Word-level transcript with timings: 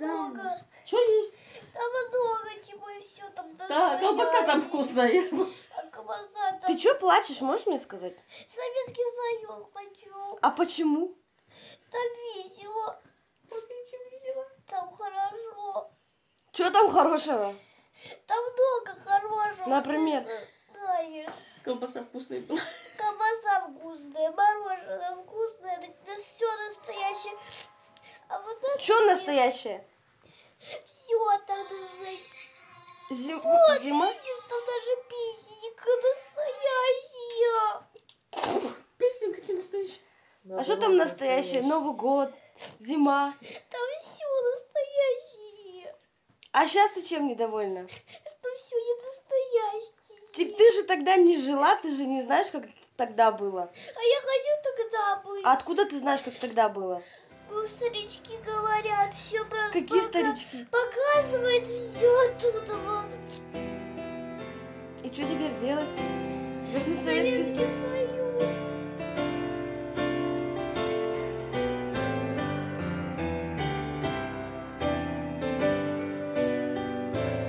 замуж. 0.00 0.52
Что 0.84 0.98
есть? 0.98 1.36
Там 1.72 1.84
много 2.08 2.64
чего 2.66 2.88
и 2.88 3.00
все 3.00 3.28
там. 3.30 3.56
Да, 3.56 3.98
колбаса 3.98 4.42
там 4.46 4.62
вкусная. 4.62 5.24
А 5.76 5.82
колбаса 5.86 6.52
там. 6.52 6.66
Ты 6.66 6.76
чё 6.78 6.98
плачешь, 6.98 7.40
можешь 7.40 7.66
мне 7.66 7.78
сказать? 7.78 8.14
Советский 8.48 9.04
Союз 9.16 9.66
хочу. 9.72 10.38
А 10.42 10.50
почему? 10.50 11.14
Там 11.90 12.00
весело. 12.34 13.00
Вот 13.50 13.64
видела? 13.68 14.46
Там 14.66 14.96
хорошо. 14.96 15.90
Чё 16.52 16.70
там 16.70 16.90
хорошего? 16.90 17.54
Там 18.26 18.44
много 18.44 19.00
хорошего. 19.04 19.68
Например? 19.68 20.24
Ты 20.24 20.48
знаешь. 20.72 21.34
Колбаса 21.64 22.02
вкусная 22.02 22.40
была. 22.40 22.60
Колбаса 22.96 23.68
вкусная, 23.68 24.32
мороженое 24.32 25.16
вкусное, 25.16 25.94
да, 26.06 26.16
все 26.16 26.56
настоящее. 26.56 27.38
А 28.28 28.40
вот 28.40 28.56
это 28.62 28.82
Чё 28.82 29.04
настоящее? 29.04 29.86
Все 30.60 31.38
там 31.46 31.58
настоящее. 31.80 32.40
Зим- 33.10 33.40
Вот, 33.40 33.80
Зима? 33.82 34.06
видишь, 34.12 34.44
там 34.48 34.60
даже 34.66 34.92
песенка 35.08 35.90
настоящая. 37.10 38.76
Песенка 38.98 39.40
тебе 39.40 39.54
настоящая. 39.54 40.00
А 40.58 40.64
что 40.64 40.76
там 40.76 40.96
настоящее? 40.96 41.62
Новый 41.62 41.94
год, 41.94 42.32
зима. 42.78 43.34
Там 43.70 43.80
все 44.00 44.26
настоящее. 44.42 45.94
А 46.52 46.66
сейчас 46.66 46.92
ты 46.92 47.02
чем 47.02 47.26
недовольна? 47.28 47.88
Что 47.88 48.54
все 48.56 48.76
не 48.76 48.94
настоящее. 49.04 50.30
Типа 50.32 50.56
ты 50.58 50.70
же 50.72 50.82
тогда 50.84 51.16
не 51.16 51.36
жила, 51.36 51.76
ты 51.76 51.90
же 51.94 52.06
не 52.06 52.22
знаешь, 52.22 52.50
как 52.52 52.64
тогда 52.96 53.32
было. 53.32 53.62
А 53.62 54.02
я 54.02 54.20
хочу 54.20 54.62
тогда 54.76 55.16
быть. 55.24 55.44
А 55.44 55.52
откуда 55.52 55.84
ты 55.84 55.98
знаешь, 55.98 56.20
как 56.22 56.34
тогда 56.38 56.68
было? 56.68 57.02
Старички 57.76 58.34
говорят, 58.44 59.12
все 59.12 59.44
про... 59.46 59.70
Какие 59.72 60.00
пока- 60.00 60.02
старички? 60.08 60.66
Показывает 60.70 61.64
все 61.64 62.28
оттуда. 62.28 62.76
вот. 62.76 63.06
И 65.02 65.12
что 65.12 65.24
теперь 65.24 65.58
делать? 65.60 65.96
Вернуть 66.72 67.00
Советский 67.00 67.42
Советский 67.42 67.54
Союз? 67.56 67.70
Союз. 67.82 68.50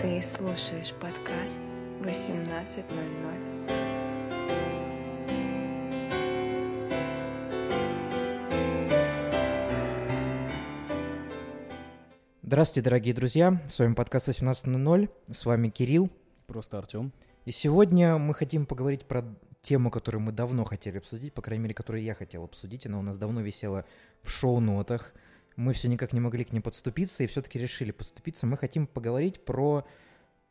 Ты 0.02 0.22
слушаешь 0.23 0.94
подкаст 0.99 1.59
18.00. 2.02 3.50
Здравствуйте, 12.52 12.83
дорогие 12.83 13.13
друзья! 13.13 13.61
С 13.66 13.80
вами 13.80 13.94
подкаст 13.94 14.27
18.00, 14.27 15.09
с 15.31 15.45
вами 15.45 15.69
Кирилл. 15.69 16.09
Просто 16.47 16.80
Артем. 16.80 17.13
И 17.45 17.52
сегодня 17.52 18.17
мы 18.17 18.33
хотим 18.33 18.66
поговорить 18.66 19.05
про 19.05 19.23
тему, 19.61 19.89
которую 19.89 20.21
мы 20.21 20.33
давно 20.33 20.66
хотели 20.66 20.97
обсудить, 20.97 21.33
по 21.33 21.41
крайней 21.41 21.63
мере, 21.63 21.73
которую 21.73 22.03
я 22.03 22.13
хотел 22.13 22.44
обсудить. 22.44 22.85
Она 22.85 22.99
у 22.99 23.03
нас 23.03 23.17
давно 23.17 23.39
висела 23.39 23.85
в 24.22 24.29
шоу-нотах. 24.29 25.13
Мы 25.55 25.72
все 25.72 25.88
никак 25.88 26.11
не 26.11 26.19
могли 26.19 26.44
к 26.44 26.52
ней 26.52 26.59
подступиться 26.59 27.23
и 27.23 27.27
все-таки 27.27 27.57
решили 27.57 27.91
подступиться. 27.91 28.45
Мы 28.45 28.57
хотим 28.57 28.85
поговорить 28.85 29.45
про 29.45 29.85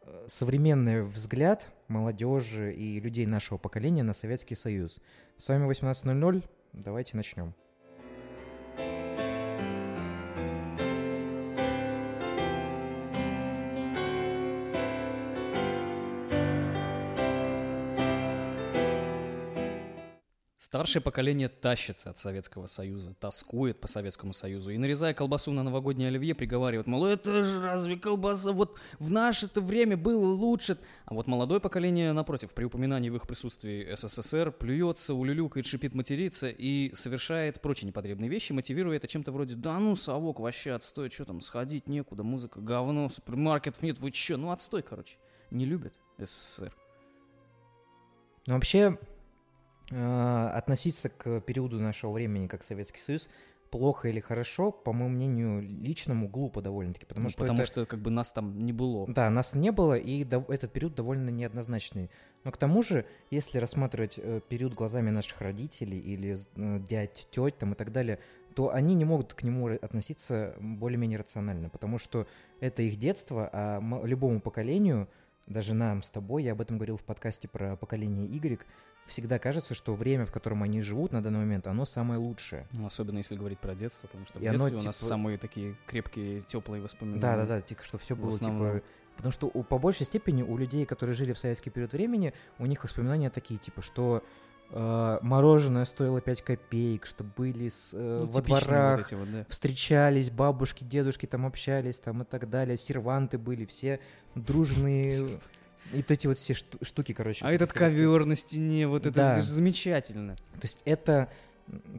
э, 0.01 0.25
современный 0.27 1.03
взгляд 1.03 1.69
молодежи 1.89 2.73
и 2.73 2.99
людей 2.99 3.27
нашего 3.27 3.59
поколения 3.59 4.05
на 4.05 4.15
Советский 4.15 4.55
Союз. 4.55 5.03
С 5.37 5.51
вами 5.51 5.71
18.00, 5.71 6.49
давайте 6.73 7.19
начнем. 7.19 7.53
Старшее 20.61 21.01
поколение 21.01 21.49
тащится 21.49 22.11
от 22.11 22.19
Советского 22.19 22.67
Союза, 22.67 23.15
тоскует 23.19 23.81
по 23.81 23.89
Советскому 23.89 24.35
Союзу 24.35 24.73
и, 24.73 24.77
нарезая 24.77 25.15
колбасу 25.15 25.53
на 25.53 25.63
новогоднее 25.63 26.09
оливье, 26.09 26.35
приговаривает, 26.35 26.87
мол, 26.87 27.07
это 27.07 27.43
же 27.43 27.63
разве 27.63 27.97
колбаса, 27.97 28.53
вот 28.53 28.79
в 28.99 29.11
наше-то 29.11 29.63
время 29.63 29.97
было 29.97 30.27
лучше. 30.27 30.77
А 31.07 31.15
вот 31.15 31.27
молодое 31.29 31.61
поколение, 31.61 32.13
напротив, 32.13 32.51
при 32.51 32.65
упоминании 32.65 33.09
в 33.09 33.17
их 33.17 33.27
присутствии 33.27 33.89
СССР, 33.95 34.53
плюется, 34.53 35.15
улюлюкает, 35.15 35.65
шипит, 35.65 35.95
матерится 35.95 36.51
и 36.51 36.93
совершает 36.95 37.63
прочие 37.63 37.87
непотребные 37.87 38.29
вещи, 38.29 38.53
мотивируя 38.53 38.99
это 38.99 39.09
чем-то 39.09 39.33
вроде, 39.33 39.55
да 39.55 39.79
ну, 39.79 39.97
совок, 39.97 40.41
вообще 40.41 40.73
отстой, 40.73 41.09
что 41.09 41.25
там, 41.25 41.41
сходить 41.41 41.89
некуда, 41.89 42.23
музыка, 42.23 42.61
говно, 42.61 43.09
супермаркетов 43.09 43.83
нет, 43.83 43.99
вы 43.99 44.11
че, 44.11 44.37
ну 44.37 44.51
отстой, 44.51 44.83
короче. 44.83 45.17
Не 45.51 45.65
любят 45.65 45.95
СССР. 46.19 46.77
Но 48.47 48.55
вообще 48.57 48.99
относиться 49.91 51.09
к 51.09 51.41
периоду 51.41 51.79
нашего 51.81 52.13
времени 52.13 52.47
как 52.47 52.63
Советский 52.63 53.01
Союз 53.01 53.29
плохо 53.71 54.09
или 54.09 54.19
хорошо, 54.19 54.73
по 54.73 54.93
моему 54.93 55.15
мнению, 55.15 55.63
личному 55.63 56.29
глупо 56.29 56.61
довольно-таки, 56.61 57.07
потому 57.07 57.25
Ну, 57.25 57.31
что 57.31 57.39
потому 57.39 57.59
это- 57.61 57.67
что 57.67 57.87
как 57.87 58.01
бы 58.01 58.11
нас 58.11 58.33
там 58.33 58.67
не 58.67 58.73
было. 58.73 59.07
Да, 59.07 59.31
нас 59.31 59.55
не 59.55 59.71
было, 59.71 59.97
и 59.97 60.25
дов- 60.25 60.51
этот 60.51 60.73
период 60.73 60.97
довольно 60.97 61.31
неоднозначный. 61.31 62.11
Но 62.43 62.51
к 62.51 62.57
тому 62.57 62.83
же, 62.83 63.05
если 63.31 63.59
рассматривать 63.59 64.19
э, 64.21 64.41
период 64.49 64.75
глазами 64.75 65.11
наших 65.11 65.41
родителей 65.41 65.99
или 66.01 66.35
э, 66.57 66.81
дядь, 66.81 67.29
теть 67.31 67.59
там 67.59 67.75
и 67.75 67.77
так 67.77 67.93
далее, 67.93 68.19
то 68.57 68.75
они 68.75 68.95
не 68.97 69.05
могут 69.05 69.35
к 69.35 69.45
нему 69.45 69.69
относиться 69.69 70.57
более-менее 70.61 71.21
рационально, 71.21 71.69
потому 71.69 71.99
что 71.99 72.27
это 72.59 72.83
их 72.83 72.97
детство, 72.99 73.49
а 73.53 73.81
любому 74.05 74.41
поколению, 74.41 75.09
даже 75.47 75.75
нам 75.75 76.03
с 76.03 76.11
тобой, 76.11 76.43
я 76.43 76.53
об 76.53 76.61
этом 76.61 76.77
говорил 76.77 76.97
в 76.97 77.05
подкасте 77.05 77.47
про 77.47 77.77
поколение 77.77 78.27
Y, 78.27 78.61
всегда 79.11 79.39
кажется, 79.39 79.75
что 79.75 79.95
время, 79.95 80.25
в 80.25 80.33
котором 80.33 80.63
они 80.63 80.81
живут 80.81 81.13
на 81.13 81.23
данный 81.23 81.41
момент, 81.41 81.67
оно 81.67 81.85
самое 81.85 82.19
лучшее. 82.19 82.67
Ну, 82.73 82.87
особенно 82.87 83.19
если 83.19 83.37
говорить 83.37 83.59
про 83.59 83.75
детство, 83.75 84.07
потому 84.07 84.25
что 84.25 84.39
в 84.39 84.43
И 84.43 84.47
оно, 84.47 84.57
детстве 84.69 84.79
у 84.79 84.83
нас 84.87 84.97
типа- 84.99 85.09
самые 85.09 85.37
такие 85.39 85.77
крепкие, 85.87 86.41
теплые 86.43 86.83
воспоминания. 86.83 87.21
Да, 87.21 87.37
да, 87.37 87.45
да, 87.47 87.61
типа, 87.61 87.83
что 87.85 87.99
все 87.99 88.17
было 88.17 88.33
типа. 88.33 88.83
Потому 89.17 89.33
что 89.33 89.51
у, 89.53 89.63
по 89.63 89.79
большей 89.79 90.07
степени 90.07 90.43
у 90.43 90.57
людей, 90.57 90.87
которые 90.87 91.15
жили 91.15 91.35
в 91.35 91.39
советский 91.39 91.69
период 91.69 91.93
времени, 91.93 92.33
у 92.59 92.65
них 92.65 92.83
воспоминания 92.83 93.29
такие, 93.29 93.61
типа, 93.61 93.83
что 93.83 94.25
э, 94.71 95.19
мороженое 95.21 95.85
стоило 95.85 96.21
5 96.23 96.43
копеек, 96.43 97.05
что 97.05 97.25
были 97.25 97.69
с, 97.69 97.91
э, 97.93 98.19
Ну, 98.21 98.27
во 98.27 98.41
дворах, 98.41 99.11
вот 99.11 99.19
вот, 99.19 99.31
да. 99.33 99.45
встречались, 99.49 100.31
бабушки, 100.31 100.85
дедушки 100.85 101.27
там 101.27 101.45
общались, 101.45 101.99
там 101.99 102.23
и 102.23 102.25
так 102.25 102.49
далее, 102.49 102.79
серванты 102.79 103.37
были, 103.37 103.67
все 103.67 104.01
дружные. 104.35 105.13
И 105.93 106.03
эти 106.09 106.27
вот 106.27 106.39
все 106.39 106.55
шту- 106.55 106.79
штуки, 106.85 107.13
короче. 107.13 107.45
А 107.45 107.49
вот 107.49 107.55
этот 107.55 107.73
ковер 107.73 108.25
на 108.25 108.37
стене, 108.37 108.87
вот 108.87 109.07
это, 109.07 109.15
Да. 109.17 109.37
это 109.37 109.47
же 109.47 109.51
замечательно. 109.53 110.37
То 110.37 110.63
есть 110.63 110.81
это 110.85 111.29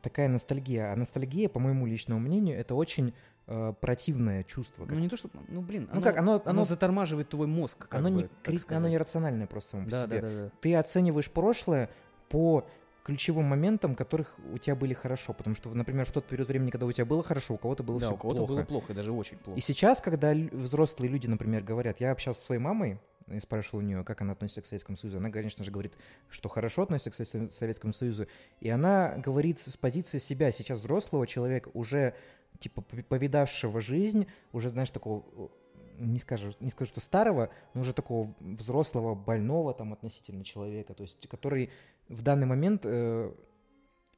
такая 0.01 0.27
ностальгия. 0.27 0.91
А 0.91 0.95
ностальгия, 0.95 1.49
по 1.49 1.59
моему 1.59 1.85
личному 1.85 2.19
мнению, 2.19 2.57
это 2.57 2.75
очень 2.75 3.13
э, 3.47 3.73
противное 3.81 4.43
чувство. 4.43 4.85
Ну 4.89 4.99
не 4.99 5.09
то, 5.09 5.17
что, 5.17 5.29
ну 5.49 5.61
блин, 5.61 5.89
Ну 5.91 6.01
как, 6.01 6.17
оно- 6.17 6.41
оно- 6.45 6.63
затормаживает 6.63 7.27
твой 7.29 7.47
мозг. 7.47 7.79
как 7.79 7.95
оно, 7.95 8.09
бы, 8.09 8.15
не, 8.23 8.29
так 8.59 8.71
оно 8.71 8.87
нерациональное 8.87 9.47
просто 9.47 9.71
само 9.71 9.85
по 9.85 9.91
Да, 9.91 10.03
себе. 10.05 10.21
да, 10.21 10.29
да, 10.29 10.35
да. 10.45 10.49
Ты 10.61 10.75
оцениваешь 10.75 11.29
прошлое 11.29 11.89
по 12.29 12.65
ключевым 13.03 13.45
моментам, 13.45 13.95
которых 13.95 14.35
у 14.53 14.57
тебя 14.57 14.75
были 14.75 14.93
хорошо. 14.93 15.33
Потому 15.33 15.55
что, 15.55 15.69
например, 15.73 16.05
в 16.05 16.11
тот 16.11 16.25
период 16.25 16.47
времени, 16.47 16.69
когда 16.69 16.85
у 16.85 16.91
тебя 16.91 17.05
было 17.05 17.23
хорошо, 17.23 17.55
у 17.55 17.57
кого-то 17.57 17.83
было 17.83 17.99
Да, 17.99 18.07
все 18.07 18.15
у 18.15 18.17
кого-то 18.17 18.37
плохо. 18.39 18.53
было 18.53 18.63
плохо, 18.63 18.93
и 18.93 18.95
даже 18.95 19.11
очень 19.11 19.37
плохо. 19.37 19.57
И 19.57 19.61
сейчас, 19.61 20.01
когда 20.01 20.33
взрослые 20.33 21.09
люди, 21.09 21.27
например, 21.27 21.63
говорят, 21.63 21.99
я 21.99 22.11
общался 22.11 22.39
со 22.39 22.45
своей 22.47 22.61
мамой, 22.61 22.99
и 23.27 23.39
спрашивал 23.39 23.79
у 23.79 23.81
нее, 23.81 24.03
как 24.03 24.19
она 24.21 24.33
относится 24.33 24.61
к 24.61 24.65
Советскому 24.65 24.97
Союзу. 24.97 25.17
Она, 25.19 25.29
конечно 25.29 25.63
же, 25.63 25.71
говорит, 25.71 25.93
что 26.29 26.49
хорошо 26.49 26.81
относится 26.83 27.11
к 27.11 27.25
Со- 27.25 27.47
Советскому 27.49 27.93
Союзу. 27.93 28.27
И 28.59 28.67
она 28.69 29.13
говорит 29.17 29.59
с 29.59 29.77
позиции 29.77 30.17
себя, 30.17 30.51
сейчас 30.51 30.79
взрослого 30.79 31.25
человека, 31.27 31.69
уже, 31.73 32.13
типа, 32.59 32.81
пов- 32.81 33.03
повидавшего 33.03 33.79
жизнь, 33.79 34.27
уже, 34.51 34.69
знаешь, 34.69 34.89
такого, 34.91 35.23
э, 35.37 35.47
не 35.99 36.19
скажу, 36.19 36.51
не 36.59 36.71
скажу, 36.71 36.89
что 36.89 36.99
старого, 36.99 37.49
но 37.73 37.81
уже 37.81 37.93
такого 37.93 38.33
взрослого, 38.39 39.13
больного 39.15 39.73
там 39.73 39.93
относительно 39.93 40.43
человека, 40.43 40.93
то 40.95 41.03
есть, 41.03 41.27
который 41.29 41.69
в 42.11 42.21
данный 42.21 42.45
момент 42.45 42.81
э, 42.85 43.31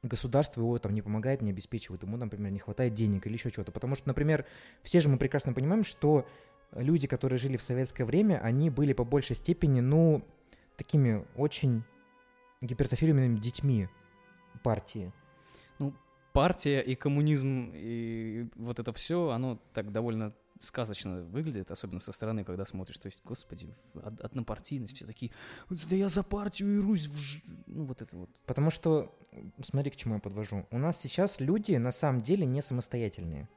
государство 0.02 0.62
его 0.62 0.78
там 0.80 0.94
не 0.94 1.02
помогает, 1.02 1.42
не 1.42 1.52
обеспечивает, 1.52 2.04
ему, 2.04 2.18
например, 2.18 2.52
не 2.52 2.60
хватает 2.60 2.94
денег 2.94 3.26
или 3.26 3.34
еще 3.34 3.52
чего-то. 3.52 3.72
Потому 3.72 3.96
что, 3.96 4.08
например, 4.08 4.46
все 4.82 5.00
же 5.00 5.10
мы 5.10 5.18
прекрасно 5.18 5.54
понимаем, 5.54 5.84
что 5.84 6.28
люди, 6.74 7.08
которые 7.08 7.38
жили 7.38 7.58
в 7.58 7.62
советское 7.62 8.06
время, 8.06 8.40
они 8.42 8.70
были 8.70 8.94
по 8.94 9.06
большей 9.06 9.36
степени, 9.36 9.80
ну, 9.80 10.24
такими 10.76 11.26
очень 11.36 11.84
гипертрофированными 12.62 13.40
детьми 13.40 13.88
партии. 14.64 15.12
Партия 16.34 16.82
и 16.82 16.96
коммунизм, 16.96 17.72
и 17.76 18.48
вот 18.56 18.80
это 18.80 18.92
все, 18.92 19.30
оно 19.30 19.60
так 19.72 19.92
довольно 19.92 20.34
сказочно 20.60 21.24
выглядит, 21.24 21.72
особенно 21.72 22.00
со 22.00 22.12
стороны, 22.12 22.44
когда 22.44 22.66
смотришь. 22.66 22.98
То 23.00 23.08
есть, 23.08 23.22
господи, 23.26 23.76
од- 23.96 24.22
однопартийность, 24.22 24.96
все 24.96 25.06
такие, 25.06 25.32
да 25.70 25.96
я 25.96 26.10
за 26.10 26.24
партию 26.24 26.76
и 26.76 26.80
Русь, 26.80 27.08
в 27.08 27.18
ж-». 27.18 27.42
ну 27.68 27.86
вот 27.86 28.02
это 28.02 28.16
вот. 28.18 28.30
Потому 28.46 28.70
что, 28.72 29.14
смотри, 29.64 29.92
к 29.92 29.96
чему 29.96 30.16
я 30.16 30.20
подвожу. 30.22 30.66
У 30.72 30.78
нас 30.78 31.00
сейчас 31.00 31.40
люди 31.40 31.76
на 31.76 31.92
самом 31.92 32.22
деле 32.22 32.46
не 32.46 32.62
самостоятельные. 32.62 33.48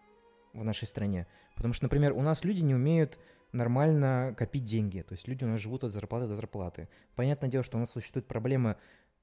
в 0.52 0.64
нашей 0.64 0.86
стране. 0.88 1.26
Потому 1.54 1.74
что, 1.74 1.84
например, 1.84 2.12
у 2.12 2.22
нас 2.22 2.42
люди 2.44 2.62
не 2.62 2.74
умеют 2.74 3.18
нормально 3.52 4.34
копить 4.36 4.64
деньги. 4.64 5.02
То 5.02 5.12
есть 5.12 5.28
люди 5.28 5.44
у 5.44 5.48
нас 5.48 5.60
живут 5.60 5.84
от 5.84 5.92
зарплаты 5.92 6.26
до 6.26 6.34
зарплаты. 6.36 6.88
Понятное 7.14 7.50
дело, 7.50 7.62
что 7.62 7.76
у 7.76 7.80
нас 7.80 7.90
существует 7.90 8.26
проблема 8.26 8.76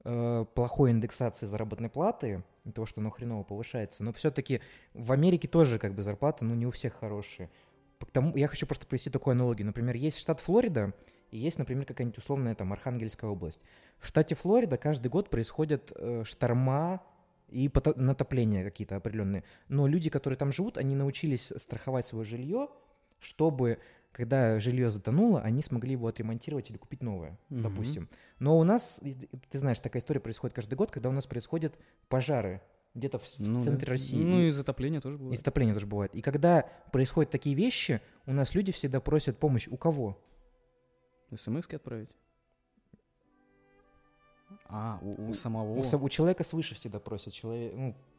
э, 0.04 0.44
плохой 0.54 0.92
индексации 0.92 1.46
заработной 1.46 1.88
платы, 1.88 2.44
того, 2.72 2.86
что 2.86 3.00
оно 3.00 3.10
хреново 3.10 3.42
повышается. 3.42 4.04
Но 4.04 4.12
все-таки 4.12 4.60
в 4.92 5.10
Америке 5.12 5.48
тоже 5.48 5.78
как 5.78 5.94
бы 5.94 6.02
зарплата, 6.02 6.44
ну, 6.44 6.54
не 6.54 6.66
у 6.66 6.70
всех 6.70 6.94
хорошие. 6.94 7.50
Потому, 8.06 8.36
я 8.36 8.48
хочу 8.48 8.66
просто 8.66 8.86
привести 8.86 9.10
такую 9.10 9.32
аналогию. 9.32 9.66
Например, 9.66 9.94
есть 9.94 10.18
штат 10.18 10.40
Флорида, 10.40 10.92
и 11.30 11.38
есть, 11.38 11.58
например, 11.58 11.84
какая-нибудь 11.84 12.18
условная 12.18 12.54
там 12.54 12.72
Архангельская 12.72 13.30
область. 13.30 13.60
В 13.98 14.06
штате 14.06 14.34
Флорида 14.34 14.76
каждый 14.76 15.08
год 15.08 15.30
происходят 15.30 15.92
э, 15.96 16.22
шторма 16.24 17.02
и 17.48 17.70
натопления 17.96 18.64
какие-то 18.64 18.96
определенные. 18.96 19.44
Но 19.68 19.86
люди, 19.86 20.10
которые 20.10 20.36
там 20.36 20.52
живут, 20.52 20.78
они 20.78 20.94
научились 20.94 21.52
страховать 21.56 22.06
свое 22.06 22.24
жилье, 22.24 22.68
чтобы 23.18 23.78
когда 24.12 24.60
жилье 24.60 24.90
затонуло, 24.90 25.40
они 25.40 25.60
смогли 25.60 25.92
его 25.92 26.06
отремонтировать 26.06 26.70
или 26.70 26.76
купить 26.76 27.02
новое, 27.02 27.36
Мгм. 27.48 27.62
допустим. 27.62 28.08
Но 28.38 28.56
у 28.56 28.62
нас, 28.62 29.00
ты 29.50 29.58
знаешь, 29.58 29.80
такая 29.80 30.00
история 30.00 30.20
происходит 30.20 30.54
каждый 30.54 30.74
год, 30.74 30.92
когда 30.92 31.08
у 31.08 31.12
нас 31.12 31.26
происходят 31.26 31.76
пожары 32.08 32.62
где-то 32.94 33.18
в, 33.18 33.22
в 33.24 33.38
Ну 33.40 33.58
да. 33.58 33.64
центре 33.64 33.88
России. 33.90 34.22
Ну 34.22 34.40
И- 34.40 34.48
и 34.48 34.50
затопление 34.50 35.00
тоже 35.00 35.16
и 35.16 35.18
бывает. 35.18 35.38
затопление 35.38 35.74
тоже 35.74 35.86
бывает. 35.86 36.14
И 36.14 36.20
когда 36.22 36.62
происходят 36.92 37.30
такие 37.30 37.54
вещи, 37.56 38.00
у 38.26 38.32
нас 38.32 38.54
люди 38.54 38.72
всегда 38.72 39.00
просят 39.00 39.38
помощь 39.38 39.66
у 39.68 39.76
кого? 39.76 40.18
СМСки 41.34 41.74
отправить? 41.76 42.10
А, 44.68 44.98
у, 45.02 45.30
у 45.30 45.34
самого. 45.34 45.72
У, 45.78 45.82
со- 45.82 45.98
у 45.98 46.08
человека 46.08 46.44
свыше 46.44 46.74
всегда 46.74 47.00
просят 47.00 47.32
человек, 47.32 47.74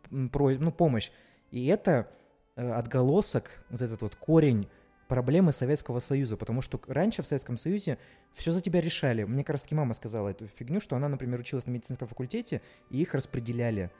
ну, 0.10 0.30
про, 0.30 0.52
ну, 0.52 0.72
помощь. 0.72 1.12
И 1.52 1.66
это 1.68 2.10
э, 2.56 2.70
отголосок, 2.72 3.64
вот 3.70 3.82
этот 3.82 4.02
вот 4.02 4.16
корень 4.16 4.68
проблемы 5.08 5.52
Советского 5.52 6.00
Союза, 6.00 6.36
потому 6.36 6.62
что 6.62 6.82
раньше 6.88 7.22
в 7.22 7.28
Советском 7.28 7.58
Союзе 7.58 7.98
все 8.34 8.52
за 8.52 8.62
тебя 8.62 8.82
решали. 8.82 9.24
Мне 9.24 9.44
как 9.44 9.54
раз 9.54 9.62
таки 9.62 9.76
мама 9.76 9.94
сказала 9.94 10.30
эту 10.30 10.48
фигню, 10.48 10.80
что 10.82 10.96
она, 10.96 11.08
например, 11.08 11.40
училась 11.40 11.66
на 11.68 11.72
медицинском 11.72 12.08
факультете, 12.08 12.62
и 12.90 13.02
их 13.02 13.14
распределяли. 13.14 13.92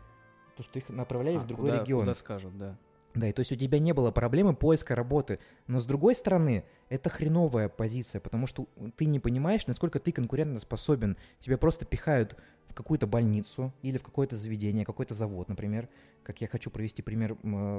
То, 0.58 0.64
что 0.64 0.80
их 0.80 0.90
направляли 0.90 1.38
А, 1.38 1.40
в 1.40 1.48
другой 1.48 1.72
куда, 1.72 1.82
регион. 1.82 2.02
куда 2.02 2.14
скажут, 2.14 2.58
да. 2.58 2.78
Да, 3.14 3.30
и 3.30 3.32
то 3.32 3.40
есть 3.40 3.52
у 3.52 3.56
тебя 3.56 3.80
не 3.80 3.94
было 3.94 4.12
проблемы 4.12 4.54
поиска 4.56 4.94
работы. 4.94 5.40
Но 5.68 5.80
с 5.80 5.86
другой 5.86 6.16
стороны, 6.16 6.66
это 6.90 7.10
хреновая 7.10 7.70
позиция, 7.70 8.20
потому 8.20 8.46
что 8.46 8.68
ты 8.98 9.06
не 9.06 9.20
понимаешь, 9.22 9.68
насколько 9.68 10.00
ты 10.00 10.12
конкурентно 10.12 10.60
способен. 10.60 11.16
Тебя 11.40 11.58
просто 11.58 11.86
пихают 11.86 12.36
в 12.68 12.74
какую-то 12.74 13.08
больницу 13.08 13.74
или 13.84 13.98
в 13.98 14.04
какое-то 14.04 14.36
заведение, 14.36 14.86
какой-то 14.86 15.14
завод, 15.14 15.48
например. 15.48 15.88
Как 16.24 16.42
я 16.42 16.48
хочу 16.50 16.70
провести 16.70 17.02
пример 17.02 17.36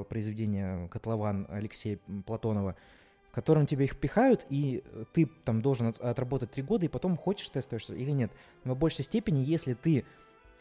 произведения 0.08 0.88
«Котлован» 0.88 1.46
Алексея 1.50 1.98
Платонова, 2.24 2.76
в 3.28 3.32
котором 3.32 3.66
тебя 3.66 3.84
их 3.84 3.98
пихают, 3.98 4.46
и 4.48 4.82
ты 5.12 5.26
там 5.44 5.60
должен 5.60 5.88
от- 5.88 6.00
отработать 6.00 6.50
три 6.52 6.62
года, 6.62 6.86
и 6.86 6.88
потом 6.88 7.16
хочешь 7.18 7.48
ты 7.50 7.58
остаешься 7.58 7.94
или 7.94 8.10
нет. 8.12 8.32
Но 8.64 8.74
в 8.74 8.78
большей 8.78 9.04
степени, 9.04 9.40
если 9.40 9.74
ты 9.74 10.04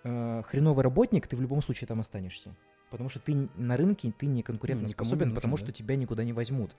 э, 0.05 0.43
хреновый 0.45 0.83
работник, 0.83 1.27
ты 1.27 1.35
в 1.35 1.41
любом 1.41 1.61
случае 1.61 1.87
там 1.87 1.99
останешься. 1.99 2.55
Потому 2.91 3.09
что 3.09 3.19
ты 3.19 3.49
на 3.55 3.75
рынке, 3.75 4.13
ты 4.17 4.27
не 4.27 4.41
конкурентно 4.43 4.87
Ну, 4.87 5.03
нужен, 5.03 5.33
потому 5.33 5.57
да. 5.57 5.63
что 5.63 5.71
тебя 5.71 5.95
никуда 5.95 6.23
не 6.23 6.33
возьмут. 6.33 6.75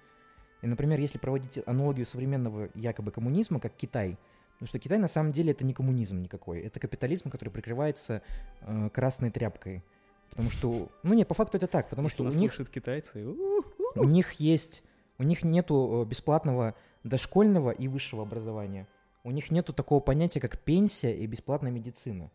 И, 0.62 0.66
например, 0.66 0.98
если 1.00 1.18
проводить 1.18 1.60
аналогию 1.66 2.06
современного 2.06 2.70
якобы 2.74 3.10
коммунизма, 3.10 3.60
как 3.60 3.74
Китай, 3.76 4.16
потому 4.54 4.68
что 4.68 4.78
Китай 4.78 4.98
на 4.98 5.08
самом 5.08 5.32
деле 5.32 5.50
это 5.50 5.64
не 5.64 5.74
коммунизм 5.74 6.22
никакой, 6.22 6.60
это 6.60 6.80
капитализм, 6.80 7.28
который 7.28 7.50
прикрывается 7.50 8.22
э, 8.62 8.88
красной 8.94 9.30
тряпкой. 9.30 9.82
Потому 10.30 10.50
что, 10.50 10.88
ну 11.02 11.14
не, 11.14 11.24
по 11.24 11.34
факту 11.34 11.58
это 11.58 11.66
так, 11.66 11.88
потому 11.90 12.06
Если 12.08 12.28
что 12.28 12.38
у 12.38 12.40
них, 12.40 12.70
китайцы. 12.70 13.26
у, 13.26 13.62
у 13.96 14.04
них 14.04 14.32
есть, 14.34 14.82
у 15.18 15.24
них 15.24 15.44
нету 15.44 16.02
э, 16.04 16.08
бесплатного 16.08 16.74
дошкольного 17.04 17.70
и 17.70 17.88
высшего 17.88 18.22
образования. 18.22 18.86
У 19.24 19.30
них 19.32 19.50
нету 19.50 19.72
такого 19.72 20.00
понятия, 20.00 20.40
как 20.40 20.58
пенсия 20.58 21.12
и 21.14 21.26
бесплатная 21.26 21.72
медицина. 21.72 22.30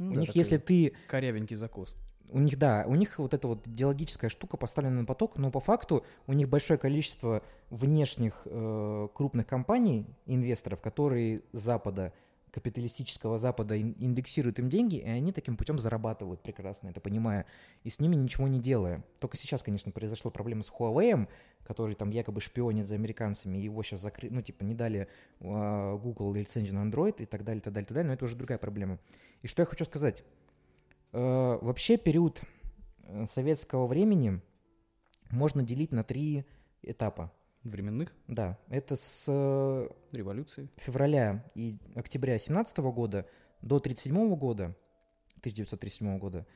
Ну 0.00 0.12
у 0.12 0.14
да, 0.14 0.20
них, 0.22 0.34
если 0.34 0.56
ты 0.56 0.94
Корявенький 1.08 1.56
закос. 1.56 1.94
у 2.30 2.38
них, 2.40 2.58
да, 2.58 2.84
у 2.86 2.94
них 2.94 3.18
вот 3.18 3.34
эта 3.34 3.46
вот 3.48 3.66
идеологическая 3.66 4.30
штука 4.30 4.56
поставлена 4.56 5.00
на 5.00 5.04
поток, 5.04 5.36
но 5.36 5.50
по 5.50 5.60
факту 5.60 6.04
у 6.26 6.32
них 6.32 6.48
большое 6.48 6.78
количество 6.78 7.42
внешних 7.70 8.42
э, 8.46 9.08
крупных 9.14 9.46
компаний, 9.46 10.06
инвесторов, 10.26 10.80
которые 10.80 11.42
с 11.52 11.60
Запада, 11.60 12.12
капиталистического 12.50 13.38
Запада 13.38 13.80
ин- 13.80 13.94
индексируют 13.98 14.58
им 14.58 14.68
деньги, 14.68 14.96
и 14.96 15.08
они 15.08 15.32
таким 15.32 15.56
путем 15.56 15.78
зарабатывают 15.78 16.42
прекрасно, 16.42 16.88
это 16.88 17.00
понимая, 17.00 17.46
и 17.84 17.90
с 17.90 18.00
ними 18.00 18.16
ничего 18.16 18.48
не 18.48 18.58
делая. 18.58 19.04
Только 19.20 19.36
сейчас, 19.36 19.62
конечно, 19.62 19.92
произошла 19.92 20.30
проблема 20.30 20.62
с 20.62 20.70
Huawei, 20.70 21.28
который 21.70 21.94
там 21.94 22.10
якобы 22.10 22.40
шпионит 22.40 22.88
за 22.88 22.96
американцами, 22.96 23.56
и 23.56 23.62
его 23.62 23.84
сейчас 23.84 24.00
закрыли, 24.00 24.34
ну, 24.34 24.42
типа, 24.42 24.64
не 24.64 24.74
дали 24.74 25.06
а, 25.40 25.96
Google 25.98 26.34
лицензию 26.34 26.74
на 26.74 26.90
Android 26.90 27.22
и 27.22 27.26
так 27.26 27.44
далее, 27.44 27.62
так 27.62 27.72
далее, 27.72 27.86
так 27.86 27.94
далее, 27.94 28.08
но 28.08 28.14
это 28.14 28.24
уже 28.24 28.34
другая 28.34 28.58
проблема. 28.58 28.98
И 29.42 29.46
что 29.46 29.62
я 29.62 29.66
хочу 29.66 29.84
сказать? 29.84 30.24
Э, 31.12 31.58
Вообще 31.62 31.96
период 31.96 32.42
э, 33.04 33.24
советского 33.26 33.86
времени 33.86 34.40
можно 35.30 35.62
делить 35.62 35.92
на 35.92 36.02
три 36.02 36.44
этапа. 36.82 37.32
Временных 37.62 38.12
Да, 38.26 38.58
это 38.68 38.96
с 38.96 39.26
э, 39.28 39.88
революции. 40.10 40.68
февраля 40.76 41.44
и 41.54 41.78
октября 41.94 42.36
17 42.36 42.78
года 42.78 43.26
до 43.62 43.78
37 43.78 44.34
года, 44.34 44.74
1937 45.38 46.18
года. 46.18 46.46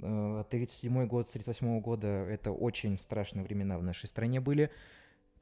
Э, 0.00 0.44
37 0.48 1.06
год, 1.06 1.28
с 1.28 1.32
38 1.32 1.80
года 1.80 2.08
это 2.08 2.52
очень 2.52 2.98
страшные 2.98 3.44
времена 3.44 3.78
в 3.78 3.82
нашей 3.82 4.06
стране 4.06 4.40
были. 4.40 4.70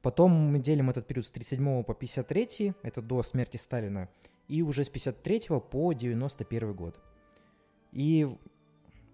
Потом 0.01 0.31
мы 0.31 0.59
делим 0.59 0.89
этот 0.89 1.07
период 1.07 1.25
с 1.25 1.31
37 1.31 1.83
по 1.83 1.93
53, 1.93 2.73
это 2.83 3.01
до 3.01 3.23
смерти 3.23 3.57
Сталина, 3.57 4.09
и 4.49 4.61
уже 4.61 4.83
с 4.83 4.89
53 4.89 5.59
по 5.71 5.93
91 5.93 6.73
год. 6.73 6.99
И 7.93 8.27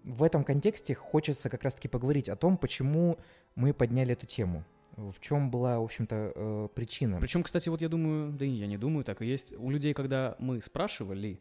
в 0.02 0.22
этом 0.22 0.42
контексте 0.44 0.94
хочется 0.94 1.48
как 1.48 1.62
раз-таки 1.62 1.88
поговорить 1.88 2.28
о 2.28 2.36
том, 2.36 2.56
почему 2.56 3.18
мы 3.54 3.72
подняли 3.72 4.12
эту 4.12 4.26
тему. 4.26 4.64
В 4.96 5.20
чем 5.20 5.50
была, 5.50 5.78
в 5.78 5.84
общем-то, 5.84 6.32
э, 6.34 6.68
причина. 6.74 7.18
Причем, 7.20 7.44
кстати, 7.44 7.68
вот 7.68 7.80
я 7.80 7.88
думаю, 7.88 8.32
да 8.32 8.44
и 8.44 8.50
я 8.50 8.66
не 8.66 8.76
думаю, 8.76 9.04
так 9.04 9.22
и 9.22 9.26
есть. 9.26 9.52
У 9.56 9.70
людей, 9.70 9.94
когда 9.94 10.34
мы 10.38 10.60
спрашивали, 10.60 11.40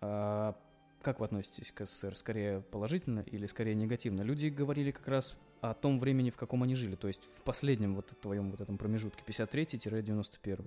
а, 0.00 0.56
как 1.02 1.20
вы 1.20 1.26
относитесь 1.26 1.70
к 1.72 1.84
СССР, 1.86 2.16
скорее 2.16 2.60
положительно 2.60 3.20
или 3.20 3.46
скорее 3.46 3.74
негативно, 3.74 4.22
люди 4.22 4.46
говорили 4.48 4.90
как 4.90 5.08
раз 5.08 5.38
о 5.60 5.74
том 5.74 5.98
времени, 5.98 6.30
в 6.30 6.36
каком 6.36 6.62
они 6.62 6.74
жили, 6.74 6.96
то 6.96 7.08
есть 7.08 7.22
в 7.38 7.42
последнем 7.42 7.94
вот 7.94 8.12
твоем 8.20 8.50
вот 8.50 8.60
этом 8.60 8.78
промежутке, 8.78 9.22
53-91. 9.26 10.66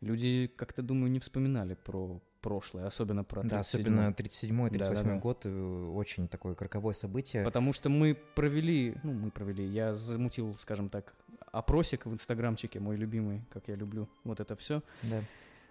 Люди, 0.00 0.50
как-то, 0.56 0.82
думаю, 0.82 1.12
не 1.12 1.20
вспоминали 1.20 1.74
про 1.74 2.20
прошлое, 2.40 2.86
особенно 2.88 3.22
про 3.22 3.42
Да, 3.44 3.58
37-й. 3.58 3.60
особенно 3.60 4.08
37-й, 4.10 4.70
38 4.70 4.78
Да-да-да. 4.78 5.18
год, 5.20 5.42
э, 5.44 5.84
очень 5.94 6.26
такое 6.26 6.56
роковое 6.58 6.92
событие. 6.94 7.44
Потому 7.44 7.72
что 7.72 7.88
мы 7.88 8.14
провели, 8.34 8.96
ну, 9.04 9.12
мы 9.12 9.30
провели, 9.30 9.64
я 9.64 9.94
замутил, 9.94 10.56
скажем 10.56 10.88
так, 10.88 11.14
опросик 11.52 12.06
в 12.06 12.12
инстаграмчике, 12.12 12.80
мой 12.80 12.96
любимый, 12.96 13.42
как 13.52 13.68
я 13.68 13.76
люблю, 13.76 14.08
вот 14.24 14.40
это 14.40 14.56
все. 14.56 14.82
Да. 15.02 15.22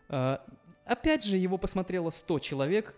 А, 0.08 0.46
опять 0.86 1.26
же, 1.26 1.36
его 1.36 1.58
посмотрело 1.58 2.10
100 2.10 2.40
человек, 2.40 2.96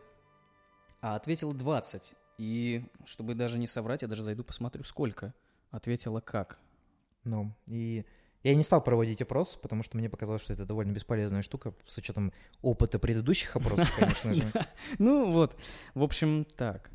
а 1.04 1.18
ответило 1.18 1.54
20. 1.54 2.16
И 2.38 2.86
чтобы 3.06 3.36
даже 3.36 3.60
не 3.60 3.68
соврать, 3.68 4.04
я 4.04 4.08
даже 4.08 4.24
зайду 4.24 4.44
посмотрю, 4.46 4.84
сколько. 4.86 5.34
Ответила 5.70 6.22
как. 6.22 6.60
Ну, 7.26 7.54
и 7.68 8.06
я 8.42 8.56
не 8.56 8.64
стал 8.64 8.82
проводить 8.82 9.22
опрос, 9.22 9.60
потому 9.62 9.84
что 9.84 9.98
мне 9.98 10.10
показалось, 10.10 10.42
что 10.42 10.54
это 10.54 10.66
довольно 10.66 10.94
бесполезная 10.94 11.42
штука, 11.42 11.74
с 11.86 11.98
учетом 11.98 12.32
опыта 12.62 13.00
предыдущих 13.00 13.54
опросов, 13.54 13.94
конечно 14.00 14.34
же. 14.34 14.50
Ну 14.98 15.30
вот, 15.30 15.58
в 15.94 16.04
общем, 16.04 16.46
так. 16.56 16.90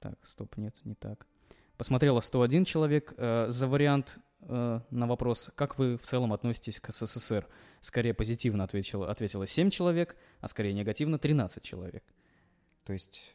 Так, 0.00 0.18
стоп, 0.24 0.56
нет, 0.56 0.76
не 0.82 0.96
так. 0.96 1.28
Посмотрело 1.76 2.20
101 2.20 2.64
человек. 2.64 3.14
Э, 3.16 3.46
за 3.48 3.68
вариант 3.68 4.18
э, 4.40 4.80
на 4.90 5.06
вопрос, 5.06 5.52
как 5.54 5.78
вы 5.78 5.98
в 5.98 6.02
целом 6.02 6.32
относитесь 6.32 6.80
к 6.80 6.90
СССР, 6.92 7.46
скорее 7.80 8.12
позитивно 8.12 8.64
ответило, 8.64 9.08
ответило 9.08 9.46
7 9.46 9.70
человек, 9.70 10.16
а 10.40 10.48
скорее 10.48 10.72
негативно 10.72 11.18
13 11.18 11.62
человек. 11.62 12.02
То 12.84 12.92
есть 12.92 13.34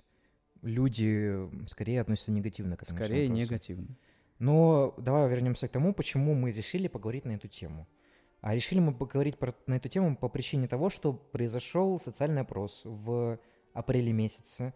люди 0.62 1.50
скорее 1.68 2.02
относятся 2.02 2.32
негативно 2.32 2.78
к 2.78 2.84
этому 2.84 3.00
Скорее 3.00 3.28
вопросу. 3.28 3.42
негативно. 3.44 3.88
Но 4.40 4.94
давай 4.98 5.30
вернемся 5.30 5.68
к 5.68 5.72
тому, 5.72 5.94
почему 5.94 6.34
мы 6.34 6.52
решили 6.52 6.88
поговорить 6.88 7.26
на 7.26 7.32
эту 7.32 7.48
тему. 7.48 7.88
А 8.42 8.56
решили 8.56 8.80
мы 8.80 8.94
поговорить 8.94 9.38
про- 9.38 9.54
на 9.68 9.76
эту 9.76 9.90
тему 9.90 10.16
по 10.16 10.30
причине 10.30 10.68
того, 10.68 10.90
что 10.90 11.12
произошел 11.14 12.00
социальный 12.00 12.42
опрос 12.42 12.84
в 12.86 13.38
апреле 13.74 14.14
месяце. 14.14 14.74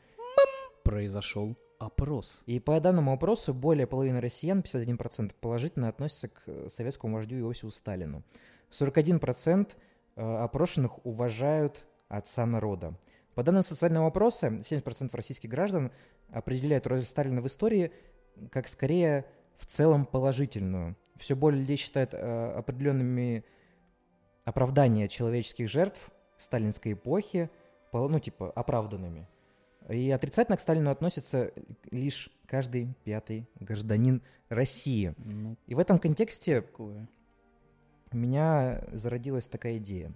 Произошел 0.84 1.56
опрос. 1.80 2.44
И 2.46 2.60
по 2.60 2.80
данному 2.80 3.13
опросу 3.13 3.53
более 3.53 3.88
половины 3.88 4.20
россиян, 4.20 4.62
51%, 4.62 5.34
положительно 5.39 5.88
относятся 5.88 6.27
к 6.27 6.44
э, 6.48 6.68
советскому 6.70 7.15
вождю 7.15 7.38
Иосифу 7.39 7.72
Сталину. 7.72 8.24
41% 8.70 9.70
э, 10.15 10.22
опрошенных 10.22 11.06
уважают 11.06 11.86
отца 12.10 12.46
народа. 12.46 12.98
По 13.35 13.43
данным 13.43 13.63
социального 13.63 14.07
опроса, 14.07 14.47
70% 14.47 15.09
российских 15.13 15.49
граждан 15.49 15.91
определяют 16.31 16.87
роль 16.87 17.01
Сталина 17.01 17.41
в 17.41 17.47
истории 17.47 17.91
как 18.51 18.67
скорее 18.67 19.25
в 19.57 19.65
целом 19.65 20.05
положительную. 20.05 20.95
все 21.17 21.35
более 21.35 21.61
людей 21.61 21.77
считают 21.77 22.13
э, 22.13 22.53
определенными 22.57 23.45
оправдания 24.43 25.07
человеческих 25.07 25.69
жертв 25.69 26.09
сталинской 26.37 26.93
эпохи, 26.93 27.49
ну, 27.91 28.19
типа, 28.19 28.51
оправданными. 28.51 29.27
И 29.89 30.09
отрицательно 30.11 30.57
к 30.57 30.61
Сталину 30.61 30.89
относится 30.89 31.51
лишь 31.91 32.29
каждый 32.47 32.95
пятый 33.03 33.47
гражданин 33.59 34.21
России. 34.49 35.13
Ну, 35.17 35.57
И 35.67 35.75
в 35.75 35.79
этом 35.79 35.99
контексте 35.99 36.61
такое. 36.61 37.07
у 38.11 38.17
меня 38.17 38.83
зародилась 38.91 39.47
такая 39.47 39.77
идея. 39.77 40.11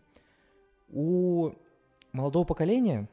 У 0.90 1.52
молодого 2.12 2.44
поколения, 2.46 3.10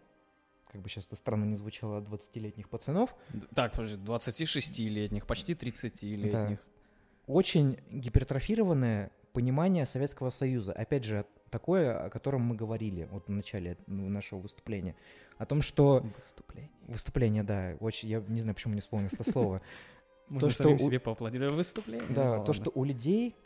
как 0.71 0.81
бы 0.83 0.89
сейчас 0.89 1.07
это 1.07 1.17
странно 1.17 1.45
не 1.45 1.57
звучало, 1.57 2.01
20-летних 2.01 2.69
пацанов, 2.69 3.15
Так, 3.55 3.73
подожди, 3.73 3.97
26-летних, 4.05 5.27
почти 5.27 5.55
30-летних. 5.55 6.59
очень 7.27 7.79
гипертрофированное 7.91 9.11
понимание 9.33 9.87
Советского 9.87 10.31
Союза. 10.31 10.73
Опять 10.73 11.05
же, 11.05 11.27
такое, 11.51 12.05
о 12.07 12.11
котором 12.11 12.43
мы 12.43 12.55
говорили 12.57 13.09
вот 13.11 13.29
в 13.29 13.31
начале 13.31 13.77
нашего 13.87 14.41
выступления. 14.41 14.95
О 15.39 15.47
том, 15.47 15.63
что... 15.63 16.05
Выступление. 16.17 16.71
Выступление, 16.87 17.43
да, 17.43 17.77
очень... 17.81 18.09
Я 18.09 18.21
не 18.29 18.41
знаю, 18.41 18.55
почему 18.55 18.75
не 18.75 18.81
вспомнил 18.81 19.09
это 19.13 19.29
слово. 19.29 19.61
Можно 20.29 20.51
что 20.51 20.63
самим 20.65 20.77
у- 20.77 20.79
себе 20.79 21.01
поаплодировать. 21.01 21.53
Выступление. 21.55 22.09
Да, 22.11 22.37
Ну, 22.39 22.45
то, 22.45 22.53
что 22.53 22.71
у 22.75 22.85
людей, 22.85 23.37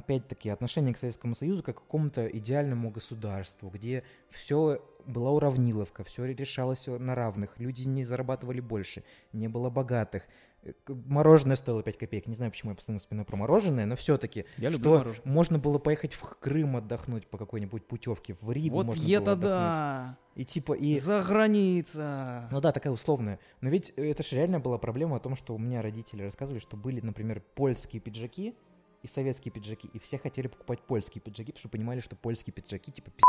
опять-таки, 0.00 0.48
отношение 0.48 0.92
к 0.92 0.98
Советскому 0.98 1.34
Союзу 1.34 1.62
как 1.62 1.76
к 1.76 1.82
какому-то 1.82 2.26
идеальному 2.26 2.90
государству, 2.90 3.70
где 3.70 4.02
все 4.30 4.82
была 5.06 5.30
уравниловка, 5.30 6.04
все 6.04 6.24
решалось 6.24 6.86
на 6.86 7.14
равных, 7.14 7.58
люди 7.58 7.82
не 7.82 8.04
зарабатывали 8.04 8.60
больше, 8.60 9.04
не 9.32 9.48
было 9.48 9.70
богатых. 9.70 10.24
Э, 10.62 10.72
Мороженое 10.88 11.56
стоило 11.56 11.82
5 11.82 11.98
копеек. 11.98 12.26
Не 12.26 12.34
знаю, 12.34 12.50
почему 12.52 12.72
я 12.72 12.76
постоянно 12.76 12.98
вспоминаю 12.98 13.26
про 13.26 13.36
мороженое, 13.36 13.86
но 13.86 13.96
все-таки, 13.96 14.44
что 14.70 14.98
мороженое. 14.98 15.20
можно 15.24 15.58
было 15.58 15.78
поехать 15.78 16.12
в 16.14 16.22
Крым 16.38 16.76
отдохнуть 16.76 17.26
по 17.26 17.38
какой-нибудь 17.38 17.86
путевке, 17.86 18.36
в 18.40 18.50
Ригу 18.52 18.76
Вот 18.76 18.86
можно 18.86 19.02
это 19.02 19.20
было 19.20 19.32
отдохнуть. 19.32 19.42
да! 19.42 20.18
И 20.36 20.44
типа, 20.44 20.74
и... 20.74 20.98
За 20.98 21.22
граница! 21.22 22.48
Ну 22.50 22.60
да, 22.60 22.72
такая 22.72 22.92
условная. 22.92 23.38
Но 23.60 23.70
ведь 23.70 23.90
это 23.90 24.22
же 24.22 24.36
реально 24.36 24.60
была 24.60 24.78
проблема 24.78 25.16
о 25.16 25.20
том, 25.20 25.36
что 25.36 25.54
у 25.54 25.58
меня 25.58 25.82
родители 25.82 26.22
рассказывали, 26.22 26.60
что 26.60 26.76
были, 26.76 27.00
например, 27.00 27.42
польские 27.54 28.00
пиджаки 28.00 28.54
и 29.02 29.08
советские 29.08 29.52
пиджаки, 29.52 29.88
и 29.92 29.98
все 29.98 30.18
хотели 30.18 30.46
покупать 30.48 30.80
польские 30.82 31.22
пиджаки, 31.22 31.52
потому 31.52 31.60
что 31.60 31.68
понимали, 31.68 32.00
что 32.00 32.16
польские 32.16 32.52
пиджаки 32.52 32.92
типа 32.92 33.10
пи***, 33.10 33.22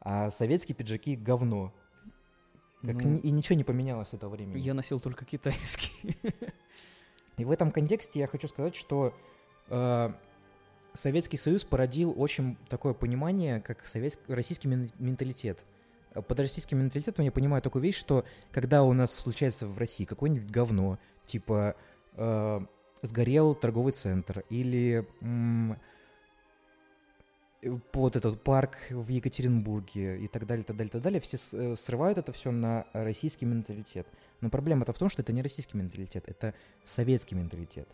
а 0.00 0.30
советские 0.30 0.74
пиджаки 0.74 1.16
говно. 1.16 1.72
Как 2.82 2.94
Ну, 3.04 3.10
ни- 3.10 3.20
и 3.20 3.30
ничего 3.30 3.56
не 3.56 3.62
поменялось 3.64 4.08
с 4.08 4.14
этого 4.14 4.30
времени. 4.30 4.58
Я 4.58 4.74
носил 4.74 4.98
только 4.98 5.24
китайский. 5.24 6.16
И 7.38 7.44
в 7.44 7.50
этом 7.50 7.70
контексте 7.70 8.18
я 8.18 8.26
хочу 8.26 8.48
сказать, 8.48 8.74
что 8.74 9.14
э, 9.68 10.12
Советский 10.92 11.36
Союз 11.36 11.64
породил 11.64 12.12
очень 12.16 12.56
такое 12.68 12.92
понимание, 12.92 13.60
как 13.60 13.86
советск... 13.86 14.18
российский 14.28 14.68
мен- 14.68 14.90
менталитет. 14.98 15.64
Под 16.12 16.38
российским 16.40 16.78
менталитетом 16.80 17.24
я 17.24 17.32
понимаю 17.32 17.62
такую 17.62 17.82
вещь, 17.82 17.96
что 17.96 18.24
когда 18.50 18.82
у 18.82 18.92
нас 18.92 19.14
случается 19.14 19.66
в 19.66 19.78
России 19.78 20.04
какое-нибудь 20.04 20.50
говно, 20.50 20.98
типа 21.24 21.74
э, 22.14 22.60
сгорел 23.02 23.54
торговый 23.54 23.92
центр 23.92 24.44
или 24.48 25.06
э, 25.20 25.74
вот 27.92 28.16
этот 28.16 28.42
парк 28.42 28.76
в 28.90 29.08
Екатеринбурге 29.08 30.18
и 30.18 30.28
так 30.28 30.46
далее, 30.46 30.64
так 30.64 30.76
далее, 30.76 30.90
так 30.90 31.02
далее, 31.02 31.20
все 31.20 31.36
э, 31.52 31.76
срывают 31.76 32.18
это 32.18 32.32
все 32.32 32.50
на 32.50 32.86
российский 32.92 33.46
менталитет. 33.46 34.06
Но 34.40 34.50
проблема-то 34.50 34.92
в 34.92 34.98
том, 34.98 35.08
что 35.08 35.22
это 35.22 35.32
не 35.32 35.42
российский 35.42 35.76
менталитет, 35.76 36.24
это 36.26 36.54
советский 36.84 37.34
менталитет. 37.34 37.88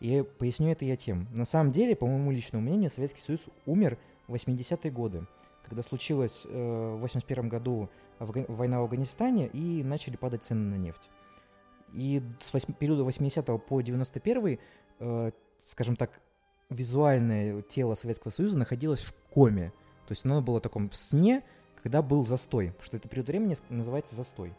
И 0.00 0.24
поясню 0.38 0.68
это 0.70 0.84
я 0.84 0.96
тем. 0.96 1.26
На 1.34 1.44
самом 1.44 1.72
деле, 1.72 1.96
по 1.96 2.06
моему 2.06 2.30
личному 2.30 2.64
мнению, 2.64 2.90
Советский 2.90 3.20
Союз 3.20 3.46
умер 3.66 3.98
в 4.28 4.34
80-е 4.34 4.90
годы, 4.92 5.26
когда 5.64 5.82
случилась 5.82 6.46
э, 6.48 6.94
в 6.96 7.00
81 7.00 7.48
году 7.48 7.88
война 8.18 8.80
в 8.80 8.84
Афганистане 8.84 9.46
и 9.48 9.82
начали 9.84 10.16
падать 10.16 10.42
цены 10.42 10.76
на 10.76 10.80
нефть. 10.80 11.10
И 11.92 12.22
с 12.40 12.52
восьм- 12.52 12.74
периода 12.74 13.04
80 13.04 13.46
по 13.66 13.80
91 13.80 14.58
э, 15.00 15.30
скажем 15.58 15.96
так, 15.96 16.20
визуальное 16.70 17.62
тело 17.62 17.94
Советского 17.94 18.30
Союза 18.30 18.58
находилось 18.58 19.00
в 19.00 19.12
коме. 19.30 19.72
То 20.06 20.12
есть 20.12 20.24
оно 20.24 20.40
было 20.42 20.58
в 20.58 20.62
таком 20.62 20.90
сне, 20.92 21.42
когда 21.82 22.02
был 22.02 22.26
застой. 22.26 22.68
Потому 22.68 22.84
что 22.84 22.96
это 22.96 23.08
период 23.08 23.28
времени 23.28 23.56
называется 23.68 24.14
застой 24.14 24.54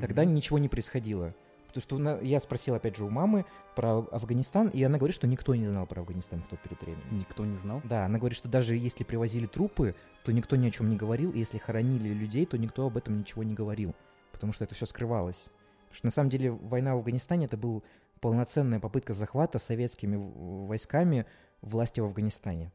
когда 0.00 0.24
ничего 0.24 0.58
не 0.58 0.70
происходило. 0.70 1.34
Потому 1.66 1.82
что 1.82 1.98
на- 1.98 2.18
я 2.20 2.40
спросил, 2.40 2.74
опять 2.74 2.96
же, 2.96 3.04
у 3.04 3.10
мамы 3.10 3.44
про 3.76 3.98
Афганистан, 3.98 4.68
и 4.68 4.82
она 4.82 4.96
говорит, 4.96 5.14
что 5.14 5.26
никто 5.26 5.54
не 5.54 5.66
знал 5.66 5.86
про 5.86 6.00
Афганистан 6.00 6.42
в 6.42 6.46
тот 6.48 6.58
период 6.62 6.80
времени. 6.80 7.02
Никто 7.10 7.44
не 7.44 7.56
знал. 7.56 7.82
Да, 7.84 8.06
она 8.06 8.18
говорит, 8.18 8.38
что 8.38 8.48
даже 8.48 8.76
если 8.76 9.04
привозили 9.04 9.44
трупы, 9.46 9.94
то 10.24 10.32
никто 10.32 10.56
ни 10.56 10.66
о 10.68 10.70
чем 10.70 10.88
не 10.88 10.96
говорил, 10.96 11.32
и 11.32 11.38
если 11.38 11.58
хоронили 11.58 12.08
людей, 12.08 12.46
то 12.46 12.56
никто 12.56 12.86
об 12.86 12.96
этом 12.96 13.18
ничего 13.18 13.42
не 13.42 13.52
говорил, 13.52 13.94
потому 14.32 14.54
что 14.54 14.64
это 14.64 14.74
все 14.74 14.86
скрывалось. 14.86 15.48
Потому 15.94 15.98
что 15.98 16.06
на 16.06 16.10
самом 16.10 16.30
деле 16.30 16.50
война 16.50 16.94
в 16.96 16.98
Афганистане 16.98 17.46
это 17.46 17.56
был 17.56 17.84
полноценная 18.20 18.80
попытка 18.80 19.14
захвата 19.14 19.60
советскими 19.60 20.16
войсками 20.16 21.24
власти 21.60 22.00
в 22.00 22.04
Афганистане. 22.04 22.72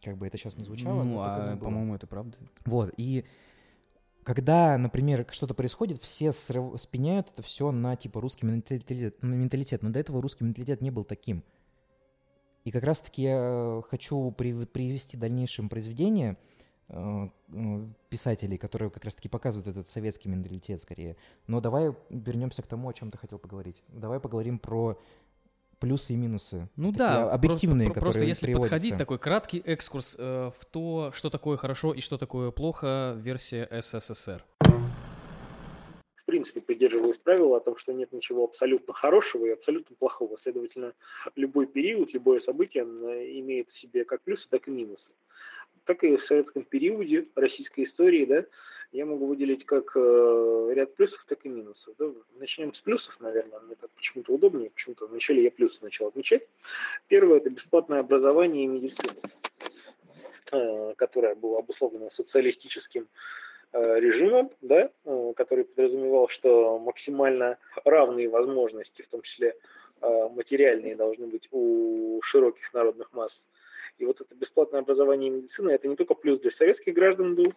Как 0.00 0.16
бы 0.16 0.28
это 0.28 0.38
сейчас 0.38 0.56
не 0.56 0.62
звучало, 0.62 1.02
ну, 1.02 1.14
но 1.14 1.22
а, 1.24 1.56
по-моему, 1.56 1.96
это 1.96 2.06
правда. 2.06 2.36
Вот, 2.64 2.94
и 2.96 3.24
когда, 4.22 4.78
например, 4.78 5.26
что-то 5.32 5.54
происходит, 5.54 6.00
все 6.02 6.30
срыв- 6.30 6.78
спеняют 6.78 7.30
это 7.32 7.42
все 7.42 7.72
на, 7.72 7.96
типа, 7.96 8.20
русский 8.20 8.46
менталитет, 8.46 9.20
менталитет, 9.22 9.82
но 9.82 9.90
до 9.90 9.98
этого 9.98 10.22
русский 10.22 10.44
менталитет 10.44 10.80
не 10.80 10.92
был 10.92 11.02
таким. 11.02 11.42
И 12.62 12.70
как 12.70 12.84
раз-таки 12.84 13.22
я 13.22 13.82
хочу 13.90 14.30
при- 14.30 14.66
привести 14.66 15.16
дальнейшем 15.16 15.68
произведения 15.68 16.32
э, 16.32 16.34
э, 16.34 16.51
писателей, 18.10 18.58
которые 18.58 18.90
как 18.90 19.04
раз-таки 19.04 19.28
показывают 19.28 19.68
этот 19.68 19.88
советский 19.88 20.28
менталитет 20.28 20.80
скорее. 20.80 21.16
Но 21.46 21.60
давай 21.60 21.94
вернемся 22.10 22.62
к 22.62 22.66
тому, 22.66 22.88
о 22.88 22.92
чем 22.92 23.10
ты 23.10 23.18
хотел 23.18 23.38
поговорить. 23.38 23.82
Давай 23.88 24.20
поговорим 24.20 24.58
про 24.58 24.98
плюсы 25.78 26.12
и 26.12 26.16
минусы. 26.16 26.68
Ну 26.76 26.92
да, 26.92 27.32
объективные, 27.32 27.86
просто, 27.86 27.94
про- 27.94 28.00
просто 28.00 28.18
которые 28.20 28.28
если 28.28 28.46
приводятся. 28.46 28.70
подходить, 28.74 28.98
такой 28.98 29.18
краткий 29.18 29.58
экскурс 29.64 30.16
э, 30.18 30.50
в 30.58 30.64
то, 30.66 31.10
что 31.12 31.28
такое 31.30 31.56
хорошо 31.56 31.92
и 31.92 32.00
что 32.00 32.18
такое 32.18 32.50
плохо, 32.50 33.16
версия 33.18 33.66
СССР. 33.80 34.44
в 36.22 36.24
принципе, 36.26 36.60
придерживаюсь 36.60 37.18
правила 37.18 37.56
о 37.56 37.60
том, 37.60 37.76
что 37.76 37.92
нет 37.92 38.12
ничего 38.12 38.44
абсолютно 38.44 38.94
хорошего 38.94 39.44
и 39.46 39.50
абсолютно 39.50 39.94
плохого. 39.96 40.38
Следовательно, 40.40 40.92
любой 41.36 41.66
период, 41.66 42.14
любое 42.14 42.38
событие 42.38 42.84
м, 42.84 43.04
имеет 43.40 43.68
в 43.70 43.78
себе 43.78 44.04
как 44.04 44.22
плюсы, 44.22 44.48
так 44.48 44.66
и 44.68 44.70
минусы. 44.70 45.10
Так 45.84 46.04
и 46.04 46.16
в 46.16 46.22
советском 46.22 46.62
периоде 46.62 47.26
российской 47.34 47.84
истории, 47.84 48.24
да, 48.24 48.44
я 48.92 49.06
могу 49.06 49.26
выделить 49.26 49.64
как 49.64 49.92
э, 49.96 50.70
ряд 50.74 50.94
плюсов, 50.94 51.24
так 51.26 51.44
и 51.44 51.48
минусов. 51.48 51.94
Да. 51.98 52.10
Начнем 52.38 52.72
с 52.74 52.80
плюсов, 52.80 53.18
наверное, 53.20 53.58
мне 53.60 53.74
так 53.74 53.90
почему-то 53.90 54.34
удобнее, 54.34 54.70
почему-то 54.70 55.06
вначале 55.06 55.42
я 55.42 55.50
плюсы 55.50 55.82
начал 55.82 56.08
отмечать. 56.08 56.46
Первое– 57.08 57.36
это 57.38 57.50
бесплатное 57.50 58.00
образование 58.00 58.64
и 58.64 58.68
медицина, 58.68 59.16
э, 60.52 60.94
которое 60.96 61.34
было 61.34 61.58
обусловлено 61.58 62.10
социалистическим 62.10 63.08
э, 63.72 64.00
режимом, 64.00 64.52
да, 64.60 64.92
который 65.36 65.64
подразумевал, 65.64 66.28
что 66.28 66.78
максимально 66.78 67.58
равные 67.84 68.28
возможности, 68.28 69.02
в 69.02 69.08
том 69.08 69.22
числе 69.22 69.56
материальные, 70.00 70.96
должны 70.96 71.28
быть 71.28 71.46
у 71.52 72.20
широких 72.22 72.74
народных 72.74 73.12
масс. 73.12 73.46
И 74.02 74.04
вот 74.04 74.20
это 74.20 74.34
бесплатное 74.34 74.80
образование 74.80 75.30
и 75.30 75.32
медицина, 75.32 75.70
это 75.70 75.86
не 75.86 75.94
только 75.94 76.14
плюс 76.14 76.40
для 76.40 76.50
советских 76.50 76.92
граждан 76.92 77.36
был, 77.36 77.54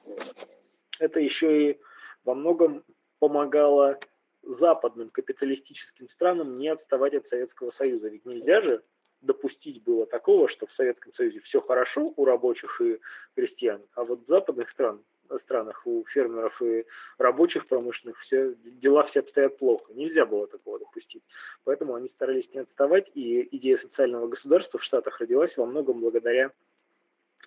это 0.99 1.19
еще 1.19 1.71
и 1.71 1.79
во 2.23 2.35
многом 2.35 2.83
помогало 3.17 3.99
западным 4.43 5.09
капиталистическим 5.09 6.07
странам 6.07 6.53
не 6.59 6.67
отставать 6.67 7.15
от 7.15 7.25
Советского 7.25 7.71
Союза. 7.71 8.09
Ведь 8.09 8.27
нельзя 8.27 8.61
же 8.61 8.83
допустить 9.21 9.81
было 9.81 10.05
такого, 10.05 10.47
что 10.47 10.67
в 10.67 10.71
Советском 10.71 11.13
Союзе 11.13 11.39
все 11.39 11.61
хорошо 11.61 12.13
у 12.15 12.25
рабочих 12.25 12.79
и 12.79 12.99
крестьян, 13.35 13.81
а 13.95 14.03
вот 14.03 14.21
в 14.21 14.27
западных 14.27 14.69
стран, 14.69 15.03
странах 15.37 15.85
у 15.85 16.05
фермеров 16.05 16.61
и 16.61 16.85
рабочих 17.17 17.67
промышленных 17.67 18.19
все, 18.19 18.53
дела 18.63 19.03
все 19.03 19.21
обстоят 19.21 19.57
плохо. 19.57 19.93
Нельзя 19.93 20.25
было 20.25 20.47
такого 20.47 20.79
допустить. 20.79 21.23
Поэтому 21.63 21.95
они 21.95 22.07
старались 22.07 22.53
не 22.53 22.59
отставать, 22.59 23.09
и 23.13 23.47
идея 23.57 23.77
социального 23.77 24.27
государства 24.27 24.79
в 24.79 24.83
Штатах 24.83 25.19
родилась 25.19 25.57
во 25.57 25.65
многом 25.65 25.99
благодаря 25.99 26.51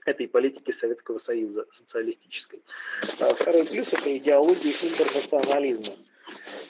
этой 0.05 0.29
политики 0.29 0.71
Советского 0.71 1.19
Союза, 1.19 1.67
социалистической. 1.73 2.63
А 3.21 3.35
второй 3.35 3.67
плюс– 3.67 3.93
это 3.93 4.17
идеология 4.17 4.73
интернационализма. 4.73 5.95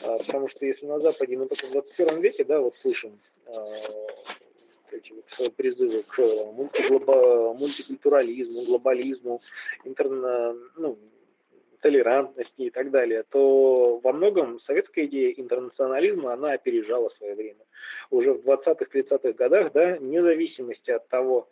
А, 0.03 0.19
Потому 0.19 0.49
что 0.49 0.65
если 0.65 0.87
на 0.87 0.99
Западе 0.99 1.37
мы 1.37 1.47
только 1.47 1.67
в 1.67 1.73
21 1.73 2.21
веке, 2.21 2.45
да, 2.45 2.61
вот 2.61 2.77
слышим 2.77 3.19
а, 3.47 3.67
эти 4.93 5.13
вот 5.13 5.55
призывы 5.55 6.03
к 6.03 6.19
мультиглоба- 6.19 7.55
мультикультурализму, 7.55 8.65
глобализму, 8.65 9.41
интерна, 9.85 10.55
ну, 10.77 10.99
толерантности 11.81 12.63
и 12.63 12.71
так 12.71 12.91
далее, 12.91 13.23
то 13.23 14.01
во 14.03 14.13
многом 14.13 14.59
советская 14.59 15.07
идея 15.07 15.33
интернационализма, 15.33 16.33
она 16.33 16.53
опережала 16.53 17.09
свое 17.09 17.35
время. 17.35 17.65
Уже 18.11 18.33
в 18.33 18.45
20-30-х 18.45 19.33
годах, 19.33 19.73
да, 19.73 19.97
вне 19.97 20.23
зависимости 20.23 20.91
от 20.91 21.09
того, 21.09 21.49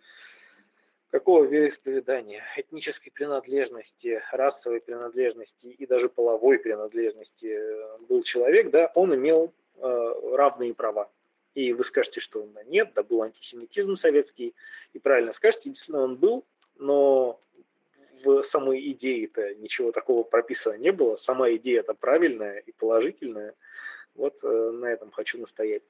какого 1.11 1.45
вероисповедания, 1.45 2.45
этнической 2.57 3.13
принадлежности, 3.13 4.23
расовой 4.33 4.81
принадлежности 4.81 5.67
и 5.67 5.87
даже 5.87 6.09
половой 6.09 6.59
принадлежности 6.59 7.47
э, 7.47 7.99
был 8.09 8.23
человек, 8.23 8.71
да, 8.71 8.91
он 8.95 9.15
имел 9.15 9.53
э, 9.77 10.13
равные 10.33 10.75
права. 10.75 11.09
И 11.57 11.73
вы 11.73 11.85
скажете, 11.85 12.21
что 12.21 12.47
нет, 12.67 12.93
да 12.95 13.03
был 13.03 13.23
антисемитизм 13.23 13.97
советский, 13.97 14.55
и 14.93 14.99
правильно 14.99 15.33
скажете, 15.33 15.71
действительно 15.71 16.03
он 16.03 16.17
был, 16.17 16.45
но 16.77 17.41
в 18.23 18.43
самой 18.43 18.93
идее-то 18.93 19.55
ничего 19.55 19.91
такого 19.91 20.23
прописано 20.23 20.75
не 20.75 20.93
было. 20.93 21.17
Сама 21.17 21.51
идея 21.55 21.81
это 21.81 21.95
правильная 21.95 22.59
и 22.59 22.73
положительная. 22.73 23.55
Вот 24.15 24.37
э, 24.43 24.71
на 24.75 24.85
этом 24.85 25.11
хочу 25.11 25.39
настоять. 25.39 25.83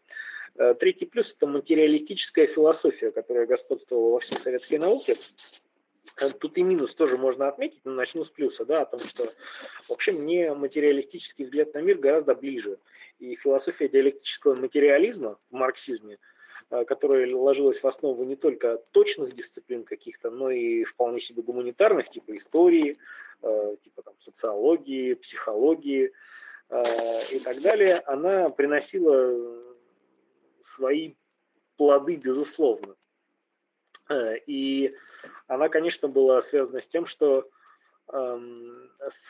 Э, 0.54 0.74
третий 0.74 1.06
плюс– 1.06 1.34
это 1.36 1.48
материалистическая 1.48 2.46
философия, 2.46 3.10
которая 3.10 3.46
господствовала 3.46 4.12
во 4.12 4.20
всей 4.20 4.38
советской 4.38 4.78
науке. 4.78 5.16
Э, 6.20 6.30
тут 6.30 6.58
и 6.58 6.62
минус 6.62 6.94
тоже 6.94 7.16
можно 7.16 7.48
отметить, 7.48 7.80
но 7.82 7.92
начну 7.92 8.24
с 8.24 8.30
плюса, 8.30 8.64
да, 8.64 8.82
о 8.82 8.86
том, 8.86 9.00
что 9.00 9.32
вообще 9.88 10.12
мне 10.12 10.54
материалистический 10.54 11.44
взгляд 11.44 11.74
на 11.74 11.78
мир 11.78 11.98
гораздо 11.98 12.36
ближе. 12.36 12.78
И 13.18 13.36
философия 13.36 13.88
диалектического 13.88 14.54
материализма 14.54 15.38
в 15.50 15.54
марксизме, 15.54 16.18
э, 16.70 16.84
которая 16.84 17.34
ложилась 17.34 17.82
в 17.82 17.86
основу 17.86 18.24
не 18.24 18.36
только 18.36 18.78
точных 18.92 19.34
дисциплин 19.34 19.84
каких-то, 19.84 20.30
но 20.30 20.50
и 20.50 20.84
вполне 20.84 21.20
себе 21.20 21.42
гуманитарных, 21.42 22.08
типа 22.08 22.36
истории, 22.36 22.98
типа 23.82 24.02
там, 24.02 24.14
социологии, 24.18 25.12
психологии 25.12 26.10
и 26.70 27.38
так 27.44 27.60
далее, 27.60 27.96
она 28.06 28.48
приносила 28.48 29.62
свои 30.62 31.14
плоды, 31.76 32.16
безусловно. 32.16 32.96
Э, 34.08 34.36
и 34.46 34.94
она, 35.46 35.68
конечно, 35.68 36.08
была 36.08 36.42
связана 36.42 36.80
с 36.80 36.88
тем, 36.88 37.06
что 37.06 37.48
эм, 38.12 38.90
с 39.10 39.28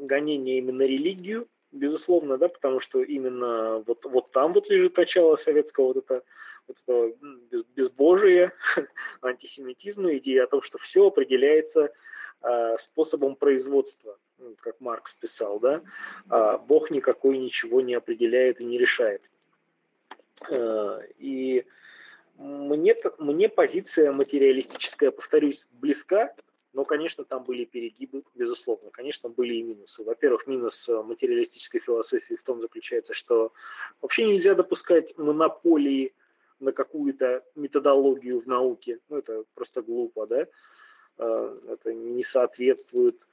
гонениями 0.00 0.70
на 0.70 0.82
религию, 0.82 1.48
безусловно, 1.74 2.38
да, 2.38 2.48
потому 2.48 2.80
что 2.80 3.02
именно 3.02 3.80
вот, 3.86 4.04
вот 4.04 4.30
там 4.30 4.52
вот 4.52 4.68
лежит 4.68 4.96
начало 4.96 5.36
советского 5.36 5.88
вот 5.88 5.96
это, 5.98 6.22
вот 6.66 6.76
это 6.86 7.16
безбожие, 7.76 8.52
антисемитизма, 9.22 10.16
идея 10.16 10.44
о 10.44 10.46
том, 10.46 10.62
что 10.62 10.78
все 10.78 11.06
определяется 11.06 11.92
э, 12.42 12.76
способом 12.78 13.36
производства, 13.36 14.18
ну, 14.38 14.56
как 14.60 14.80
Маркс 14.80 15.12
писал, 15.14 15.58
да, 15.60 15.82
а 16.28 16.58
Бог 16.58 16.90
никакой 16.90 17.38
ничего 17.38 17.80
не 17.80 17.94
определяет 17.94 18.60
и 18.60 18.64
не 18.64 18.78
решает. 18.78 19.22
Э, 20.48 21.00
и 21.18 21.66
мне, 22.38 22.96
мне 23.18 23.48
позиция 23.48 24.12
материалистическая, 24.12 25.10
повторюсь, 25.10 25.66
близка, 25.72 26.34
но, 26.74 26.84
конечно, 26.84 27.24
там 27.24 27.44
были 27.44 27.64
перегибы, 27.64 28.24
безусловно. 28.34 28.90
Конечно, 28.90 29.28
были 29.28 29.54
и 29.54 29.62
минусы. 29.62 30.02
Во-первых, 30.02 30.46
минус 30.46 30.88
э, 30.88 31.02
материалистической 31.02 31.80
философии 31.80 32.34
в 32.34 32.42
том 32.42 32.60
заключается, 32.60 33.14
что 33.14 33.52
вообще 34.02 34.26
нельзя 34.26 34.54
допускать 34.54 35.16
монополии 35.16 36.12
на 36.58 36.72
какую-то 36.72 37.44
методологию 37.54 38.40
в 38.40 38.46
науке. 38.46 38.98
Ну, 39.08 39.18
это 39.18 39.44
просто 39.54 39.82
глупо, 39.82 40.26
да? 40.26 40.46
Э, 41.18 41.58
это 41.68 41.94
не 41.94 42.24
соответствует 42.24 43.24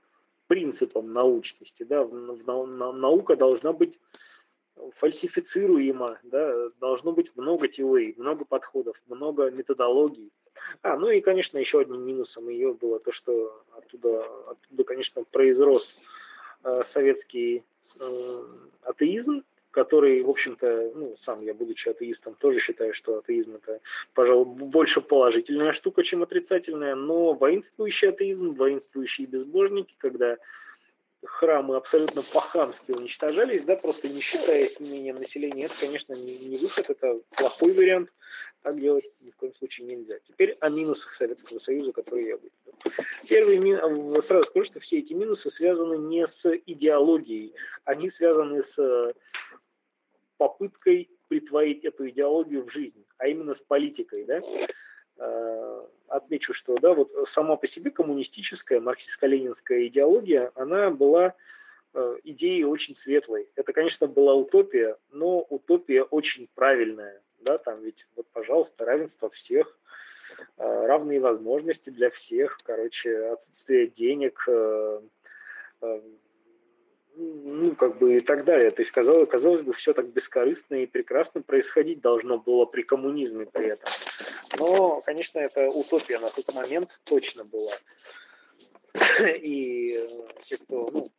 принципам 0.45 1.11
научности, 1.11 1.81
да? 1.81 2.05
Наука 2.05 3.35
должна 3.35 3.73
быть 3.73 3.97
фальсифицируемо, 4.97 6.19
да, 6.23 6.69
должно 6.79 7.11
быть 7.11 7.35
много 7.35 7.67
теорий, 7.67 8.13
много 8.17 8.45
подходов, 8.45 9.01
много 9.07 9.49
методологий. 9.49 10.31
А, 10.81 10.97
ну 10.97 11.09
и, 11.09 11.21
конечно, 11.21 11.57
еще 11.57 11.81
одним 11.81 12.05
минусом 12.05 12.49
ее 12.49 12.73
было 12.73 12.99
то, 12.99 13.11
что 13.11 13.63
оттуда, 13.77 14.25
оттуда 14.47 14.83
конечно, 14.83 15.23
произрос 15.23 15.95
э, 16.63 16.83
советский 16.85 17.63
э, 17.99 18.43
атеизм, 18.83 19.43
который, 19.71 20.21
в 20.21 20.29
общем-то, 20.29 20.91
ну, 20.95 21.15
сам 21.17 21.41
я, 21.41 21.53
будучи 21.53 21.89
атеистом, 21.89 22.35
тоже 22.35 22.59
считаю, 22.59 22.93
что 22.93 23.17
атеизм 23.17 23.55
это, 23.55 23.79
пожалуй, 24.13 24.45
больше 24.45 25.01
положительная 25.01 25.71
штука, 25.73 26.03
чем 26.03 26.23
отрицательная, 26.23 26.95
но 26.95 27.33
воинствующий 27.33 28.09
атеизм, 28.09 28.53
воинствующие 28.53 29.27
безбожники, 29.27 29.95
когда 29.97 30.37
храмы 31.23 31.75
абсолютно 31.75 32.23
по-хамски 32.23 32.91
уничтожались, 32.91 33.63
да, 33.63 33.75
просто 33.75 34.09
не 34.09 34.21
считая 34.21 34.65
изменением 34.65 35.17
населения, 35.17 35.65
это, 35.65 35.75
конечно, 35.79 36.13
не, 36.13 36.37
не 36.37 36.57
выход, 36.57 36.89
это 36.89 37.19
плохой 37.37 37.73
вариант, 37.73 38.11
так 38.61 38.79
делать 38.79 39.05
ни 39.21 39.31
в 39.31 39.35
коем 39.35 39.53
случае 39.55 39.87
нельзя. 39.87 40.19
Теперь 40.27 40.57
о 40.59 40.69
минусах 40.69 41.13
Советского 41.13 41.59
Союза, 41.59 41.91
которые 41.91 42.29
я 42.29 42.35
выделил. 42.35 43.05
Первый 43.27 43.57
минус, 43.57 44.25
сразу 44.25 44.47
скажу, 44.47 44.65
что 44.65 44.79
все 44.79 44.99
эти 44.99 45.13
минусы 45.13 45.49
связаны 45.49 45.97
не 45.97 46.27
с 46.27 46.45
идеологией, 46.65 47.53
они 47.85 48.09
связаны 48.09 48.63
с 48.63 49.13
попыткой 50.37 51.09
притворить 51.27 51.85
эту 51.85 52.09
идеологию 52.09 52.65
в 52.65 52.71
жизнь, 52.71 53.05
а 53.17 53.27
именно 53.27 53.53
с 53.53 53.61
политикой, 53.61 54.25
да, 54.25 54.41
Э, 54.41 54.67
отмечу, 56.07 56.53
что 56.53 56.75
да, 56.77 56.93
вот 56.93 57.11
сама 57.27 57.55
по 57.55 57.67
себе 57.67 57.91
коммунистическая 57.91 58.79
марксистско-ленинская 58.79 59.87
идеология, 59.87 60.51
она 60.55 60.91
была 60.91 61.33
э, 61.93 62.17
идеей 62.23 62.63
очень 62.63 62.95
светлой. 62.95 63.49
Это, 63.55 63.73
конечно, 63.73 64.07
была 64.07 64.33
утопия, 64.33 64.97
но 65.11 65.39
утопия 65.39 66.03
очень 66.03 66.49
правильная. 66.53 67.21
Да, 67.39 67.57
там 67.57 67.81
ведь, 67.81 68.05
вот, 68.15 68.27
пожалуйста, 68.33 68.85
равенство 68.85 69.29
всех, 69.29 69.77
э, 70.57 70.85
равные 70.85 71.19
возможности 71.19 71.89
для 71.89 72.09
всех, 72.09 72.59
короче, 72.63 73.27
отсутствие 73.27 73.87
денег, 73.87 74.47
ну, 77.15 77.75
как 77.75 77.97
бы 77.97 78.17
и 78.17 78.19
так 78.19 78.45
далее. 78.45 78.71
То 78.71 78.81
есть, 78.81 78.91
казалось, 78.91 79.29
казалось 79.29 79.61
бы, 79.61 79.73
все 79.73 79.93
так 79.93 80.07
бескорыстно 80.07 80.75
и 80.75 80.85
прекрасно 80.85 81.41
происходить 81.41 82.01
должно 82.01 82.37
было 82.37 82.65
при 82.65 82.83
коммунизме 82.83 83.45
при 83.45 83.67
этом. 83.67 83.89
Но, 84.57 85.01
конечно, 85.01 85.39
это 85.39 85.69
утопия 85.69 86.19
на 86.19 86.29
тот 86.29 86.53
момент 86.53 86.99
точно 87.03 87.43
была. 87.43 87.73
И 89.41 89.93
э, 89.93 90.07
те, 90.45 90.57
кто 90.57 90.89
ну, 90.91 91.11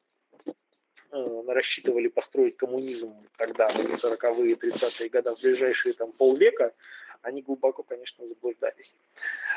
э, 1.12 1.52
рассчитывали 1.52 2.09
построить 2.09 2.57
коммунизм 2.57 3.14
тогда, 3.37 3.68
в 3.68 3.76
40-е, 3.76 4.55
30-е 4.55 5.09
годы, 5.09 5.35
в 5.35 5.42
ближайшие 5.42 5.94
там 5.94 6.12
полвека, 6.12 6.74
они 7.22 7.42
глубоко, 7.42 7.82
конечно, 7.82 8.26
заблуждались. 8.26 8.94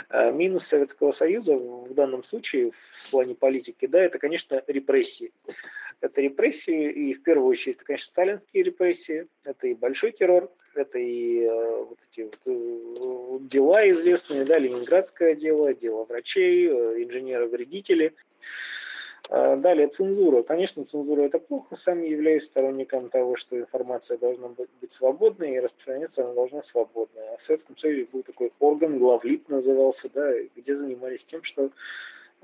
Э, 0.09 0.31
минус 0.31 0.65
Советского 0.65 1.11
Союза 1.11 1.55
в 1.55 1.93
данном 1.93 2.23
случае 2.23 2.71
в 2.71 3.11
плане 3.11 3.35
политики, 3.35 3.87
да, 3.87 3.99
это, 3.99 4.19
конечно, 4.19 4.63
репрессии. 4.67 5.31
Это 6.01 6.21
репрессии, 6.21 6.91
и 6.91 7.13
в 7.13 7.23
первую 7.23 7.49
очередь, 7.49 7.77
это, 7.77 7.85
конечно, 7.85 8.07
сталинские 8.07 8.63
репрессии, 8.63 9.27
это 9.43 9.67
и 9.67 9.73
большой 9.73 10.11
террор, 10.11 10.51
это 10.73 10.99
и 10.99 11.41
э, 11.41 11.83
вот 11.83 11.99
эти 12.11 12.21
вот, 12.21 12.39
э, 12.45 13.47
дела 13.47 13.89
известные, 13.89 14.45
да, 14.45 14.57
ленинградское 14.57 15.35
дело, 15.35 15.73
дело 15.73 16.05
врачей, 16.05 16.67
инженеры-вредители. 16.67 18.13
А, 18.15 18.94
далее 19.29 19.87
цензура. 19.87 20.43
Конечно, 20.43 20.85
цензура 20.85 21.21
это 21.21 21.39
плохо. 21.39 21.75
Сам 21.75 22.03
являюсь 22.03 22.45
сторонником 22.45 23.09
того, 23.09 23.35
что 23.35 23.59
информация 23.59 24.17
должна 24.17 24.49
быть 24.49 24.91
свободной 24.91 25.55
и 25.55 25.59
распространяться 25.59 26.23
она 26.23 26.33
должна 26.33 26.63
свободно. 26.63 27.21
А 27.33 27.37
в 27.37 27.41
Советском 27.41 27.77
Союзе 27.77 28.07
был 28.11 28.23
такой 28.23 28.51
орган, 28.59 28.99
главлип 28.99 29.49
назывался, 29.49 30.09
да, 30.13 30.31
где 30.55 30.75
занимались 30.75 31.23
тем, 31.23 31.43
что 31.43 31.71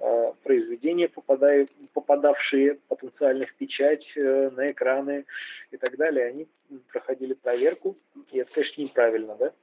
а, 0.03 0.33
произведения, 0.43 1.07
попадают, 1.07 1.69
попадавшие 1.93 2.79
потенциально 2.87 3.45
в 3.45 3.53
печать, 3.53 4.13
э, 4.15 4.49
на 4.49 4.71
экраны 4.71 5.25
и 5.69 5.77
так 5.77 5.95
далее, 5.95 6.25
они 6.25 6.47
проходили 6.91 7.33
проверку, 7.33 7.95
и 8.31 8.39
это, 8.39 8.51
конечно, 8.51 8.81
неправильно, 8.81 9.35
да? 9.35 9.53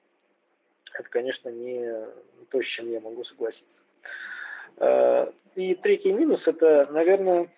Это, 0.94 1.08
конечно, 1.08 1.48
не 1.48 1.92
то, 2.50 2.62
с 2.62 2.66
чем 2.66 2.88
я 2.88 3.00
могу 3.00 3.24
согласиться. 3.24 3.82
А, 4.78 5.32
и 5.54 5.74
третий 5.74 6.12
минус– 6.12 6.46
это, 6.48 6.88
наверное, 6.90 7.50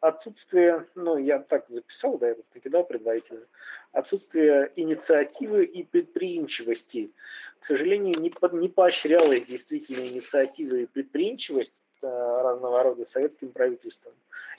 отсутствие, 0.00 0.86
ну, 0.94 1.16
я 1.16 1.38
так 1.38 1.64
записал, 1.68 2.18
да, 2.18 2.28
я 2.28 2.34
тут 2.34 2.44
накидал 2.54 2.84
предварительно, 2.84 3.46
отсутствие 3.92 4.72
инициативы 4.76 5.64
и 5.64 5.84
предприимчивости. 5.84 7.12
К 7.60 7.64
сожалению, 7.64 8.18
не, 8.18 8.30
по, 8.30 8.46
не 8.54 8.68
поощрялась 8.68 9.44
действительно 9.44 10.06
инициатива 10.06 10.74
и 10.74 10.86
предприимчивость 10.86 11.80
э, 12.02 12.06
разного 12.06 12.82
рода 12.82 13.04
советским 13.04 13.52
правительством. 13.52 14.12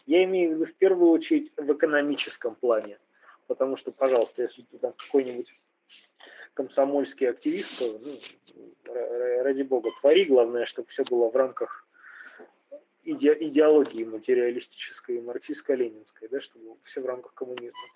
Я 0.05 0.23
имею 0.23 0.51
в 0.51 0.53
виду 0.53 0.65
в 0.65 0.73
первую 0.73 1.11
очередь 1.11 1.51
в 1.57 1.73
экономическом 1.73 2.55
плане. 2.55 2.97
Потому 3.47 3.75
что, 3.75 3.91
пожалуйста, 3.91 4.43
если 4.43 4.61
ты 4.61 4.77
там 4.77 4.93
какой-нибудь 4.93 5.53
комсомольский 6.53 7.29
активист, 7.29 7.81
ну, 7.81 8.19
ради 9.43 9.63
бога, 9.63 9.89
твори, 9.99 10.25
главное, 10.25 10.65
чтобы 10.65 10.89
все 10.89 11.03
было 11.03 11.29
в 11.29 11.35
рамках 11.35 11.87
иде, 13.03 13.35
идеологии 13.39 14.03
материалистической 14.03 15.19
марксистско-ленинской, 15.21 16.29
да, 16.29 16.41
чтобы 16.41 16.77
все 16.83 17.01
в 17.01 17.05
рамках 17.05 17.33
коммунизма. 17.33 17.87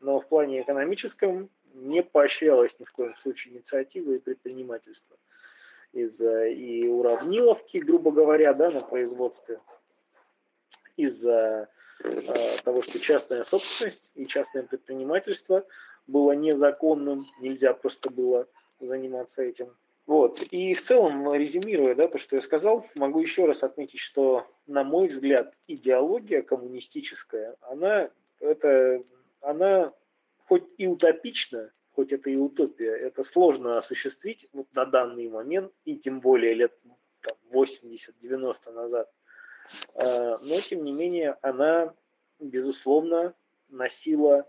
Но 0.00 0.20
в 0.20 0.28
плане 0.28 0.62
экономическом 0.62 1.50
не 1.74 2.02
поощрялось 2.02 2.78
ни 2.78 2.84
в 2.84 2.92
коем 2.92 3.16
случае 3.16 3.54
инициатива 3.54 4.12
и 4.12 4.18
предпринимательство. 4.18 5.16
Из-за 5.92 6.46
и 6.46 6.86
уравниловки, 6.86 7.78
грубо 7.78 8.12
говоря, 8.12 8.54
да, 8.54 8.70
на 8.70 8.80
производстве, 8.80 9.60
из-за 10.96 11.30
э, 11.30 11.66
того, 12.64 12.82
что 12.82 12.98
частная 12.98 13.44
собственность 13.44 14.10
и 14.14 14.26
частное 14.26 14.62
предпринимательство 14.64 15.64
было 16.06 16.32
незаконным, 16.32 17.26
нельзя 17.40 17.74
просто 17.74 18.10
было 18.10 18.48
заниматься 18.80 19.42
этим. 19.42 19.76
Вот. 20.06 20.42
И 20.50 20.74
в 20.74 20.82
целом, 20.82 21.32
резюмируя 21.32 21.94
да, 21.94 22.08
то, 22.08 22.18
что 22.18 22.36
я 22.36 22.42
сказал, 22.42 22.86
могу 22.94 23.20
еще 23.20 23.46
раз 23.46 23.62
отметить, 23.62 24.00
что, 24.00 24.46
на 24.66 24.82
мой 24.82 25.08
взгляд, 25.08 25.54
идеология 25.68 26.42
коммунистическая, 26.42 27.56
она, 27.60 28.10
это, 28.40 29.02
она 29.40 29.92
хоть 30.48 30.64
и 30.76 30.86
утопична, 30.86 31.70
хоть 31.92 32.12
это 32.12 32.30
и 32.30 32.36
утопия, 32.36 32.90
это 32.90 33.22
сложно 33.22 33.78
осуществить 33.78 34.48
вот 34.52 34.66
на 34.74 34.84
данный 34.84 35.28
момент, 35.28 35.72
и 35.84 35.96
тем 35.96 36.20
более 36.20 36.54
лет 36.54 36.72
80-90 37.52 38.72
назад. 38.72 39.10
А, 39.94 40.38
но, 40.38 40.60
тем 40.60 40.84
не 40.84 40.92
менее, 40.92 41.36
она, 41.42 41.94
безусловно, 42.38 43.34
носила 43.68 44.46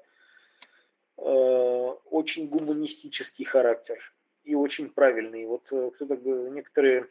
э, 1.18 1.22
очень 1.22 2.48
гуманистический 2.48 3.46
характер 3.46 4.14
и 4.44 4.56
очень 4.56 4.90
правильный. 4.90 5.46
Вот 5.46 5.72
э, 5.72 5.92
кто-то, 5.96 6.16
некоторые 6.16 7.08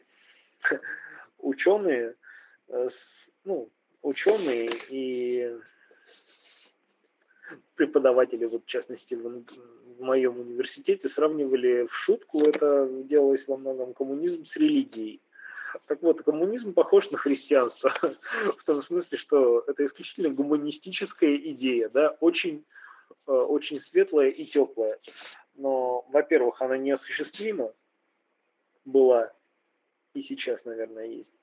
ученые, 1.39 2.15
э, 2.67 2.89
ну, 3.43 3.69
ученые 4.01 4.69
и 4.89 5.57
преподаватели, 7.75 8.45
вот 8.45 8.63
в 8.63 8.67
частности 8.67 9.15
в, 9.15 9.43
в 9.97 10.01
моем 10.01 10.39
университете, 10.39 11.09
сравнивали 11.09 11.87
в 11.87 11.93
шутку, 11.93 12.41
это 12.41 12.87
делалось 13.05 13.47
во 13.47 13.57
многом 13.57 13.93
коммунизм 13.93 14.45
с 14.45 14.55
религией. 14.55 15.21
Так 15.87 16.01
вот, 16.01 16.23
коммунизм 16.23 16.73
похож 16.73 17.11
на 17.11 17.17
христианство, 17.17 17.93
в 18.57 18.63
том 18.63 18.81
смысле, 18.81 19.17
что 19.17 19.63
это 19.67 19.85
исключительно 19.85 20.29
гуманистическая 20.29 21.35
идея, 21.35 21.89
да, 21.89 22.15
очень, 22.19 22.63
э, 23.27 23.31
очень 23.31 23.79
светлая 23.79 24.29
и 24.29 24.45
теплая. 24.45 24.99
Но, 25.55 26.05
во-первых, 26.09 26.61
она 26.61 26.77
неосуществима 26.77 27.73
была 28.85 29.31
и 30.13 30.21
сейчас, 30.21 30.65
наверное, 30.65 31.05
есть. 31.05 31.33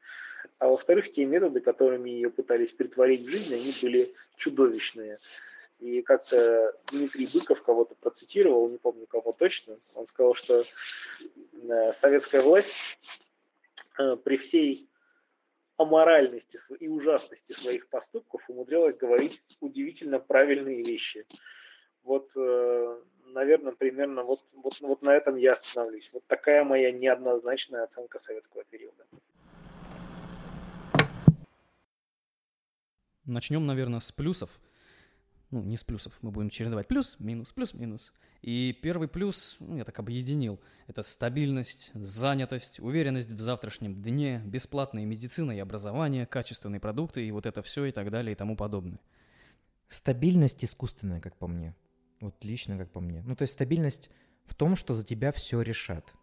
А 0.59 0.69
во-вторых, 0.69 1.13
те 1.13 1.25
методы, 1.25 1.61
которыми 1.61 2.11
ее 2.11 2.31
пытались 2.31 2.73
притворить 2.73 3.23
в 3.23 3.29
жизнь, 3.29 3.55
они 3.55 3.75
были 3.83 4.15
чудовищные. 4.37 5.19
И 5.81 6.03
как-то 6.03 6.77
Дмитрий 6.91 7.27
Быков 7.27 7.63
кого-то 7.63 7.95
процитировал, 7.95 8.69
не 8.69 8.79
помню 8.79 9.07
кого 9.07 9.33
точно, 9.33 9.79
он 9.95 10.07
сказал, 10.07 10.35
что 10.35 10.63
э, 10.63 11.93
советская 11.95 12.43
власть 12.43 12.73
при 13.97 14.37
всей 14.37 14.89
аморальности 15.77 16.59
и 16.79 16.89
ужасности 16.89 17.53
своих 17.53 17.89
поступков 17.89 18.43
умудрялась 18.49 18.97
говорить 18.97 19.43
удивительно 19.61 20.19
правильные 20.19 20.83
вещи. 20.85 21.27
Вот, 22.03 22.31
э, 22.37 23.01
наверное, 23.27 23.73
примерно 23.73 24.23
вот, 24.23 24.41
вот, 24.55 24.79
вот 24.81 25.03
на 25.03 25.11
этом 25.11 25.37
я 25.37 25.53
остановлюсь. 25.53 26.11
Вот 26.13 26.27
такая 26.27 26.65
моя 26.65 26.93
неоднозначная 26.93 27.85
оценка 27.85 28.19
советского 28.19 28.65
периода. 28.65 29.07
Начнем, 33.25 33.67
наверное, 33.67 34.01
с 34.01 34.13
плюсов– 34.13 34.51
ну, 35.51 35.63
не 35.63 35.77
с 35.77 35.85
плюсов, 35.85 36.17
мы 36.23 36.31
будем 36.31 36.49
чередовать 36.49 36.87
плюс, 36.87 37.17
минус, 37.19 37.53
плюс, 37.53 37.75
минус. 37.75 38.13
И 38.43 38.79
первый 38.83 39.09
плюс, 39.09 39.57
ну, 39.61 39.77
я 39.77 39.85
так 39.85 39.99
объединил, 39.99 40.61
это 40.87 41.03
стабильность, 41.03 41.91
занятость, 41.95 42.81
уверенность 42.81 43.33
в 43.33 43.41
завтрашнем 43.41 44.01
дне, 44.01 44.43
бесплатная 44.45 45.05
медицина 45.05 45.53
и 45.53 45.59
образование, 45.59 46.27
качественные 46.27 46.81
продукты 46.81 47.27
и 47.27 47.33
вот 47.33 47.47
это 47.47 47.63
все 47.63 47.87
и 47.87 47.93
так 47.93 48.11
далее 48.11 48.33
и 48.33 48.37
тому 48.37 48.57
подобное. 48.57 49.01
Стабильность 49.89 50.65
искусственная, 50.65 51.21
как 51.21 51.37
по 51.37 51.49
мне. 51.49 51.75
Вот 52.21 52.45
лично, 52.45 52.79
как 52.79 52.93
по 52.93 53.01
мне. 53.01 53.23
Ну, 53.23 53.35
то 53.35 53.43
есть 53.43 53.55
стабильность 53.55 54.11
в 54.45 54.55
том, 54.55 54.77
что 54.77 54.95
за 54.95 55.05
тебя 55.05 55.33
все 55.33 55.63
решат. 55.63 56.15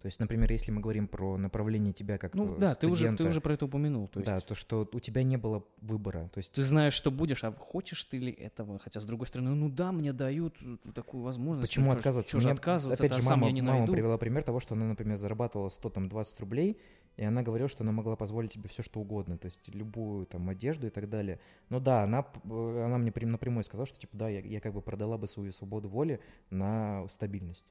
То 0.00 0.06
есть, 0.06 0.20
например, 0.20 0.50
если 0.52 0.70
мы 0.70 0.80
говорим 0.80 1.08
про 1.08 1.36
направление 1.36 1.92
тебя 1.92 2.18
как 2.18 2.34
ну, 2.34 2.56
да, 2.56 2.74
студента, 2.74 2.80
ты 2.80 2.86
уже, 2.86 3.16
ты 3.16 3.24
уже 3.24 3.40
про 3.40 3.54
это 3.54 3.64
упомянул. 3.64 4.06
То 4.06 4.20
есть, 4.20 4.30
да, 4.30 4.38
то, 4.38 4.54
что 4.54 4.88
у 4.92 5.00
тебя 5.00 5.24
не 5.24 5.36
было 5.36 5.64
выбора. 5.80 6.28
То 6.32 6.38
есть, 6.38 6.52
ты 6.52 6.62
знаешь, 6.62 6.94
что 6.94 7.10
будешь, 7.10 7.42
а 7.42 7.52
хочешь 7.52 8.04
ты 8.04 8.18
ли 8.18 8.32
этого? 8.32 8.78
Хотя, 8.78 9.00
с 9.00 9.04
другой 9.04 9.26
стороны, 9.26 9.54
ну 9.54 9.68
да, 9.68 9.90
мне 9.90 10.12
дают 10.12 10.56
такую 10.94 11.24
возможность. 11.24 11.68
Почему 11.68 11.90
отказываться? 11.90 12.30
Чего 12.30 12.40
же 12.40 12.50
отказываться? 12.50 13.02
Опять 13.02 13.16
же, 13.16 13.22
сам 13.22 13.40
мама, 13.40 13.46
я 13.48 13.52
не 13.52 13.62
мама 13.62 13.78
найду. 13.78 13.92
привела 13.92 14.18
пример 14.18 14.42
того, 14.44 14.60
что 14.60 14.74
она, 14.74 14.86
например, 14.86 15.16
зарабатывала 15.16 15.68
100, 15.68 15.90
там, 15.90 16.08
20 16.08 16.40
рублей, 16.40 16.80
и 17.16 17.24
она 17.24 17.42
говорила, 17.42 17.68
что 17.68 17.82
она 17.82 17.90
могла 17.90 18.14
позволить 18.14 18.52
себе 18.52 18.68
все, 18.68 18.84
что 18.84 19.00
угодно, 19.00 19.36
то 19.36 19.46
есть 19.46 19.74
любую 19.74 20.26
там 20.26 20.48
одежду 20.48 20.86
и 20.86 20.90
так 20.90 21.08
далее. 21.08 21.40
Но 21.68 21.80
да, 21.80 22.04
она, 22.04 22.24
она 22.44 22.98
мне 22.98 23.12
напрямую 23.26 23.64
сказала, 23.64 23.86
что 23.86 23.98
типа 23.98 24.16
да, 24.16 24.28
я, 24.28 24.40
я 24.40 24.60
как 24.60 24.72
бы 24.72 24.80
продала 24.80 25.18
бы 25.18 25.26
свою 25.26 25.50
свободу 25.50 25.88
воли 25.88 26.20
на 26.50 27.08
стабильность. 27.08 27.66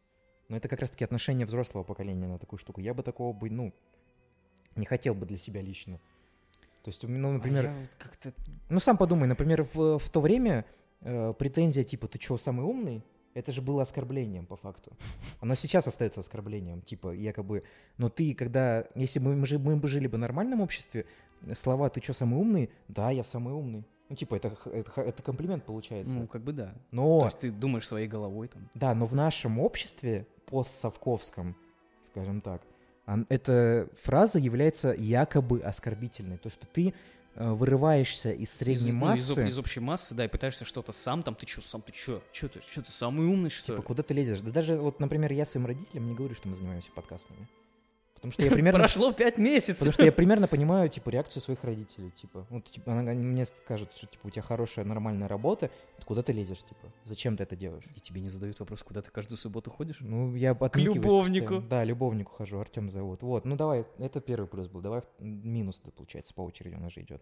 Но 0.50 0.58
это 0.58 0.68
как 0.68 0.80
раз-таки 0.80 1.04
отношение 1.04 1.46
взрослого 1.46 1.84
поколения 1.84 2.28
на 2.28 2.40
такую 2.40 2.60
штуку. 2.60 2.82
Я 2.82 2.94
бы 2.94 3.04
такого 3.04 3.34
бы, 3.34 3.50
ну, 3.50 3.74
не 4.76 4.86
хотел 4.86 5.14
бы 5.14 5.26
для 5.26 5.38
себя 5.38 5.62
лично. 5.62 6.00
То 6.84 6.90
есть, 6.90 7.04
ну, 7.04 7.32
например... 7.32 7.66
А 7.66 7.70
я 7.70 7.88
как-то... 7.98 8.32
Ну, 8.70 8.80
сам 8.80 8.98
подумай, 8.98 9.28
например, 9.28 9.68
в, 9.74 10.00
в 10.00 10.10
то 10.10 10.22
время 10.22 10.66
э, 11.02 11.34
претензия 11.38 11.84
типа 11.84 12.08
«ты 12.08 12.20
что, 12.20 12.38
самый 12.38 12.66
умный?» 12.66 13.04
Это 13.34 13.52
же 13.52 13.62
было 13.62 13.84
оскорблением 13.84 14.48
по 14.48 14.56
факту. 14.56 14.94
Оно 15.42 15.54
сейчас 15.54 15.86
остается 15.86 16.22
оскорблением, 16.22 16.82
типа 16.82 17.14
якобы. 17.14 17.64
Но 17.98 18.10
ты, 18.10 18.34
когда, 18.34 18.86
если 18.96 19.20
бы 19.20 19.36
мы, 19.36 19.46
мы, 19.46 19.60
мы 19.60 19.76
бы 19.76 19.88
жили 19.88 20.08
бы 20.08 20.18
в 20.18 20.20
нормальном 20.20 20.62
обществе, 20.62 21.06
слова 21.54 21.90
«ты 21.90 22.02
что, 22.02 22.14
самый 22.14 22.40
умный?» 22.40 22.72
Да, 22.88 23.12
я 23.12 23.24
самый 23.24 23.54
умный. 23.54 23.86
Ну, 24.10 24.16
типа, 24.16 24.36
это, 24.36 24.56
это, 24.72 25.02
это 25.02 25.22
комплимент 25.22 25.66
получается. 25.66 26.14
Ну, 26.14 26.28
как 26.28 26.42
бы 26.42 26.54
да. 26.54 26.74
Но... 26.92 27.20
То 27.20 27.26
есть 27.26 27.40
ты 27.40 27.52
думаешь 27.52 27.86
своей 27.86 28.08
головой 28.08 28.48
там. 28.48 28.70
Да, 28.74 28.96
но 28.96 29.06
в 29.06 29.14
нашем 29.14 29.60
обществе, 29.60 30.26
постсовковском, 30.48 31.56
скажем 32.06 32.42
так, 32.42 32.62
эта 33.30 33.88
фраза 33.96 34.40
является 34.40 34.94
якобы 34.94 35.62
оскорбительной. 35.62 36.38
То, 36.38 36.50
что 36.50 36.68
ты 36.68 36.94
э, 37.36 37.52
вырываешься 37.52 38.32
из 38.32 38.52
средней 38.52 38.90
из, 38.90 38.96
массы. 38.96 39.34
Ну, 39.40 39.46
из, 39.46 39.54
из 39.54 39.60
общей 39.60 39.80
массы, 39.80 40.14
да, 40.14 40.26
и 40.26 40.28
пытаешься 40.28 40.66
что-то 40.66 40.92
сам, 40.92 41.24
там, 41.24 41.34
ты 41.34 41.48
что, 41.48 41.62
сам, 41.62 41.82
ты 41.82 41.94
что, 41.94 42.22
что 42.34 42.50
ты, 42.50 42.62
что 42.62 42.82
ты 42.82 42.92
самый 42.92 43.28
умный, 43.28 43.50
что 43.50 43.74
Типа, 43.74 43.82
куда 43.82 44.04
ты 44.04 44.14
лезешь? 44.14 44.42
Да 44.42 44.52
даже, 44.52 44.76
вот, 44.76 45.00
например, 45.00 45.32
я 45.32 45.46
своим 45.46 45.66
родителям 45.68 46.08
не 46.08 46.16
говорю, 46.16 46.36
что 46.36 46.50
мы 46.50 46.56
занимаемся 46.56 46.92
подкастами. 46.92 47.48
Потому 48.18 48.32
что 48.32 48.44
я 48.44 48.52
примерно... 48.52 48.80
Прошло 48.84 49.14
пять 49.14 49.38
месяцев. 49.38 49.80
Потому 49.80 49.94
что 49.94 50.04
я 50.04 50.12
примерно 50.12 50.48
понимаю, 50.48 50.90
типа, 50.90 51.10
реакцию 51.10 51.42
своих 51.42 51.64
родителей. 51.64 52.10
Типа, 52.12 52.46
вот, 52.50 52.66
типа, 52.66 52.92
она 52.92 53.14
мне 53.14 53.46
скажет, 53.46 53.92
что, 53.96 54.08
типа, 54.08 54.28
у 54.28 54.30
тебя 54.32 54.42
хорошая, 54.42 54.86
нормальная 54.86 55.28
работа, 55.28 55.70
куда 56.06 56.24
ты 56.24 56.34
лезешь, 56.34 56.64
типа, 56.64 56.92
зачем 57.04 57.38
ты 57.38 57.44
это 57.44 57.56
делаешь? 57.56 57.84
И 57.96 58.00
тебе 58.00 58.22
не 58.22 58.30
задают 58.30 58.60
вопрос, 58.60 58.82
куда 58.82 59.02
ты 59.02 59.12
каждую 59.12 59.38
субботу 59.38 59.70
ходишь? 59.70 59.98
Ну, 60.00 60.36
я 60.36 60.56
К 60.56 60.76
любовнику. 60.78 61.46
Постоянно. 61.46 61.68
Да, 61.70 61.84
любовнику 61.84 62.32
хожу, 62.34 62.60
Артем 62.60 62.90
зовут. 62.90 63.22
Вот, 63.22 63.46
ну 63.46 63.56
давай, 63.56 63.86
это 64.00 64.20
первый 64.20 64.48
плюс 64.48 64.68
был. 64.68 64.82
Давай 64.82 65.04
минус, 65.20 65.80
получается, 65.96 66.34
по 66.34 66.42
очереди 66.42 66.76
у 66.76 66.80
нас 66.80 66.94
же 66.94 67.02
идет. 67.02 67.22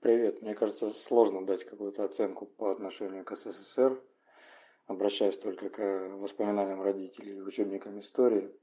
Привет. 0.00 0.40
Мне 0.40 0.54
кажется, 0.54 0.90
сложно 0.90 1.44
дать 1.44 1.64
какую-то 1.64 2.04
оценку 2.04 2.46
по 2.46 2.70
отношению 2.70 3.24
к 3.24 3.36
СССР, 3.36 4.00
обращаясь 4.86 5.38
только 5.38 5.68
к 5.68 6.08
воспоминаниям 6.16 6.82
родителей 6.82 7.40
учебникам 7.42 7.98
истории. 7.98 8.54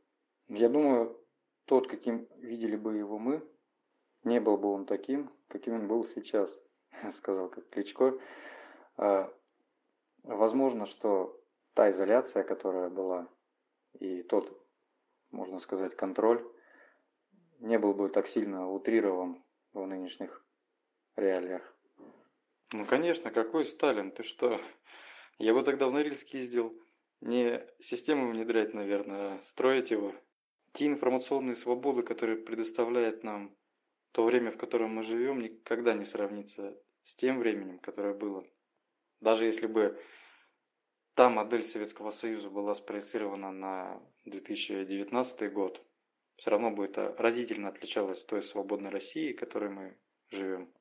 Я 0.48 0.70
думаю, 0.70 1.20
тот, 1.66 1.88
каким 1.88 2.28
видели 2.38 2.76
бы 2.76 2.96
его 2.96 3.20
мы, 3.20 3.42
не 4.24 4.40
был 4.40 4.58
бы 4.58 4.72
он 4.72 4.86
таким, 4.86 5.32
каким 5.48 5.76
он 5.76 5.88
был 5.88 6.04
сейчас, 6.06 6.60
сказал 7.12 7.50
как 7.50 7.70
Кличко. 7.70 8.18
А, 8.98 9.34
возможно, 10.24 10.86
что 10.86 11.40
та 11.74 11.90
изоляция, 11.90 12.44
которая 12.44 12.90
была, 12.90 13.28
и 14.00 14.24
тот, 14.24 14.66
можно 15.32 15.60
сказать, 15.60 15.96
контроль, 15.96 16.46
не 17.60 17.80
был 17.80 17.94
бы 17.94 18.10
так 18.10 18.28
сильно 18.28 18.70
утрирован 18.70 19.44
в 19.74 19.86
нынешних 19.86 20.46
реалиях. 21.16 21.62
Ну, 22.72 22.86
конечно, 22.86 23.32
какой 23.32 23.66
Сталин? 23.66 24.12
Ты 24.12 24.24
что? 24.24 24.60
Я 25.38 25.54
бы 25.54 25.64
тогда 25.64 25.88
в 25.88 25.92
Норильск 25.92 26.28
ездил 26.30 26.80
не 27.22 27.66
систему 27.80 28.30
внедрять, 28.30 28.74
наверное, 28.74 29.36
а 29.36 29.42
строить 29.44 29.92
его. 29.92 30.14
Те 30.74 30.88
информационные 30.88 31.56
свободы, 31.56 32.04
которые 32.04 32.38
предоставляет 32.38 33.24
нам 33.24 33.56
то 34.12 34.24
время, 34.24 34.52
в 34.52 34.58
котором 34.58 34.96
мы 34.96 35.04
живем, 35.04 35.40
никогда 35.40 35.94
не 35.94 36.06
сравнится 36.06 36.78
с 37.04 37.16
тем 37.16 37.40
временем, 37.40 37.80
которое 37.80 38.14
было. 38.14 38.46
Даже 39.22 39.46
если 39.46 39.68
бы 39.68 40.00
та 41.16 41.30
модель 41.30 41.64
Советского 41.64 42.12
Союза 42.12 42.50
была 42.50 42.76
спроецирована 42.76 43.52
на 43.52 44.02
2019 44.26 45.54
год, 45.54 45.84
все 46.36 46.52
равно 46.52 46.72
бы 46.72 46.86
это 46.86 47.16
разительно 47.18 47.70
отличалось 47.70 48.24
от 48.24 48.30
той 48.30 48.44
свободной 48.44 48.90
России, 48.90 49.34
в 49.34 49.40
которой 49.40 49.70
мы 49.70 49.98
живем. 50.30 50.74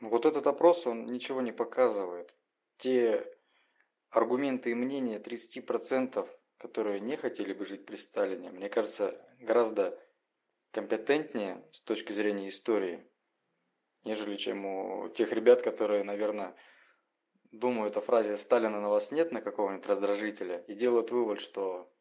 Вот 0.00 0.26
этот 0.26 0.46
опрос, 0.46 0.86
он 0.86 1.06
ничего 1.06 1.42
не 1.42 1.52
показывает. 1.52 2.34
Те 2.78 3.26
аргументы 4.10 4.70
и 4.70 4.74
мнения 4.74 5.18
30%, 5.18 6.28
которые 6.58 7.00
не 7.00 7.16
хотели 7.16 7.52
бы 7.52 7.64
жить 7.64 7.86
при 7.86 7.96
Сталине, 7.96 8.50
мне 8.50 8.68
кажется, 8.68 9.20
гораздо 9.38 9.98
компетентнее 10.72 11.64
с 11.72 11.80
точки 11.80 12.12
зрения 12.12 12.48
истории, 12.48 13.06
нежели 14.04 14.36
чем 14.36 14.66
у 14.66 15.08
тех 15.08 15.32
ребят, 15.32 15.62
которые, 15.62 16.04
наверное, 16.04 16.54
думают 17.50 17.96
о 17.96 18.00
фразе 18.00 18.36
«Сталина 18.36 18.80
на 18.80 18.88
вас 18.88 19.10
нет» 19.10 19.32
на 19.32 19.40
какого-нибудь 19.40 19.86
раздражителя 19.86 20.58
и 20.68 20.74
делают 20.74 21.10
вывод, 21.10 21.40
что 21.40 21.92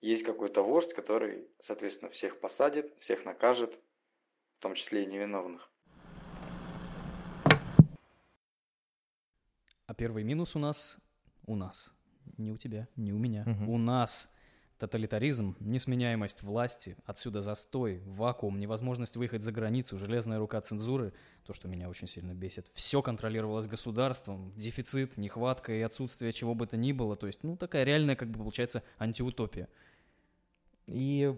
есть 0.00 0.22
какой-то 0.22 0.62
вождь, 0.62 0.94
который, 0.94 1.48
соответственно, 1.60 2.10
всех 2.10 2.40
посадит, 2.40 2.96
всех 3.00 3.24
накажет, 3.24 3.78
в 4.58 4.60
том 4.60 4.74
числе 4.74 5.02
и 5.02 5.06
невиновных. 5.06 5.70
Первый 9.98 10.22
минус 10.24 10.56
у 10.56 10.58
нас, 10.58 10.98
у 11.44 11.56
нас, 11.56 11.92
не 12.38 12.52
у 12.52 12.56
тебя, 12.56 12.88
не 12.96 13.12
у 13.12 13.18
меня, 13.18 13.42
Мгм. 13.44 13.68
у 13.68 13.76
нас 13.78 14.32
тоталитаризм, 14.78 15.56
несменяемость 15.58 16.44
власти, 16.44 16.96
отсюда 17.04 17.42
застой, 17.42 18.00
вакуум, 18.06 18.60
невозможность 18.60 19.16
выехать 19.16 19.42
за 19.42 19.50
границу, 19.50 19.98
железная 19.98 20.38
рука 20.38 20.60
цензуры, 20.60 21.12
то, 21.44 21.52
что 21.52 21.66
меня 21.66 21.88
очень 21.88 22.06
сильно 22.06 22.32
бесит. 22.32 22.70
Все 22.74 23.02
контролировалось 23.02 23.66
государством, 23.66 24.52
дефицит, 24.56 25.16
нехватка 25.16 25.72
и 25.72 25.80
отсутствие 25.80 26.32
чего 26.32 26.54
бы 26.54 26.68
то 26.68 26.76
ни 26.76 26.92
было. 26.92 27.16
То 27.16 27.26
есть, 27.26 27.42
ну, 27.42 27.56
такая 27.56 27.82
реальная, 27.82 28.14
как 28.14 28.30
бы, 28.30 28.38
получается, 28.38 28.84
антиутопия. 28.98 29.68
И 30.86 31.36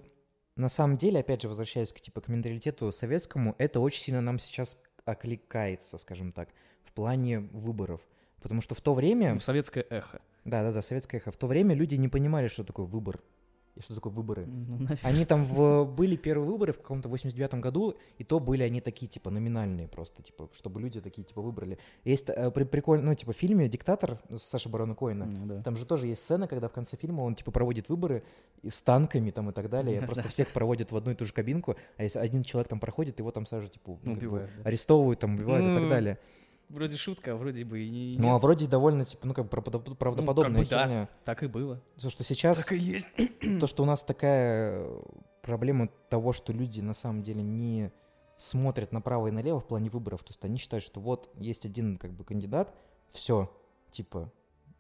на 0.57 0.69
самом 0.69 0.99
деле, 0.99 1.21
опять 1.21 1.41
же, 1.41 1.49
возвращаясь 1.49 1.95
к, 1.95 2.01
типа, 2.03 2.21
к 2.21 2.29
менталитету 2.29 2.93
советскому, 2.93 3.55
это 3.57 3.81
очень 3.81 4.03
сильно 4.03 4.21
нам 4.21 4.39
сейчас 4.39 4.83
окликается, 5.07 5.97
скажем 5.97 6.33
так, 6.33 6.51
в 6.83 6.93
плане 6.93 7.41
выборов. 7.41 8.03
Потому 8.43 8.61
что 8.61 8.75
в 8.75 8.81
то 8.81 8.95
время... 8.95 9.35
Ну, 9.35 9.41
советское 9.41 9.85
эхо. 9.91 10.21
Да-да-да, 10.45 10.83
советское 10.83 11.19
эхо. 11.19 11.31
В 11.31 11.37
то 11.37 11.47
время 11.47 11.75
люди 11.75 11.95
не 11.97 12.09
понимали, 12.09 12.49
что 12.49 12.65
такое 12.65 12.87
выбор. 12.87 13.21
И 13.77 13.83
что 13.83 13.95
такое 13.95 14.13
выборы. 14.13 14.47
Ну, 14.47 14.79
нафиг. 14.79 14.99
Они 15.05 15.25
там 15.25 15.45
в, 15.45 15.85
были 15.85 16.17
первые 16.17 16.51
выборы 16.51 16.73
в 16.73 16.79
каком-то 16.79 17.09
89-м 17.09 17.61
году, 17.61 17.95
и 18.19 18.25
то 18.25 18.41
были 18.41 18.65
они 18.65 18.81
такие, 18.81 19.07
типа, 19.07 19.31
номинальные 19.31 19.87
просто, 19.87 20.23
типа, 20.25 20.51
чтобы 20.55 20.81
люди 20.81 21.01
такие, 21.01 21.23
типа, 21.23 21.41
выбрали. 21.41 21.79
Есть 22.05 22.29
э, 22.31 22.51
при, 22.51 22.65
прикольно, 22.65 23.05
ну, 23.07 23.15
типа, 23.15 23.33
в 23.33 23.37
фильме 23.37 23.69
«Диктатор» 23.69 24.19
с 24.29 24.43
Сашей 24.43 24.73
Барона 24.73 24.97
Коэна, 24.97 25.27
Ну, 25.27 25.47
да. 25.47 25.63
там 25.63 25.77
же 25.77 25.87
тоже 25.87 26.09
есть 26.09 26.21
сцена, 26.23 26.49
когда 26.49 26.69
в 26.69 26.73
конце 26.73 26.97
фильма 26.97 27.21
он, 27.23 27.37
типа, 27.37 27.53
проводит 27.53 27.89
выборы 27.89 28.25
и 28.63 28.71
с 28.71 28.83
танками 28.83 29.31
там 29.31 29.51
и 29.51 29.53
так 29.53 29.71
далее, 29.71 30.01
просто 30.07 30.29
всех 30.29 30.53
проводят 30.53 30.91
в 30.91 30.97
одну 30.97 31.13
и 31.13 31.15
ту 31.15 31.25
же 31.25 31.33
кабинку, 31.33 31.77
а 31.97 32.03
если 32.03 32.19
один 32.19 32.43
человек 32.43 32.69
там 32.69 32.81
проходит, 32.81 33.21
его 33.21 33.31
там 33.31 33.47
сразу, 33.47 33.69
типа, 33.69 33.99
ну, 34.03 34.13
Убивают, 34.15 34.51
да. 34.57 34.63
арестовывают, 34.65 35.21
там, 35.21 35.37
убивают 35.37 35.65
и 35.65 35.69
Ну, 35.69 35.75
так 35.79 35.89
далее. 35.89 36.19
Вроде 36.71 36.97
шутка, 36.97 37.33
а 37.33 37.37
вроде 37.37 37.65
бы 37.65 37.81
и 37.81 37.91
не... 37.91 38.17
Ну, 38.17 38.33
а 38.33 38.39
вроде 38.39 38.69
довольно, 38.69 39.05
типа, 39.05 39.27
ну, 39.27 39.35
как 39.35 39.47
бы 39.47 39.51
правдопод- 39.51 39.97
правдоподобная 39.97 40.63
бы 40.63 40.69
да. 40.69 40.83
херня. 40.85 41.09
Так 41.25 41.43
и 41.43 41.49
было. 41.49 41.83
То, 42.01 42.09
что 42.11 42.23
сейчас... 42.23 42.59
Так 42.59 42.73
и 42.73 42.79
есть. 42.79 43.09
то, 43.61 43.67
что 43.67 43.83
у 43.83 43.87
нас 43.87 44.05
такая 44.05 44.75
э, 44.75 45.03
проблема 45.43 45.89
того, 46.09 46.33
что 46.33 46.53
люди 46.53 46.81
на 46.81 46.95
самом 46.95 47.25
деле 47.25 47.43
не 47.43 47.91
смотрят 48.37 48.93
направо 48.93 49.27
и 49.27 49.31
налево 49.33 49.59
в 49.59 49.67
плане 49.67 49.91
выборов. 49.91 50.23
То 50.23 50.31
есть 50.31 50.45
они 50.45 50.59
считают, 50.59 50.85
что 50.85 51.01
вот 51.01 51.29
есть 51.35 51.67
один 51.67 51.97
как 51.97 52.13
бы 52.13 52.23
кандидат, 52.25 52.73
все, 53.09 53.51
типа, 53.91 54.33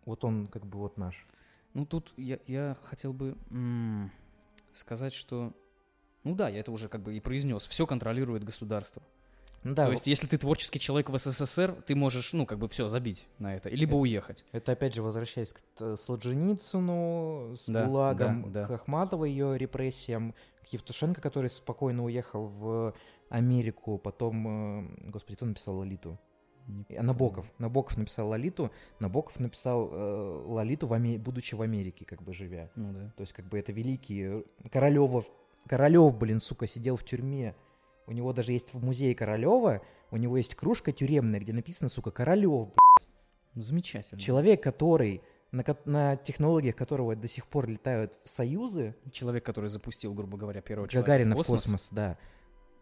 вот 0.04 0.24
он 0.24 0.46
как 0.46 0.66
бы 0.66 0.78
вот 0.78 0.96
наш. 0.96 1.26
Ну, 1.74 1.86
тут 1.86 2.14
я, 2.16 2.38
я 2.46 2.76
хотел 2.82 3.12
бы 3.12 3.36
сказать, 4.72 5.12
что... 5.12 5.52
Ну 6.22 6.36
да, 6.36 6.48
я 6.48 6.60
это 6.60 6.70
уже 6.70 6.88
как 6.88 7.02
бы 7.02 7.16
и 7.16 7.20
произнес. 7.20 7.66
Все 7.66 7.84
контролирует 7.84 8.44
государство. 8.44 9.02
Ну 9.62 9.74
да, 9.74 9.86
То 9.86 9.92
есть, 9.92 10.06
если 10.06 10.26
ты 10.26 10.38
творческий 10.38 10.78
человек 10.78 11.10
в 11.10 11.18
СССР, 11.18 11.72
ты 11.86 11.94
можешь, 11.94 12.32
ну, 12.32 12.46
как 12.46 12.58
бы 12.58 12.66
все 12.68 12.88
забить 12.88 13.26
на 13.38 13.54
это, 13.56 13.68
либо 13.68 13.94
уехать. 13.94 14.44
это 14.52 14.72
опять 14.72 14.94
же 14.94 15.02
возвращаясь 15.02 15.52
к 15.52 15.96
Солженицыну, 15.96 17.52
с 17.56 17.68
Да, 17.68 17.84
ГУЛАГом, 17.84 18.52
да, 18.52 18.62
да. 18.62 18.68
к 18.68 18.70
Ахматовой, 18.80 19.30
ее 19.30 19.58
репрессиям, 19.58 20.34
к 20.62 20.72
Евтушенко, 20.72 21.20
который 21.20 21.50
спокойно 21.50 22.04
уехал 22.04 22.46
в 22.46 22.94
Америку, 23.28 23.98
потом, 23.98 24.88
э, 25.04 25.10
господи, 25.10 25.36
кто 25.36 25.46
написал 25.46 25.76
Лолиту? 25.76 26.18
Не 26.66 26.96
И 26.96 27.00
Набоков. 27.00 27.46
Набоков 27.58 27.96
написал 27.96 28.28
Лолиту, 28.28 28.70
Набоков 28.98 29.40
написал 29.40 29.88
э, 29.92 30.42
Лолиту, 30.46 30.86
в 30.86 30.92
Аме- 30.92 31.18
будучи 31.18 31.54
в 31.54 31.62
Америке, 31.62 32.04
как 32.04 32.22
бы 32.22 32.32
живя. 32.32 32.70
Ну 32.76 32.92
да. 32.92 33.12
То 33.16 33.22
есть, 33.22 33.32
как 33.32 33.46
бы 33.46 33.58
это 33.58 33.72
великий 33.72 34.44
Королева. 34.70 35.22
Королев, 35.66 36.16
блин, 36.16 36.40
сука, 36.40 36.66
сидел 36.66 36.96
в 36.96 37.04
тюрьме. 37.04 37.54
У 38.10 38.12
него 38.12 38.32
даже 38.32 38.50
есть 38.52 38.74
в 38.74 38.84
музее 38.84 39.14
Королева, 39.14 39.82
у 40.10 40.16
него 40.16 40.36
есть 40.36 40.56
кружка 40.56 40.90
тюремная, 40.90 41.38
где 41.38 41.52
написано, 41.52 41.88
сука, 41.88 42.10
Королев. 42.10 42.70
Замечательно. 43.54 44.20
Человек, 44.20 44.60
который 44.60 45.22
на, 45.52 45.64
на 45.84 46.16
технологиях 46.16 46.74
которого 46.74 47.14
до 47.14 47.28
сих 47.28 47.46
пор 47.46 47.68
летают 47.68 48.18
союзы, 48.24 48.96
Человек, 49.12 49.44
который 49.44 49.70
запустил, 49.70 50.12
грубо 50.12 50.36
говоря, 50.36 50.60
первого 50.60 50.88
человека 50.88 51.06
Гагарина 51.06 51.34
в 51.36 51.38
в 51.38 51.38
космос, 51.38 51.62
космос, 51.62 51.88
да. 51.92 52.18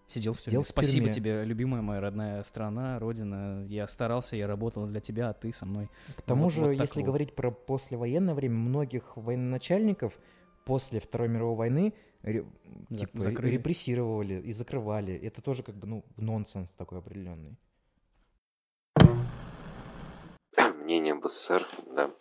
сидел 0.07 0.33
в 0.33 0.41
сидел 0.41 0.63
тюрьме. 0.63 0.65
в 0.65 0.69
Спасибо 0.69 1.07
тюрьме. 1.09 1.13
тебе, 1.15 1.45
любимая 1.45 1.83
моя 1.83 2.01
родная 2.01 2.43
страна, 2.43 2.99
родина. 2.99 3.67
Я 3.69 3.87
старался, 3.87 4.35
я 4.35 4.47
работал 4.47 4.87
для 4.87 5.01
тебя, 5.03 5.29
а 5.29 5.35
ты 5.35 5.53
со 5.53 5.67
мной. 5.67 5.91
К 6.17 6.23
тому 6.23 6.45
Вот- 6.45 6.53
же, 6.55 6.61
вот 6.65 6.71
если 6.71 7.01
вот. 7.01 7.07
говорить 7.07 7.35
про 7.35 7.51
послевоенное 7.51 8.35
время, 8.35 8.57
многих 8.57 9.15
военачальников 9.19 10.19
после 10.69 11.01
Второй 11.01 11.29
мировой 11.29 11.57
войны 11.57 11.95
ре- 12.23 12.45
типа, 12.91 13.19
закрыли. 13.19 13.55
репрессировали 13.55 14.35
и 14.35 14.53
закрывали. 14.53 15.15
Это 15.17 15.43
тоже 15.43 15.63
как 15.65 15.75
бы 15.75 15.87
ну 15.89 16.05
нонсенс 16.17 16.71
такой 16.73 16.99
определенный. 16.99 17.57
мнение 20.89 21.13
об 21.13 21.27
СССР, 21.27 21.69
да, 21.87 22.15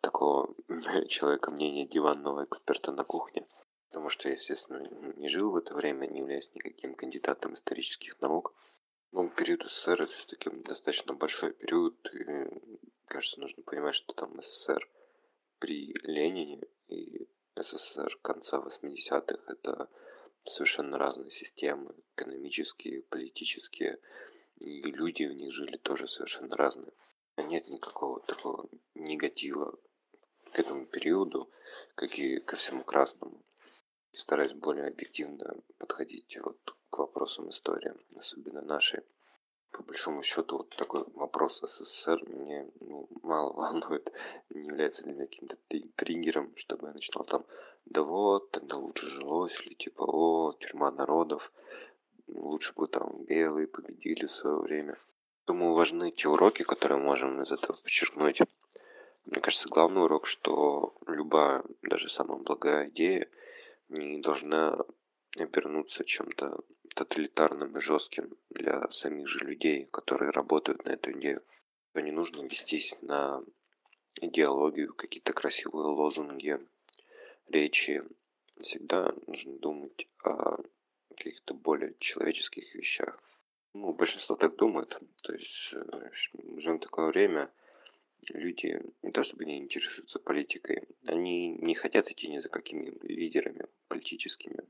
такого 0.00 0.52
человека, 1.08 1.52
мнения 1.52 1.86
диванного 1.86 2.44
эксперта 2.44 2.90
на 2.92 3.04
кухне. 3.04 3.46
Потому 3.90 4.08
что 4.10 4.28
я, 4.28 4.34
естественно, 4.34 4.80
не 5.16 5.28
жил 5.28 5.52
в 5.52 5.56
это 5.56 5.74
время, 5.74 6.06
не 6.06 6.18
являюсь 6.18 6.52
никаким 6.54 6.94
кандидатом 6.94 7.54
исторических 7.54 8.20
наук. 8.20 8.54
Но 9.12 9.28
период 9.28 9.62
СССР 9.62 10.02
это 10.02 10.12
все-таки 10.12 10.50
достаточно 10.50 11.14
большой 11.14 11.52
период. 11.52 11.94
И, 12.12 12.26
кажется, 13.06 13.40
нужно 13.40 13.62
понимать, 13.62 13.94
что 13.94 14.12
там 14.14 14.42
СССР 14.42 14.86
при 15.60 15.94
Ленине 16.02 16.60
и 16.88 17.28
СССР 17.62 18.18
конца 18.22 18.58
80-х 18.58 19.52
это 19.52 19.88
совершенно 20.44 20.96
разные 20.96 21.30
системы, 21.30 21.94
экономические, 22.14 23.02
политические, 23.02 23.98
и 24.56 24.82
люди 24.82 25.24
в 25.24 25.34
них 25.34 25.52
жили 25.52 25.76
тоже 25.76 26.06
совершенно 26.06 26.56
разные. 26.56 26.92
Нет 27.36 27.68
никакого 27.68 28.20
такого 28.20 28.68
негатива 28.94 29.78
к 30.52 30.58
этому 30.58 30.86
периоду, 30.86 31.50
как 31.94 32.18
и 32.18 32.38
ко 32.40 32.56
всему 32.56 32.84
красному. 32.84 33.42
Стараюсь 34.12 34.52
более 34.52 34.86
объективно 34.86 35.56
подходить 35.78 36.36
вот 36.42 36.58
к 36.90 36.98
вопросам 36.98 37.50
истории, 37.50 37.92
особенно 38.18 38.62
нашей. 38.62 39.02
По 39.70 39.82
большому 39.82 40.22
счету, 40.22 40.58
вот 40.58 40.70
такой 40.76 41.04
вопрос 41.14 41.60
СССР 41.60 42.22
меня 42.28 42.66
ну, 42.80 43.08
мало 43.22 43.52
волнует, 43.54 44.12
не 44.50 44.66
является 44.66 45.02
для 45.04 45.12
меня 45.14 45.26
каким-то 45.26 45.56
три- 45.68 45.90
триггером, 45.96 46.56
чтобы 46.56 46.88
я 46.88 46.92
начинал 46.94 47.24
там, 47.24 47.44
да 47.84 48.02
вот, 48.02 48.50
тогда 48.50 48.76
лучше 48.76 49.08
жилось, 49.08 49.60
или 49.64 49.74
типа, 49.74 50.02
о, 50.02 50.52
тюрьма 50.54 50.90
народов, 50.90 51.52
лучше 52.26 52.72
бы 52.74 52.86
там 52.86 53.24
белые 53.24 53.66
победили 53.66 54.26
в 54.26 54.32
свое 54.32 54.58
время. 54.58 54.98
Думаю, 55.46 55.74
важны 55.74 56.10
те 56.10 56.28
уроки, 56.28 56.62
которые 56.62 56.98
можем 57.00 57.40
из 57.42 57.52
этого 57.52 57.76
подчеркнуть. 57.76 58.40
Мне 59.24 59.40
кажется, 59.40 59.68
главный 59.68 60.02
урок, 60.02 60.26
что 60.26 60.94
любая, 61.06 61.62
даже 61.82 62.08
самая 62.08 62.38
благая 62.38 62.88
идея 62.88 63.28
не 63.88 64.20
должна 64.20 64.78
обернуться 65.38 66.04
чем-то 66.04 66.60
тоталитарным 66.98 67.78
и 67.78 67.80
жестким 67.80 68.36
для 68.50 68.90
самих 68.90 69.28
же 69.28 69.44
людей, 69.44 69.86
которые 69.92 70.32
работают 70.32 70.84
на 70.84 70.90
эту 70.90 71.12
идею. 71.12 71.44
То 71.92 72.00
не 72.00 72.10
нужно 72.10 72.42
вестись 72.42 72.96
на 73.02 73.40
идеологию, 74.20 74.92
какие-то 74.94 75.32
красивые 75.32 75.86
лозунги, 75.86 76.58
речи. 77.46 78.02
Всегда 78.60 79.14
нужно 79.28 79.58
думать 79.58 80.08
о 80.24 80.56
каких-то 81.10 81.54
более 81.54 81.94
человеческих 82.00 82.74
вещах. 82.74 83.22
Ну, 83.74 83.92
большинство 83.92 84.34
так 84.34 84.56
думает. 84.56 84.98
То 85.22 85.34
есть, 85.34 85.72
э, 85.74 86.10
живем 86.56 86.78
в 86.78 86.80
такое 86.80 87.06
время, 87.10 87.48
люди 88.30 88.82
не 89.02 89.12
то 89.12 89.22
чтобы 89.22 89.44
не 89.44 89.58
интересуются 89.58 90.18
политикой, 90.18 90.82
они 91.06 91.50
не 91.50 91.76
хотят 91.76 92.10
идти 92.10 92.28
ни 92.28 92.40
за 92.40 92.48
какими 92.48 92.90
лидерами 93.02 93.66
политическими, 93.86 94.64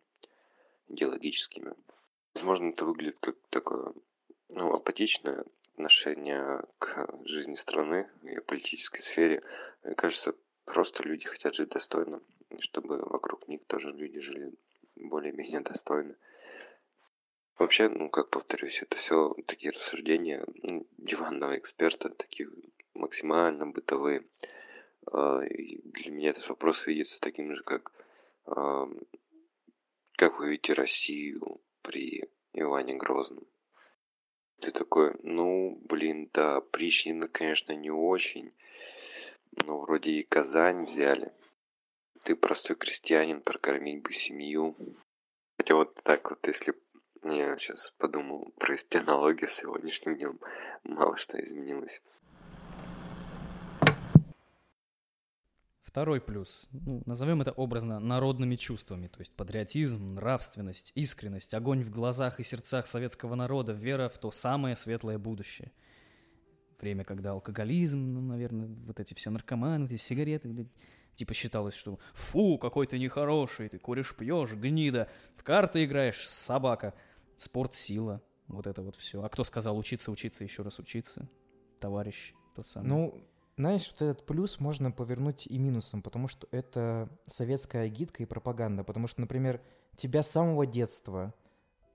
идеологическими. 0.89 1.75
Возможно, 2.35 2.71
это 2.71 2.85
выглядит 2.85 3.19
как 3.21 3.37
такое 3.51 3.93
ну, 4.51 4.73
апатичное 4.73 5.45
отношение 5.75 6.63
к 6.79 7.09
жизни 7.25 7.55
страны 7.55 8.11
и 8.23 8.41
политической 8.41 9.01
сфере. 9.01 9.43
Мне 9.83 9.95
кажется, 9.95 10.35
просто 10.65 11.03
люди 11.03 11.27
хотят 11.27 11.55
жить 11.55 11.71
достойно, 11.71 12.21
чтобы 12.59 12.99
вокруг 12.99 13.49
них 13.49 13.65
тоже 13.67 13.91
люди 13.91 14.21
жили 14.21 14.55
более-менее 14.97 15.61
достойно. 15.61 16.17
Вообще, 17.59 17.89
ну, 17.89 18.09
как 18.09 18.31
повторюсь, 18.31 18.83
это 18.83 18.97
все 18.97 19.35
такие 19.47 19.73
рассуждения 19.73 20.45
ну, 20.63 20.87
диванного 20.97 21.59
эксперта, 21.59 22.09
такие 22.09 22.49
максимально 22.95 23.67
бытовые. 23.67 24.25
А, 25.13 25.41
и 25.41 25.81
для 25.83 26.13
меня 26.13 26.31
этот 26.31 26.49
вопрос 26.49 26.87
видится 26.87 27.21
таким 27.21 27.55
же, 27.55 27.63
как 27.63 27.93
как 30.17 30.39
вы 30.39 30.49
видите 30.51 30.73
Россию 30.73 31.61
при 31.83 32.31
Иване 32.53 32.95
Грозном? 32.95 33.47
Ты 34.61 34.73
такой, 34.73 35.15
ну, 35.23 35.79
блин, 35.85 36.31
да, 36.33 36.61
Причнина, 36.61 37.29
конечно, 37.29 37.73
не 37.73 37.91
очень, 37.91 38.53
но 39.53 39.81
вроде 39.81 40.13
и 40.13 40.25
Казань 40.25 40.85
взяли. 40.85 41.33
Ты 42.25 42.35
простой 42.35 42.77
крестьянин, 42.77 43.41
прокормить 43.41 44.03
бы 44.03 44.13
семью. 44.13 44.75
Хотя 45.57 45.77
вот 45.77 45.95
так 46.03 46.31
вот, 46.31 46.47
если 46.47 46.75
я 47.23 47.57
сейчас 47.59 47.95
подумал 47.99 48.53
провести 48.59 48.99
аналогию 48.99 49.49
сегодняшним 49.49 50.17
днем, 50.17 50.41
мало 50.85 51.17
что 51.17 51.43
изменилось. 51.43 52.03
Второй 55.89 56.21
плюс. 56.21 56.67
Ну, 56.71 57.03
назовем 57.07 57.41
это 57.41 57.51
образно 57.53 57.99
народными 57.99 58.57
чувствами, 58.57 59.07
то 59.07 59.21
есть 59.21 59.33
патриотизм, 59.35 60.17
нравственность, 60.17 60.93
искренность, 60.97 61.55
огонь 61.55 61.81
в 61.81 61.89
глазах 61.89 62.41
и 62.41 62.43
сердцах 62.43 62.87
советского 62.87 63.35
народа, 63.37 63.73
вера 63.73 64.11
в 64.11 64.19
то 64.19 64.31
самое 64.31 64.77
светлое 64.77 65.17
будущее. 65.17 65.73
Время, 66.79 67.05
когда 67.05 67.31
алкоголизм, 67.31 68.01
ну, 68.13 68.21
наверное, 68.21 68.69
вот 68.85 69.01
эти 69.01 69.15
все 69.15 69.31
наркоманы, 69.31 69.87
эти 69.87 69.97
сигареты, 69.97 70.51
блядь, 70.51 70.69
типа 71.15 71.33
считалось, 71.33 71.75
что 71.75 71.99
фу, 72.13 72.59
какой 72.59 72.87
ты 72.87 72.99
нехороший, 72.99 73.71
ты 73.71 73.79
куришь, 73.79 74.15
пьешь, 74.15 74.53
гнида, 74.53 75.09
в 75.37 75.43
карты 75.43 75.87
играешь, 75.87 76.29
собака, 76.29 76.93
спорт, 77.39 77.73
сила, 77.73 78.23
вот 78.47 78.67
это 78.67 78.83
вот 78.83 78.95
все. 78.95 79.23
А 79.23 79.31
кто 79.31 79.43
сказал 79.43 79.79
учиться, 79.79 80.11
учиться, 80.11 80.45
еще 80.45 80.63
раз 80.63 80.79
учиться? 80.79 81.31
Товарищ 81.81 82.35
тот 82.55 82.67
самый. 82.67 82.89
Ну, 82.89 83.25
знаешь, 83.59 83.91
вот 83.93 84.03
этот 84.03 84.27
плюс 84.27 84.61
можно 84.61 84.91
повернуть 84.91 85.47
и 85.47 85.59
минусом, 85.59 86.01
потому 86.03 86.29
что 86.29 86.47
это 86.51 87.09
советская 87.27 87.85
агитка 87.87 88.23
и 88.23 88.27
пропаганда. 88.27 88.85
Потому 88.85 89.07
что, 89.07 89.21
например, 89.21 89.61
тебя 89.97 90.23
с 90.23 90.31
самого 90.31 90.65
детства 90.65 91.35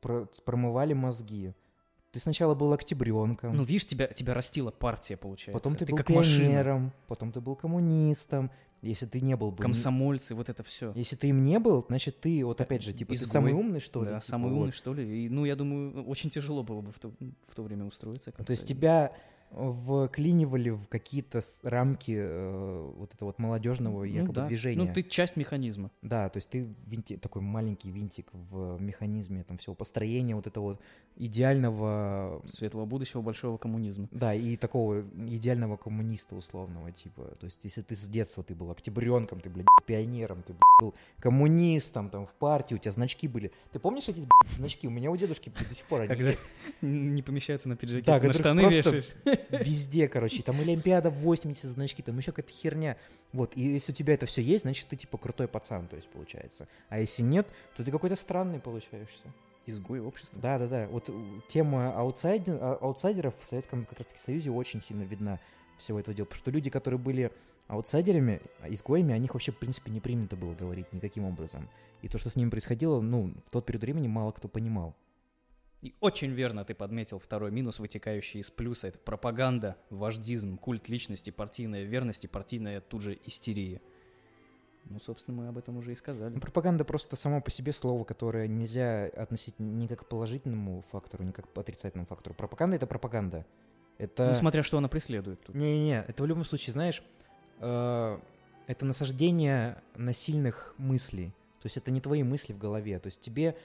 про- 0.01 0.27
промывали 0.45 0.93
мозги. 0.93 1.53
Ты 2.11 2.19
сначала 2.19 2.53
был 2.53 2.71
октябренком, 2.73 3.55
Ну, 3.55 3.63
видишь, 3.63 3.87
тебя, 3.87 4.05
тебя 4.07 4.33
растила 4.35 4.69
партия, 4.69 5.17
получается. 5.17 5.53
потом 5.57 5.75
ты, 5.75 5.85
был 5.85 5.97
как 5.97 6.09
машина. 6.09 6.45
пионером, 6.47 6.93
потом 7.07 7.31
ты 7.31 7.41
был 7.41 7.55
коммунистом. 7.55 8.51
Если 8.81 9.05
ты 9.05 9.21
не 9.21 9.35
был 9.37 9.51
бы... 9.51 9.63
Комсомольцы, 9.63 10.35
вот 10.35 10.49
это 10.49 10.61
все. 10.61 10.91
Если 10.93 11.15
ты 11.15 11.29
им 11.29 11.43
не 11.45 11.57
был, 11.57 11.85
значит, 11.87 12.19
ты, 12.19 12.43
вот 12.45 12.59
опять 12.59 12.83
же, 12.83 12.91
типа, 12.91 13.09
ты 13.11 13.15
Изгой. 13.15 13.29
самый 13.29 13.53
умный, 13.53 13.79
что 13.79 14.03
ли? 14.03 14.09
Да, 14.09 14.19
Типа, 14.19 14.27
самый 14.27 14.51
вот. 14.51 14.57
умный, 14.59 14.71
что 14.73 14.93
ли. 14.93 15.25
И, 15.25 15.29
ну, 15.29 15.45
я 15.45 15.55
думаю, 15.55 16.03
очень 16.05 16.29
тяжело 16.29 16.63
было 16.63 16.81
бы 16.81 16.91
в 16.91 16.99
то, 16.99 17.13
в 17.47 17.55
то 17.55 17.63
время 17.63 17.85
устроиться. 17.85 18.31
То 18.33 18.51
есть 18.51 18.67
тебя 18.67 19.13
вклинивали 19.53 20.69
в 20.71 20.87
какие-то 20.87 21.41
рамки 21.63 22.15
э, 22.17 22.91
вот 22.97 23.13
этого 23.13 23.29
вот 23.29 23.39
молодежного 23.39 23.99
Ну 23.99 24.03
якобы 24.03 24.33
да. 24.33 24.47
движения. 24.47 24.83
Ну, 24.85 24.93
ты 24.93 25.03
часть 25.03 25.35
механизма. 25.35 25.91
Да, 26.01 26.29
то 26.29 26.37
есть 26.37 26.49
ты 26.49 26.67
винти- 26.87 27.17
такой 27.17 27.41
маленький 27.41 27.91
винтик 27.91 28.27
в 28.33 28.81
механизме 28.81 29.43
там 29.43 29.57
всего 29.57 29.75
построения 29.75 30.35
вот 30.35 30.47
этого 30.47 30.63
вот 30.63 30.81
идеального, 31.15 32.41
Светлого 32.51 32.85
будущего 32.85 33.21
большого 33.21 33.57
коммунизма. 33.57 34.07
да, 34.11 34.33
и 34.33 34.55
такого 34.57 35.01
идеального 35.27 35.77
коммуниста 35.77 36.35
условного 36.35 36.91
типа. 36.91 37.35
То 37.39 37.45
есть 37.45 37.63
если 37.63 37.81
ты 37.81 37.95
с 37.95 38.07
детства 38.07 38.43
ты 38.43 38.55
был 38.55 38.71
октябренком, 38.71 39.39
ты, 39.39 39.49
блядь, 39.49 39.67
пионером, 39.85 40.41
ты, 40.43 40.53
блядь, 40.53 40.61
был 40.79 40.93
коммунистом, 41.19 42.09
там, 42.09 42.25
в 42.25 42.33
партии, 42.33 42.75
у 42.75 42.77
тебя 42.77 42.91
значки 42.91 43.27
были. 43.27 43.51
Ты 43.71 43.79
помнишь 43.79 44.07
эти, 44.09 44.19
блядь, 44.19 44.57
значки? 44.57 44.87
У 44.87 44.91
меня 44.91 45.11
у 45.11 45.17
дедушки 45.17 45.49
блядь, 45.49 45.69
до 45.69 45.75
сих 45.75 45.85
пор 45.85 46.01
они 46.01 46.07
Когда 46.15 46.29
есть. 46.31 46.43
не 46.81 47.21
помещается 47.21 47.69
на 47.69 47.75
пиджаке, 47.75 48.05
Да, 48.05 48.19
на 48.19 48.33
штаны 48.33 48.61
просто 48.63 48.77
вешаешь. 48.79 49.13
Везде, 49.49 50.07
короче. 50.07 50.43
Там 50.43 50.59
Олимпиада 50.59 51.09
80 51.09 51.65
значки, 51.65 52.01
там 52.01 52.17
еще 52.17 52.31
какая-то 52.31 52.53
херня. 52.53 52.97
Вот, 53.31 53.55
и 53.55 53.61
если 53.61 53.91
у 53.91 53.95
тебя 53.95 54.13
это 54.13 54.25
все 54.25 54.41
есть, 54.41 54.63
значит, 54.63 54.87
ты 54.87 54.95
типа 54.95 55.17
крутой 55.17 55.47
пацан, 55.47 55.87
то 55.87 55.95
есть, 55.95 56.09
получается. 56.09 56.67
А 56.89 56.99
если 56.99 57.23
нет, 57.23 57.47
то 57.75 57.83
ты 57.83 57.91
какой-то 57.91 58.15
странный 58.15 58.59
получаешься. 58.59 59.23
Изгой 59.65 60.01
общества. 60.01 60.39
Да, 60.41 60.59
да, 60.59 60.67
да. 60.67 60.87
Вот 60.87 61.09
э, 61.09 61.13
тема 61.47 61.93
аутсайдер, 61.97 62.57
а- 62.61 62.75
аутсайдеров 62.81 63.33
в 63.39 63.45
Советском 63.45 63.85
как 63.85 63.97
раз 63.97 64.07
таки 64.07 64.19
Союзе 64.19 64.51
очень 64.51 64.81
сильно 64.81 65.03
видна 65.03 65.39
всего 65.77 65.99
этого 65.99 66.13
дела. 66.13 66.25
Потому 66.25 66.39
что 66.39 66.51
люди, 66.51 66.69
которые 66.69 66.99
были 66.99 67.31
аутсайдерами, 67.67 68.41
а, 68.61 68.69
изгоями, 68.69 69.13
о 69.13 69.17
них 69.17 69.33
вообще, 69.33 69.51
в 69.51 69.57
принципе, 69.57 69.89
не 69.89 70.01
принято 70.01 70.35
было 70.35 70.53
говорить 70.53 70.91
никаким 70.91 71.23
образом. 71.23 71.69
И 72.01 72.09
то, 72.09 72.17
что 72.17 72.29
с 72.29 72.35
ними 72.35 72.49
происходило, 72.49 72.99
ну, 72.99 73.33
в 73.47 73.51
тот 73.51 73.65
период 73.65 73.83
времени 73.83 74.07
мало 74.07 74.31
кто 74.31 74.49
понимал. 74.49 74.93
И 75.83 75.93
очень 75.99 76.31
верно 76.31 76.63
ты 76.63 76.73
подметил 76.73 77.19
второй 77.19 77.51
минус, 77.51 77.77
вытекающий 77.77 78.39
из 78.39 78.49
плюса. 78.49 78.87
Это 78.87 78.99
пропаганда, 78.99 79.75
вождизм, 79.89 80.57
культ 80.57 80.87
личности, 80.87 81.29
партийная 81.29 81.83
верность 81.83 82.23
и 82.23 82.29
партийная 82.29 82.79
тут 82.79 83.01
же 83.01 83.19
истерия. 83.25 83.81
Ну, 84.85 85.01
собственно, 85.01 85.41
мы 85.41 85.47
об 85.49 85.57
этом 85.57 85.75
уже 85.75 85.91
и 85.91 85.95
сказали. 85.95 86.35
Ну, 86.35 86.39
пропаганда 86.39 86.85
просто 86.85 87.17
само 87.17 87.41
по 87.41 87.51
себе 87.51 87.73
слово, 87.73 88.05
которое 88.05 88.47
нельзя 88.47 89.07
относить 89.07 89.59
ни 89.59 89.87
как 89.87 90.05
к 90.05 90.07
положительному 90.07 90.85
фактору, 90.89 91.25
ни 91.25 91.31
как 91.31 91.51
к 91.51 91.57
отрицательному 91.57 92.07
фактору. 92.07 92.33
Пропаганда— 92.33 92.75
это 92.77 92.87
пропаганда. 92.87 93.45
Это... 93.97 94.29
Ну, 94.29 94.35
смотря 94.35 94.63
что 94.63 94.77
она 94.77 94.87
преследует. 94.87 95.49
Не-не-не, 95.49 96.05
это 96.07 96.23
в 96.23 96.25
любом 96.25 96.45
случае, 96.45 96.71
знаешь, 96.71 97.03
э, 97.59 98.19
это 98.67 98.85
насаждение 98.85 99.81
насильных 99.95 100.75
мыслей. 100.77 101.33
То 101.61 101.65
есть 101.65 101.75
это 101.75 101.91
не 101.91 101.99
твои 101.99 102.23
мысли 102.23 102.53
в 102.53 102.57
голове. 102.57 102.99
То 102.99 103.07
есть 103.07 103.19
тебе 103.19 103.57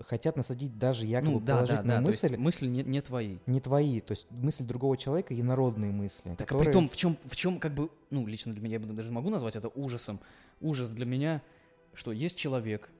хотят 0.00 0.36
насадить 0.36 0.78
даже 0.78 1.06
якобы 1.06 1.32
Ну, 1.34 1.40
да, 1.40 1.46
да, 1.46 1.54
положительную 1.54 1.98
да. 2.00 2.04
то 2.04 2.10
есть 2.10 2.22
мысль, 2.24 2.36
мысли 2.36 2.66
не, 2.66 2.82
не 2.82 3.00
твои. 3.00 3.38
не 3.46 3.60
твои. 3.60 4.00
То 4.00 4.12
есть 4.12 4.30
мысли 4.30 4.64
другого 4.64 4.96
человека 4.96 5.34
и 5.34 5.42
народные 5.42 5.92
мысли. 5.92 6.30
Так 6.36 6.48
которые- 6.48 6.62
а 6.62 6.64
при 6.66 6.72
том, 6.72 6.88
в 6.88 6.96
чем, 6.96 7.16
в 7.24 7.36
чем, 7.36 7.58
как 7.60 7.74
бы, 7.74 7.90
ну, 8.10 8.26
лично 8.26 8.52
для 8.52 8.60
меня, 8.62 8.78
я 8.78 8.80
даже 8.80 9.12
могу 9.12 9.30
назвать 9.30 9.56
это 9.56 9.68
ужасом. 9.68 10.18
Ужас 10.60 10.90
для 10.90 11.06
меня, 11.06 11.42
что 11.92 12.12
есть 12.12 12.36
человек. 12.36 12.90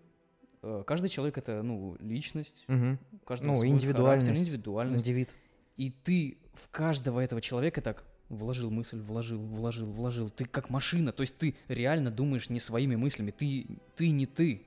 э, 0.63 0.83
Каждый 0.87 1.09
человек 1.09 1.37
это, 1.37 1.63
ну, 1.63 1.97
личность. 2.01 2.65
Мгм. 2.69 2.99
у 3.13 3.19
каждого 3.27 3.51
Ну, 3.51 3.57
свой 3.57 3.69
индивидуальность. 3.69 4.27
характер, 4.29 4.43
индивидуальность. 4.49 5.05
Индивид. 5.05 5.29
И 5.77 5.91
ты 5.91 6.39
в 6.55 6.69
каждого 6.71 7.21
этого 7.21 7.41
человека 7.43 7.83
так 7.83 8.05
вложил 8.31 8.71
мысль, 8.71 8.99
вложил, 9.01 9.41
вложил, 9.41 9.87
вложил. 9.87 10.31
Ты 10.31 10.45
как 10.47 10.71
машина, 10.71 11.13
то 11.13 11.21
есть 11.23 11.37
ты 11.39 11.55
реально 11.69 12.11
думаешь 12.11 12.49
не 12.51 12.61
своими 12.61 12.97
мыслями. 12.97 13.31
Ты, 13.31 13.67
ты 13.95 14.11
не 14.11 14.25
ты. 14.27 14.63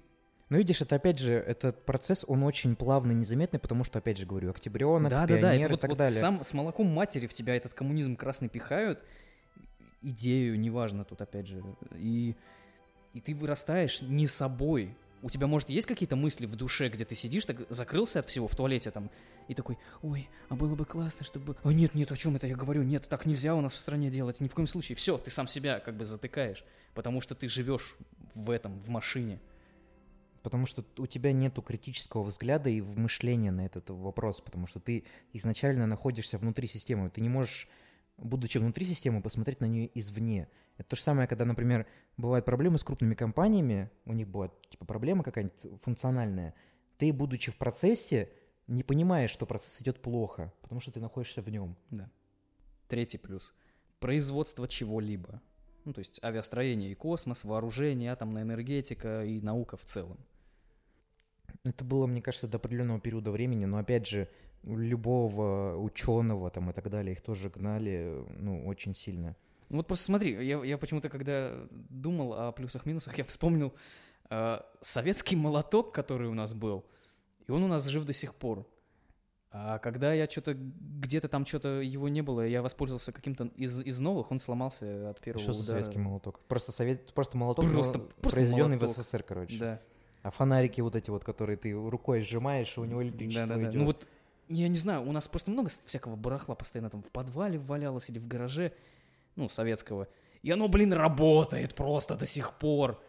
Но 0.50 0.58
видишь, 0.58 0.82
это 0.82 0.96
опять 0.96 1.20
же, 1.20 1.34
этот 1.34 1.84
процесс, 1.86 2.24
он 2.28 2.44
очень 2.44 2.76
плавный, 2.76 3.14
незаметный, 3.14 3.60
потому 3.60 3.84
что, 3.84 4.00
опять 4.00 4.18
же 4.18 4.26
говорю, 4.26 4.50
октябренок, 4.50 5.12
да, 5.12 5.28
да, 5.28 5.28
пионер 5.28 5.42
да. 5.42 5.54
Это 5.54 5.68
и 5.68 5.72
вот, 5.72 5.80
так 5.82 5.90
вот 5.90 5.98
далее. 5.98 6.20
сам 6.20 6.44
с 6.44 6.54
молоком 6.54 6.88
матери 6.88 7.28
в 7.28 7.34
тебя 7.34 7.56
этот 7.56 7.74
коммунизм 7.74 8.16
красный 8.16 8.48
пихают. 8.48 9.04
Идею, 10.02 10.58
неважно 10.58 11.04
тут 11.04 11.22
опять 11.22 11.48
же. 11.48 11.62
И, 11.98 12.36
и 13.14 13.20
ты 13.20 13.36
вырастаешь 13.36 14.02
не 14.04 14.26
собой. 14.26 14.96
У 15.22 15.30
тебя, 15.30 15.48
может, 15.48 15.70
есть 15.70 15.88
какие-то 15.88 16.16
мысли 16.16 16.46
в 16.46 16.56
душе, 16.56 16.88
где 16.88 17.04
ты 17.04 17.16
сидишь, 17.16 17.44
так 17.44 17.58
закрылся 17.70 18.20
от 18.20 18.28
всего 18.28 18.48
в 18.48 18.56
туалете 18.56 18.92
там, 18.92 19.10
и 19.48 19.56
такой, 19.56 19.78
ой, 20.02 20.30
а 20.48 20.56
было 20.56 20.76
бы 20.76 20.86
классно, 20.86 21.26
чтобы... 21.26 21.58
А 21.64 21.74
нет, 21.74 21.96
нет, 21.96 22.12
о 22.12 22.16
чем 22.16 22.36
это 22.36 22.48
я 22.48 22.56
говорю? 22.56 22.84
Нет, 22.84 23.10
так 23.10 23.26
нельзя 23.26 23.56
у 23.56 23.62
нас 23.62 23.74
в 23.74 23.78
стране 23.78 24.10
делать, 24.10 24.40
ни 24.40 24.48
в 24.48 24.54
коем 24.54 24.68
случае. 24.68 24.96
Все, 24.96 25.18
ты 25.18 25.32
сам 25.32 25.48
себя 25.48 25.80
как 25.80 25.98
бы 25.98 26.06
затыкаешь, 26.06 26.64
потому 26.94 27.20
что 27.20 27.34
ты 27.34 27.50
живешь 27.50 27.98
в 28.36 28.52
этом, 28.52 28.78
в 28.78 28.90
машине. 28.90 29.40
Потому 30.44 30.66
что 30.66 30.86
у 30.98 31.08
тебя 31.08 31.32
нету 31.32 31.62
критического 31.62 32.24
взгляда 32.24 32.70
и 32.70 32.82
мышления 32.82 33.52
на 33.52 33.66
этот 33.66 33.90
вопрос, 33.90 34.42
потому 34.42 34.68
что 34.68 34.80
ты 34.80 35.06
изначально 35.34 35.88
находишься 35.88 36.38
внутри 36.38 36.68
системы. 36.68 37.10
Ты 37.10 37.22
не 37.22 37.30
можешь, 37.30 37.68
будучи 38.18 38.58
внутри 38.58 38.86
системы, 38.86 39.22
посмотреть 39.22 39.62
на 39.62 39.66
нее 39.66 39.90
извне. 39.94 40.48
Это 40.78 40.90
то 40.90 40.96
же 40.96 41.02
самое, 41.02 41.28
когда, 41.28 41.46
например, 41.46 41.88
бывают 42.18 42.46
проблемы 42.46 42.78
с 42.78 42.84
крупными 42.84 43.16
компаниями, 43.16 43.90
у 44.06 44.14
них 44.14 44.28
бывает 44.28 44.52
типа 44.70 44.86
проблема 44.86 45.24
какая-нибудь 45.24 45.82
функциональная. 45.82 46.54
Ты, 46.98 47.12
будучи 47.12 47.52
в 47.52 47.58
процессе, 47.58 48.30
не 48.68 48.84
понимаешь, 48.84 49.32
что 49.32 49.46
процесс 49.46 49.82
идет 49.82 50.02
плохо, 50.02 50.54
потому 50.62 50.82
что 50.82 50.92
ты 50.92 51.00
находишься 51.00 51.42
в 51.42 51.50
нем. 51.50 51.76
Да. 51.90 52.10
Третий 52.88 53.18
плюс. 53.18 53.54
Производство 54.00 54.68
чего-либо. 54.68 55.42
Ну, 55.88 55.94
то 55.94 56.00
есть 56.00 56.22
авиастроение 56.22 56.92
и 56.92 56.96
космос, 56.96 57.46
вооружение, 57.46 58.12
атомная 58.12 58.44
энергетика 58.44 59.24
и 59.24 59.40
наука 59.40 59.78
в 59.78 59.86
целом. 59.86 60.18
Это 61.64 61.86
было, 61.86 62.08
мне 62.08 62.22
кажется, 62.22 62.46
до 62.50 62.58
определенного 62.58 63.00
периода 63.00 63.32
времени, 63.32 63.64
но 63.64 63.78
опять 63.78 64.06
же, 64.06 64.28
любого 64.64 65.78
ученого 65.78 66.50
там 66.50 66.70
и 66.70 66.74
так 66.74 66.90
далее, 66.90 67.14
их 67.14 67.22
тоже 67.22 67.50
гнали, 67.50 68.22
ну, 68.38 68.68
очень 68.68 68.94
сильно. 68.94 69.38
Ну 69.70 69.78
вот 69.78 69.88
просто 69.88 70.08
смотри, 70.08 70.32
я, 70.46 70.62
я 70.62 70.78
почему-то, 70.78 71.08
когда 71.08 71.56
думал 71.72 72.34
о 72.34 72.52
плюсах-минусах, 72.52 73.18
я 73.18 73.24
вспомнил 73.24 73.74
э, 74.30 74.60
советский 74.82 75.38
молоток, 75.38 75.94
который 75.94 76.28
у 76.28 76.34
нас 76.34 76.54
был, 76.54 76.84
и 77.48 77.52
он 77.52 77.64
у 77.64 77.68
нас 77.68 77.86
жив 77.86 78.04
до 78.04 78.12
сих 78.12 78.36
пор. 78.36 78.68
А 79.52 79.80
когда 79.80 80.14
я 80.14 80.28
что-то, 80.28 80.54
где-то 80.56 81.30
там 81.30 81.46
что-то 81.46 81.80
его 81.82 82.10
не 82.10 82.22
было, 82.22 82.46
я 82.46 82.62
воспользовался 82.62 83.12
каким-то 83.12 83.46
из, 83.56 83.82
из 83.82 84.00
новых, 84.00 84.30
он 84.32 84.40
сломался 84.40 85.10
от 85.12 85.22
первого 85.22 85.42
Что 85.42 85.54
за 85.54 85.64
удара. 85.64 85.76
советский 85.82 86.00
молоток? 86.00 86.40
Просто, 86.48 86.72
совет... 86.72 87.14
просто 87.14 87.38
молоток, 87.38 87.66
Просто- 87.72 88.00
просто 88.00 88.22
произведенный 88.22 88.76
молоток. 88.78 88.90
в 88.90 89.00
СССР, 89.00 89.24
короче. 89.24 89.58
Да. 89.58 89.82
А 90.24 90.32
фонарики 90.32 90.82
вот 90.82 90.96
эти 90.98 91.10
вот, 91.10 91.24
которые 91.24 91.56
ты 91.56 91.72
рукой 91.74 92.22
сжимаешь, 92.22 92.76
и 92.78 92.80
у 92.82 92.86
него 92.86 93.02
электричество 93.02 93.48
Да-да-да. 93.48 93.70
идет. 93.70 93.80
Ну 93.80 93.86
вот, 93.86 94.08
я 94.50 94.68
не 94.68 94.76
знаю, 94.76 95.08
у 95.08 95.12
нас 95.14 95.28
просто 95.30 95.50
много 95.52 95.70
всякого 95.70 96.18
барахла 96.18 96.54
постоянно 96.56 96.90
там 96.90 97.02
в 97.02 97.08
подвале 97.12 97.58
валялось 97.58 98.10
или 98.10 98.20
в 98.20 98.28
гараже, 98.28 98.74
ну, 99.38 99.48
советского. 99.48 100.08
И 100.44 100.52
оно, 100.52 100.68
блин, 100.68 100.92
работает 100.92 101.74
просто 101.74 102.16
до 102.16 102.26
сих 102.26 102.52
пор. 102.54 103.02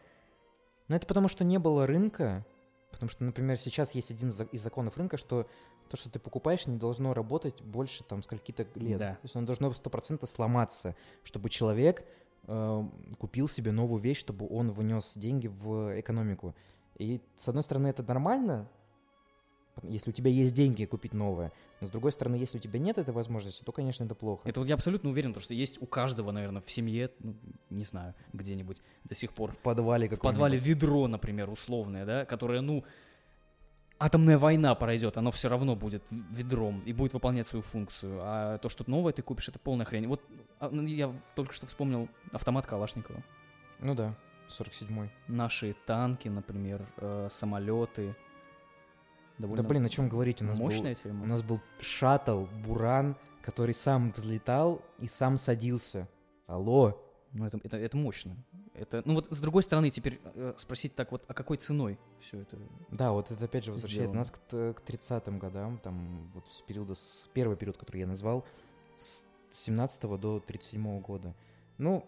Ну, 0.86 0.95
это 0.95 1.07
потому, 1.07 1.26
что 1.26 1.43
не 1.45 1.59
было 1.59 1.86
рынка. 1.86 2.47
Потому 2.91 3.11
что, 3.11 3.22
например, 3.24 3.59
сейчас 3.59 3.95
есть 3.95 4.11
один 4.11 4.30
из 4.30 4.62
законов 4.62 4.97
рынка, 4.97 5.18
что 5.18 5.47
то, 5.89 5.97
что 5.97 6.11
ты 6.11 6.18
покупаешь, 6.18 6.66
не 6.66 6.76
должно 6.76 7.14
работать 7.14 7.62
больше 7.62 8.05
там 8.05 8.22
скольки-то 8.22 8.66
лет. 8.74 8.99
Да. 8.99 9.12
То 9.14 9.20
есть 9.24 9.36
оно 9.36 9.47
должно 9.47 9.70
100% 9.70 10.26
сломаться, 10.26 10.95
чтобы 11.24 11.51
человек 11.51 12.05
э, 12.47 12.84
купил 13.18 13.49
себе 13.49 13.72
новую 13.72 14.01
вещь, 14.01 14.18
чтобы 14.18 14.47
он 14.49 14.70
внес 14.70 15.16
деньги 15.16 15.49
в 15.49 16.01
экономику. 16.01 16.55
И, 16.97 17.20
с 17.36 17.49
одной 17.49 17.62
стороны, 17.62 17.89
это 17.89 18.03
нормально, 18.03 18.68
если 19.82 20.11
у 20.11 20.12
тебя 20.12 20.30
есть 20.30 20.55
деньги 20.55 20.84
купить 20.84 21.14
новое. 21.14 21.53
Но, 21.80 21.86
с 21.86 21.91
другой 21.91 22.11
стороны, 22.11 22.34
если 22.34 22.59
у 22.59 22.61
тебя 22.61 22.78
нет 22.78 22.99
этой 22.99 23.14
возможности, 23.14 23.62
то, 23.62 23.70
конечно, 23.70 24.05
это 24.05 24.14
плохо. 24.14 24.49
Это 24.49 24.61
вот 24.61 24.68
я 24.68 24.74
абсолютно 24.74 25.11
уверен, 25.11 25.30
потому 25.30 25.45
что 25.45 25.55
есть 25.55 25.80
у 25.80 25.86
каждого, 25.86 26.32
наверное, 26.32 26.61
в 26.61 26.70
семье, 26.70 27.11
ну, 27.20 27.36
не 27.70 27.84
знаю, 27.84 28.14
где-нибудь 28.32 28.82
до 29.05 29.14
сих 29.14 29.32
пор 29.32 29.53
В 29.53 29.59
подвале 29.59 30.09
в 30.09 30.18
подвале 30.18 30.59
ведро, 30.59 31.07
например, 31.07 31.49
условное, 31.51 32.05
да, 32.05 32.24
которое, 32.24 32.61
ну, 32.61 32.84
атомная 33.99 34.39
война 34.39 34.75
пройдет, 34.75 35.17
оно 35.17 35.31
все 35.31 35.49
равно 35.49 35.77
будет 35.77 36.03
ведром 36.11 36.81
и 36.87 36.93
будет 36.93 37.15
выполнять 37.15 37.47
свою 37.47 37.63
функцию. 37.63 38.19
А 38.23 38.57
то, 38.59 38.69
что 38.69 38.89
новое 38.89 39.13
ты 39.13 39.23
купишь, 39.23 39.49
это 39.49 39.59
полная 39.59 39.87
хрень. 39.87 40.07
Вот 40.07 40.23
а, 40.61 40.71
ну, 40.71 40.85
я 40.87 41.13
только 41.35 41.53
что 41.53 41.67
вспомнил 41.67 42.09
автомат 42.33 42.67
Калашникова. 42.67 43.23
Ну 43.81 43.95
да, 43.95 44.15
47-й. 44.49 45.11
Наши 45.29 45.75
танки, 45.87 46.29
например, 46.29 46.87
э, 46.97 47.29
самолеты. 47.31 48.15
Довольно 49.39 49.63
Да 49.63 49.69
блин, 49.69 49.85
о 49.85 49.89
чем 49.89 50.09
говорить? 50.09 50.43
У 50.43 50.45
нас, 50.45 50.59
был, 50.59 50.67
мощная 50.67 50.95
тема. 50.95 51.23
у 51.23 51.27
нас 51.27 51.43
был 51.43 51.61
шаттл, 51.81 52.47
Буран, 52.65 53.17
который 53.43 53.75
сам 53.75 54.11
взлетал 54.11 54.83
и 54.99 55.07
сам 55.07 55.37
садился. 55.37 56.09
Алло. 56.47 57.01
Ну, 57.33 57.45
это, 57.45 57.61
это, 57.62 57.76
это 57.76 57.97
мощно. 57.97 58.37
Это, 58.74 59.03
ну 59.05 59.14
вот 59.14 59.29
с 59.31 59.41
другой 59.41 59.62
стороны, 59.62 59.91
теперь 59.91 60.20
э, 60.24 60.55
спросить 60.57 60.95
так 60.95 61.12
вот, 61.12 61.24
а 61.29 61.35
какой 61.35 61.57
ценой 61.57 61.99
все 62.20 62.41
это? 62.41 62.59
Да, 62.91 63.12
вот 63.12 63.31
это 63.31 63.45
опять 63.45 63.64
же 63.64 63.72
возвращает 63.72 64.11
Сделано. 64.11 64.18
нас 64.20 64.31
к, 64.31 64.39
к 64.39 64.83
30-м 64.87 65.39
годам, 65.39 65.79
там 65.79 66.31
вот 66.35 66.51
с 66.51 66.62
периода, 66.62 66.95
с 66.95 67.29
первый 67.35 67.57
период, 67.57 67.76
который 67.76 67.99
я 67.99 68.07
назвал, 68.07 68.47
с 68.97 69.24
17 69.51 70.03
до 70.18 70.41
37 70.41 71.01
года. 71.01 71.35
Ну, 71.76 72.07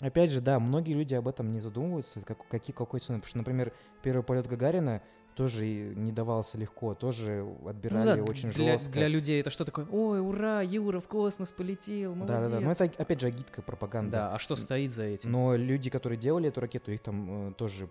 опять 0.00 0.30
же, 0.30 0.40
да, 0.40 0.58
многие 0.58 0.94
люди 0.94 1.14
об 1.14 1.28
этом 1.28 1.52
не 1.52 1.60
задумываются, 1.60 2.20
как, 2.22 2.46
какие, 2.48 2.74
какой 2.74 3.00
ценой. 3.00 3.20
Потому 3.20 3.28
что, 3.28 3.38
например, 3.38 3.72
первый 4.02 4.22
полет 4.22 4.46
Гагарина 4.46 5.02
тоже 5.36 5.64
не 5.94 6.12
давался 6.12 6.56
легко, 6.56 6.94
тоже 6.94 7.44
Ну 7.62 7.68
отбирали 7.68 8.16
да, 8.18 8.22
очень 8.24 8.50
для, 8.50 8.72
жестко. 8.72 8.92
для 8.92 9.06
людей 9.08 9.38
это 9.40 9.50
что 9.50 9.66
такое? 9.66 9.86
Ой, 9.92 10.18
ура, 10.20 10.62
Юра 10.62 10.98
в 10.98 11.06
космос 11.08 11.52
полетел, 11.52 12.14
молодец. 12.14 12.36
Да, 12.36 12.40
да, 12.48 12.48
да. 12.48 12.60
Но 12.60 12.72
это 12.72 12.84
опять 12.96 13.20
же 13.20 13.26
агитка, 13.28 13.60
пропаганда. 13.60 14.10
Да, 14.12 14.34
а 14.34 14.38
что 14.38 14.56
стоит 14.56 14.90
за 14.90 15.04
этим? 15.04 15.30
Но 15.30 15.54
люди, 15.54 15.90
которые 15.90 16.18
делали 16.18 16.48
эту 16.48 16.62
ракету, 16.62 16.90
их 16.90 17.00
там 17.00 17.50
э, 17.50 17.52
тоже, 17.54 17.88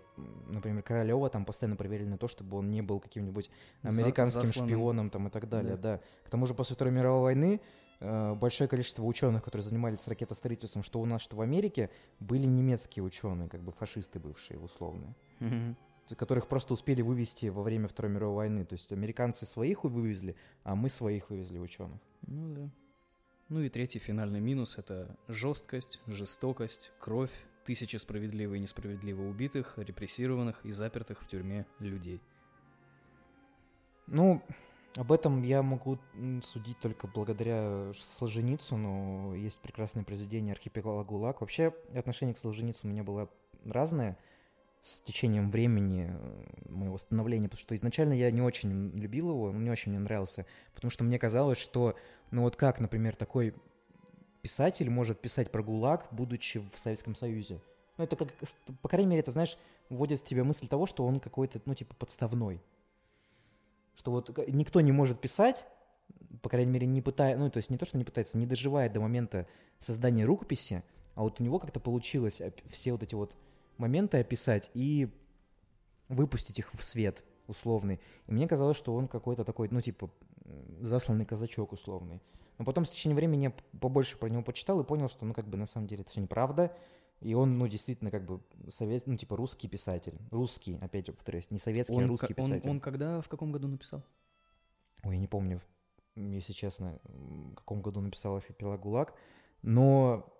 например, 0.52 0.82
Королева 0.82 1.28
там 1.30 1.44
постоянно 1.44 1.76
проверили 1.76 2.08
на 2.08 2.18
то, 2.18 2.26
чтобы 2.26 2.56
он 2.58 2.70
не 2.70 2.82
был 2.82 2.98
каким-нибудь 2.98 3.48
За- 3.84 3.88
американским 3.90 4.42
засланным. 4.44 4.68
шпионом 4.74 5.10
там 5.10 5.28
и 5.28 5.30
так 5.30 5.48
далее, 5.48 5.76
Да. 5.76 5.98
да. 5.98 6.00
К 6.26 6.30
тому 6.30 6.46
же 6.46 6.54
после 6.54 6.74
Второй 6.74 6.92
мировой 6.92 7.22
войны 7.22 7.60
э, 8.00 8.34
большое 8.34 8.68
количество 8.68 9.04
ученых, 9.04 9.42
которые 9.42 9.62
занимались 9.64 10.06
ракетостроительством, 10.08 10.82
что 10.82 11.00
у 11.00 11.06
нас, 11.06 11.22
что 11.22 11.36
в 11.36 11.40
Америке, 11.40 11.90
были 12.20 12.44
немецкие 12.44 13.02
ученые, 13.04 13.48
как 13.48 13.62
бы 13.62 13.70
фашисты 13.72 14.18
бывшие 14.18 14.58
условные, 14.58 15.14
Мгм. 15.40 15.76
Которых 16.14 16.46
просто 16.46 16.74
успели 16.74 17.02
вывести 17.02 17.46
во 17.46 17.62
время 17.62 17.88
Второй 17.88 18.12
мировой 18.12 18.36
войны. 18.36 18.64
То 18.64 18.74
есть 18.74 18.92
американцы 18.92 19.46
своих 19.46 19.84
вывезли, 19.84 20.36
а 20.62 20.74
мы 20.74 20.88
своих 20.88 21.30
вывезли 21.30 21.58
ученых. 21.58 21.98
Ну 22.26 22.54
да. 22.54 22.70
Ну 23.48 23.60
и 23.60 23.68
третий 23.68 23.98
финальный 23.98 24.40
минус— 24.40 24.76
это 24.78 25.16
жесткость, 25.28 26.00
жестокость, 26.06 26.92
кровь, 26.98 27.32
тысячи 27.64 27.96
справедливо 27.96 28.54
и 28.54 28.58
несправедливо 28.58 29.22
убитых, 29.22 29.74
репрессированных 29.78 30.64
и 30.64 30.72
запертых 30.72 31.22
в 31.22 31.28
тюрьме 31.28 31.64
людей. 31.78 32.20
Ну, 34.08 34.42
об 34.96 35.12
этом 35.12 35.42
я 35.42 35.62
могу 35.62 35.98
судить 36.42 36.78
только 36.80 37.06
благодаря 37.06 37.92
Солженицыну. 37.94 39.34
Есть 39.34 39.60
прекрасное 39.60 40.04
произведение 40.04 40.52
«Архипелаг 40.52 41.06
ГУЛАГ». 41.06 41.40
Вообще, 41.40 41.74
отношение 41.94 42.34
к 42.34 42.38
Солженицыну 42.38 42.90
у 42.90 42.94
меня 42.94 43.04
было 43.04 43.28
разное 43.64 44.16
с 44.86 45.00
течением 45.00 45.50
времени 45.50 46.08
э, 46.08 46.70
моего 46.70 46.96
становления, 46.96 47.48
потому 47.48 47.60
что 47.60 47.74
изначально 47.74 48.12
я 48.12 48.30
не 48.30 48.40
очень 48.40 48.90
любил 48.90 49.30
его, 49.30 49.50
не 49.52 49.68
очень 49.68 49.90
мне 49.90 49.98
нравился, 49.98 50.46
потому 50.74 50.90
что 50.90 51.02
мне 51.02 51.18
казалось, 51.18 51.58
что, 51.58 51.96
ну 52.30 52.42
вот 52.42 52.54
как, 52.54 52.78
например, 52.78 53.16
такой 53.16 53.54
писатель 54.42 54.88
может 54.88 55.20
писать 55.20 55.50
про 55.50 55.62
ГУЛАГ, 55.62 56.06
будучи 56.12 56.62
в 56.72 56.78
Советском 56.78 57.16
Союзе? 57.16 57.60
Ну, 57.98 58.04
это 58.04 58.14
как, 58.14 58.28
по 58.80 58.88
крайней 58.88 59.10
мере, 59.10 59.22
это, 59.22 59.32
знаешь, 59.32 59.58
вводит 59.88 60.20
в 60.20 60.24
тебя 60.24 60.44
мысль 60.44 60.68
того, 60.68 60.86
что 60.86 61.04
он 61.04 61.18
какой-то, 61.18 61.60
ну, 61.64 61.74
типа, 61.74 61.94
подставной 61.96 62.60
что 63.96 64.10
вот 64.12 64.38
никто 64.48 64.80
не 64.80 64.92
может 64.92 65.20
писать, 65.20 65.66
по 66.42 66.48
крайней 66.48 66.70
мере, 66.70 66.86
не 66.86 67.02
пытая, 67.02 67.36
ну, 67.36 67.50
то 67.50 67.56
есть 67.56 67.70
не 67.70 67.78
то, 67.78 67.84
что 67.84 67.98
не 67.98 68.04
пытается, 68.04 68.38
не 68.38 68.46
доживает 68.46 68.92
до 68.92 69.00
момента 69.00 69.48
создания 69.78 70.24
рукописи, 70.24 70.84
а 71.14 71.22
вот 71.22 71.40
у 71.40 71.44
него 71.44 71.58
как-то 71.58 71.80
получилось 71.80 72.40
оп- 72.40 72.60
все 72.66 72.92
вот 72.92 73.02
эти 73.02 73.14
вот 73.14 73.34
моменты 73.78 74.18
описать 74.18 74.70
и 74.74 75.08
выпустить 76.08 76.58
их 76.58 76.72
в 76.72 76.82
свет 76.82 77.24
условный. 77.46 78.00
И 78.26 78.32
мне 78.32 78.46
казалось, 78.48 78.76
что 78.76 78.94
он 78.94 79.08
какой-то 79.08 79.44
такой, 79.44 79.68
ну, 79.70 79.80
типа, 79.80 80.10
засланный 80.80 81.26
казачок 81.26 81.72
условный. 81.72 82.20
Но 82.58 82.64
потом 82.64 82.84
с 82.84 82.90
течением 82.90 83.16
времени 83.16 83.44
я 83.44 83.54
побольше 83.80 84.16
про 84.16 84.28
него 84.28 84.42
почитал 84.42 84.80
и 84.80 84.84
понял, 84.84 85.08
что, 85.08 85.24
ну, 85.26 85.34
как 85.34 85.46
бы, 85.46 85.56
на 85.56 85.66
самом 85.66 85.86
деле 85.88 86.02
это 86.02 86.10
все 86.10 86.20
неправда. 86.20 86.74
И 87.20 87.34
он, 87.34 87.58
ну, 87.58 87.66
действительно, 87.66 88.10
как 88.10 88.24
бы, 88.26 88.40
совет, 88.68 89.06
ну, 89.06 89.16
типа, 89.16 89.36
русский 89.36 89.68
писатель. 89.68 90.18
Русский, 90.30 90.78
опять 90.80 91.06
же, 91.06 91.12
повторюсь, 91.12 91.50
не 91.50 91.58
советский, 91.58 91.94
а 91.94 91.98
Он, 91.98 92.06
русский 92.06 92.34
ка- 92.34 92.40
он- 92.40 92.46
писатель. 92.50 92.70
он 92.70 92.80
когда, 92.80 93.20
в 93.20 93.28
каком 93.28 93.52
году 93.52 93.68
написал? 93.68 94.02
Ой, 95.02 95.14
я 95.16 95.20
не 95.20 95.28
помню, 95.28 95.60
если 96.14 96.52
честно, 96.52 96.98
в 97.04 97.54
каком 97.54 97.82
году 97.82 98.00
написал 98.00 98.36
«Архипелаг 98.36 98.80
ГУЛАГ», 98.80 99.14
но 99.62 100.32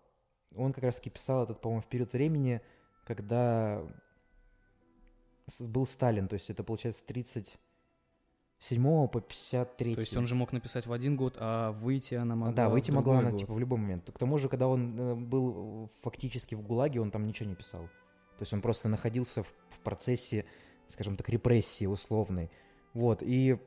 он 0.54 0.72
как 0.72 0.84
раз-таки 0.84 1.10
писал 1.10 1.44
этот, 1.44 1.60
по-моему, 1.60 1.82
в 1.82 1.86
период 1.86 2.12
времени, 2.12 2.60
когда 3.06 3.82
был 5.60 5.86
Сталин, 5.86 6.28
то 6.28 6.34
есть 6.34 6.50
это, 6.50 6.64
получается, 6.64 7.00
с 7.00 7.04
37 7.04 7.58
по 9.08 9.20
53. 9.20 9.94
То 9.94 10.00
есть 10.00 10.16
он 10.16 10.26
же 10.26 10.34
мог 10.34 10.52
написать 10.52 10.86
в 10.86 10.92
один 10.92 11.16
год, 11.16 11.36
а 11.38 11.72
выйти 11.72 12.14
она 12.14 12.34
могла 12.34 12.52
Да, 12.52 12.68
выйти 12.68 12.90
могла 12.90 13.20
она, 13.20 13.30
год. 13.30 13.40
типа, 13.40 13.54
в 13.54 13.58
любой 13.60 13.78
момент. 13.78 14.10
К 14.10 14.18
тому 14.18 14.38
же, 14.38 14.48
когда 14.48 14.66
он 14.66 14.98
э, 14.98 15.14
был 15.14 15.88
фактически 16.02 16.56
в 16.56 16.62
ГУЛАГе, 16.62 17.00
он 17.00 17.12
там 17.12 17.24
ничего 17.26 17.48
не 17.48 17.54
писал. 17.54 17.82
То 18.38 18.42
есть 18.42 18.52
он 18.52 18.60
просто 18.60 18.88
находился 18.88 19.44
в, 19.44 19.46
в 19.70 19.78
процессе, 19.80 20.44
скажем 20.88 21.16
так, 21.16 21.28
репрессии 21.28 21.86
условной. 21.86 22.50
Вот, 22.92 23.22
и 23.22 23.58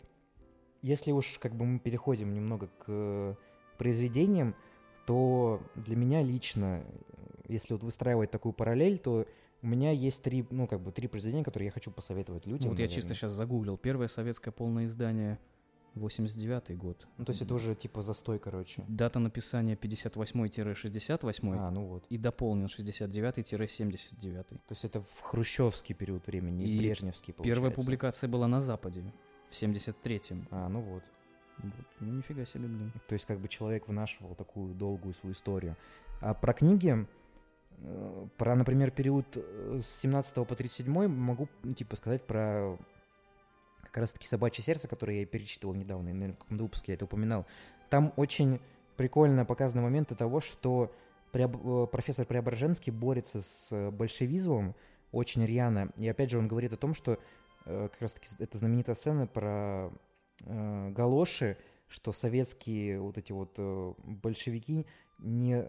если 0.81 1.11
уж 1.11 1.37
как 1.39 1.55
бы 1.55 1.65
мы 1.65 1.79
переходим 1.79 2.33
немного 2.33 2.67
к 2.67 2.85
э, 2.87 3.35
произведениям, 3.77 4.53
то 5.05 5.61
для 5.75 5.95
меня 5.95 6.23
лично, 6.23 6.83
если 7.49 7.73
вот 7.73 7.83
выстраивать 7.83 8.31
такую 8.31 8.53
параллель, 8.53 8.97
то 8.97 9.25
у 9.61 9.67
меня 9.67 9.91
есть 9.91 10.23
три, 10.23 10.45
ну, 10.51 10.67
как 10.67 10.79
бы, 10.79 10.91
три 10.91 11.07
произведения, 11.07 11.43
которые 11.43 11.67
я 11.67 11.71
хочу 11.71 11.91
посоветовать 11.91 12.45
людям. 12.45 12.65
Ну, 12.65 12.69
вот 12.69 12.79
я 12.79 12.85
наверное. 12.85 12.95
чисто 12.95 13.13
сейчас 13.13 13.33
загуглил. 13.33 13.77
Первое 13.77 14.07
советское 14.07 14.51
полное 14.51 14.85
издание 14.85 15.37
89 15.95 16.77
год. 16.77 17.07
Ну, 17.17 17.25
то 17.25 17.31
есть 17.31 17.41
это 17.41 17.53
уже 17.55 17.75
типа 17.75 18.01
застой, 18.01 18.39
короче. 18.39 18.85
Дата 18.87 19.19
написания 19.19 19.75
58-68 19.75 21.57
А, 21.57 21.71
ну 21.71 21.85
вот. 21.85 22.05
и 22.09 22.17
дополнен 22.17 22.67
69-79. 22.67 24.43
То 24.43 24.57
есть 24.69 24.85
это 24.85 25.01
в 25.01 25.19
хрущевский 25.21 25.95
период 25.95 26.27
времени, 26.27 26.65
и, 26.65 26.77
брежневский, 26.77 27.33
Первая 27.33 27.55
получается. 27.55 27.81
публикация 27.81 28.27
была 28.29 28.47
на 28.47 28.61
Западе 28.61 29.03
в 29.49 29.53
73-м. 29.53 30.47
А, 30.51 30.69
ну 30.69 30.81
вот. 30.81 31.03
Вот. 31.57 31.73
Ну, 31.99 32.13
нифига 32.13 32.45
себе, 32.45 32.67
блин. 32.67 32.93
То 33.07 33.13
есть 33.13 33.25
как 33.25 33.39
бы 33.39 33.49
человек 33.49 33.87
вынашивал 33.87 34.35
такую 34.35 34.73
долгую 34.73 35.13
свою 35.13 35.33
историю. 35.33 35.75
А 36.21 36.33
про 36.33 36.53
книги, 36.53 37.05
про, 38.37 38.55
например, 38.55 38.91
период 38.91 39.25
э, 39.35 39.79
с 39.81 39.87
17 39.99 40.47
по 40.47 40.55
37 40.55 41.07
могу, 41.07 41.47
типа, 41.75 41.95
сказать 41.95 42.25
про 42.25 42.77
как 43.83 43.97
раз-таки 43.97 44.27
«Собачье 44.27 44.63
сердце», 44.63 44.87
которое 44.87 45.21
я 45.21 45.25
перечитывал 45.25 45.73
недавно, 45.73 46.09
и, 46.09 46.13
наверное, 46.13 46.35
в 46.35 46.39
каком-то 46.39 46.63
выпуске 46.63 46.91
я 46.91 46.95
это 46.95 47.05
упоминал. 47.05 47.45
Там 47.89 48.13
очень 48.17 48.59
прикольно 48.97 49.45
показаны 49.45 49.81
моменты 49.81 50.15
того, 50.15 50.41
что 50.41 50.93
э, 51.33 51.87
профессор 51.91 52.25
Преображенский 52.25 52.91
борется 52.91 53.41
с 53.41 53.71
э, 53.71 53.91
большевизмом 53.91 54.75
очень 55.11 55.45
рьяно. 55.45 55.91
И 55.97 56.07
опять 56.07 56.29
же 56.29 56.37
он 56.37 56.47
говорит 56.47 56.73
о 56.73 56.77
том, 56.77 56.93
что 56.93 57.17
э, 57.65 57.89
как 57.91 58.01
раз-таки 58.01 58.27
это 58.39 58.57
знаменитая 58.57 58.95
сцена 58.95 59.25
про 59.25 59.91
э, 60.43 60.89
галоши, 60.91 61.57
что 61.87 62.13
советские 62.13 62.99
вот 62.99 63.17
эти 63.17 63.31
вот 63.31 63.55
э, 63.57 63.93
большевики 64.03 64.85
не, 65.17 65.65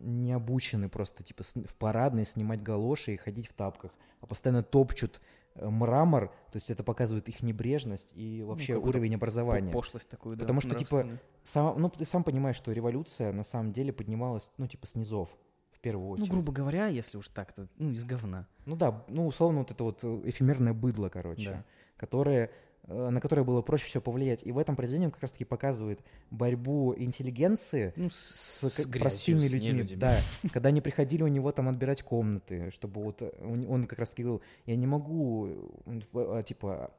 не 0.00 0.32
обучены 0.32 0.88
просто 0.88 1.22
типа 1.22 1.42
в 1.44 1.74
парадной 1.76 2.24
снимать 2.24 2.62
галоши 2.62 3.14
и 3.14 3.16
ходить 3.16 3.46
в 3.48 3.52
тапках, 3.54 3.92
а 4.20 4.26
постоянно 4.26 4.62
топчут 4.62 5.20
э, 5.54 5.68
мрамор, 5.68 6.28
то 6.28 6.56
есть 6.56 6.70
это 6.70 6.82
показывает 6.82 7.28
их 7.28 7.42
небрежность 7.42 8.10
и 8.14 8.42
вообще 8.42 8.74
какую-то 8.74 8.88
уровень 8.98 9.14
образования. 9.14 9.72
Пошлость 9.72 10.08
такую, 10.08 10.36
да, 10.36 10.40
Потому 10.42 10.60
что, 10.60 10.74
типа, 10.74 11.06
сам, 11.44 11.78
ну, 11.80 11.88
ты 11.90 12.04
сам 12.04 12.24
понимаешь, 12.24 12.56
что 12.56 12.72
революция 12.72 13.32
на 13.32 13.42
самом 13.44 13.72
деле 13.72 13.92
поднималась, 13.92 14.52
ну, 14.58 14.66
типа, 14.66 14.86
с 14.86 14.94
низов, 14.94 15.28
в 15.70 15.80
первую 15.80 16.06
Ну, 16.08 16.12
очередь. 16.14 16.30
грубо 16.30 16.52
говоря, 16.52 16.86
если 16.88 17.18
уж 17.18 17.28
так-то, 17.28 17.68
ну, 17.78 17.90
из 17.92 18.04
говна. 18.04 18.46
Ну 18.66 18.76
да, 18.76 19.04
ну, 19.08 19.26
условно, 19.26 19.60
вот 19.60 19.70
это 19.70 19.84
вот 19.84 20.00
э, 20.04 20.20
эфемерное 20.24 20.72
быдло, 20.74 21.08
короче, 21.08 21.50
Да. 21.50 21.64
которое, 21.96 22.50
на 22.90 23.20
которое 23.20 23.44
было 23.44 23.62
проще 23.62 23.84
всего 23.86 24.00
повлиять. 24.02 24.44
И 24.44 24.52
в 24.52 24.58
этом 24.58 24.76
произведении 24.76 25.06
он 25.06 25.12
как 25.12 25.22
раз-таки 25.22 25.44
показывает 25.44 26.00
борьбу 26.30 26.94
интеллигенции 26.96 27.92
Ну, 27.96 28.08
с, 28.10 28.62
с, 28.68 28.86
грязью, 28.86 29.00
простыми 29.00 29.38
с 29.40 29.52
людьми. 29.52 29.72
нелюдями. 29.72 29.98
Да, 29.98 30.16
когда 30.52 30.68
они 30.70 30.80
приходили 30.80 31.22
у 31.22 31.28
него 31.28 31.52
там 31.52 31.68
отбирать 31.68 32.02
комнаты, 32.02 32.70
чтобы 32.70 33.02
вот 33.02 33.22
э, 33.22 33.30
он, 33.42 33.66
он 33.68 33.86
как 33.86 33.98
раз-таки 34.00 34.22
говорил, 34.22 34.42
я 34.66 34.76
не 34.76 34.86
могу, 34.86 35.48
э, 35.86 35.92
а, 36.14 36.42
типа, 36.42 36.90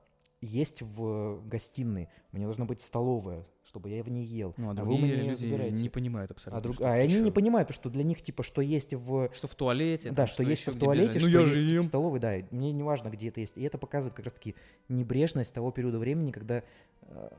есть 0.42 0.82
в 0.82 1.42
гостиной, 1.48 2.10
меня 2.32 2.46
должна 2.46 2.66
быть 2.66 2.82
столовая, 2.82 3.46
чтобы 3.64 3.90
я 3.90 4.04
в 4.04 4.10
ней 4.10 4.26
ел. 4.26 4.54
Ну, 4.58 4.70
а 4.70 4.74
вы 4.74 4.76
другие 4.76 5.02
меня 5.02 5.14
её 5.14 5.30
люди 5.32 5.42
забираете. 5.42 5.82
не 5.82 5.90
понимают 5.90 6.32
абсолютно. 6.32 6.58
А, 6.58 6.62
друг- 6.62 6.76
что 6.76 6.86
а 6.88 6.94
они 6.94 7.14
не 7.20 7.28
чё? 7.28 7.32
понимают, 7.32 7.68
потому 7.68 7.82
что 7.82 7.90
для 7.92 8.04
них, 8.04 8.22
типа, 8.22 8.42
что 8.44 8.62
есть 8.62 8.94
в... 8.94 9.30
Что 9.34 9.48
в 9.48 9.56
туалете. 9.56 10.10
Да, 10.10 10.16
там, 10.16 10.28
что 10.28 10.44
есть 10.44 10.68
в 10.68 10.78
туалете, 10.78 11.20
бежать. 11.20 11.22
что 11.22 11.32
ну, 11.32 11.38
я 11.38 11.46
есть 11.46 11.56
же 11.56 11.66
в 11.66 11.70
ем. 11.70 11.84
столовой, 11.84 12.20
да. 12.20 12.34
Мне 12.50 12.72
не 12.72 12.84
важно, 12.84 13.10
где 13.10 13.30
это 13.30 13.40
есть. 13.40 13.58
И 13.58 13.62
это 13.64 13.78
показывает 13.78 14.16
как 14.16 14.26
раз-таки 14.26 14.56
небрежность 14.90 15.54
того 15.54 15.72
периода 15.72 16.00
времени, 16.00 16.32
когда 16.32 16.64
э, 17.04 17.30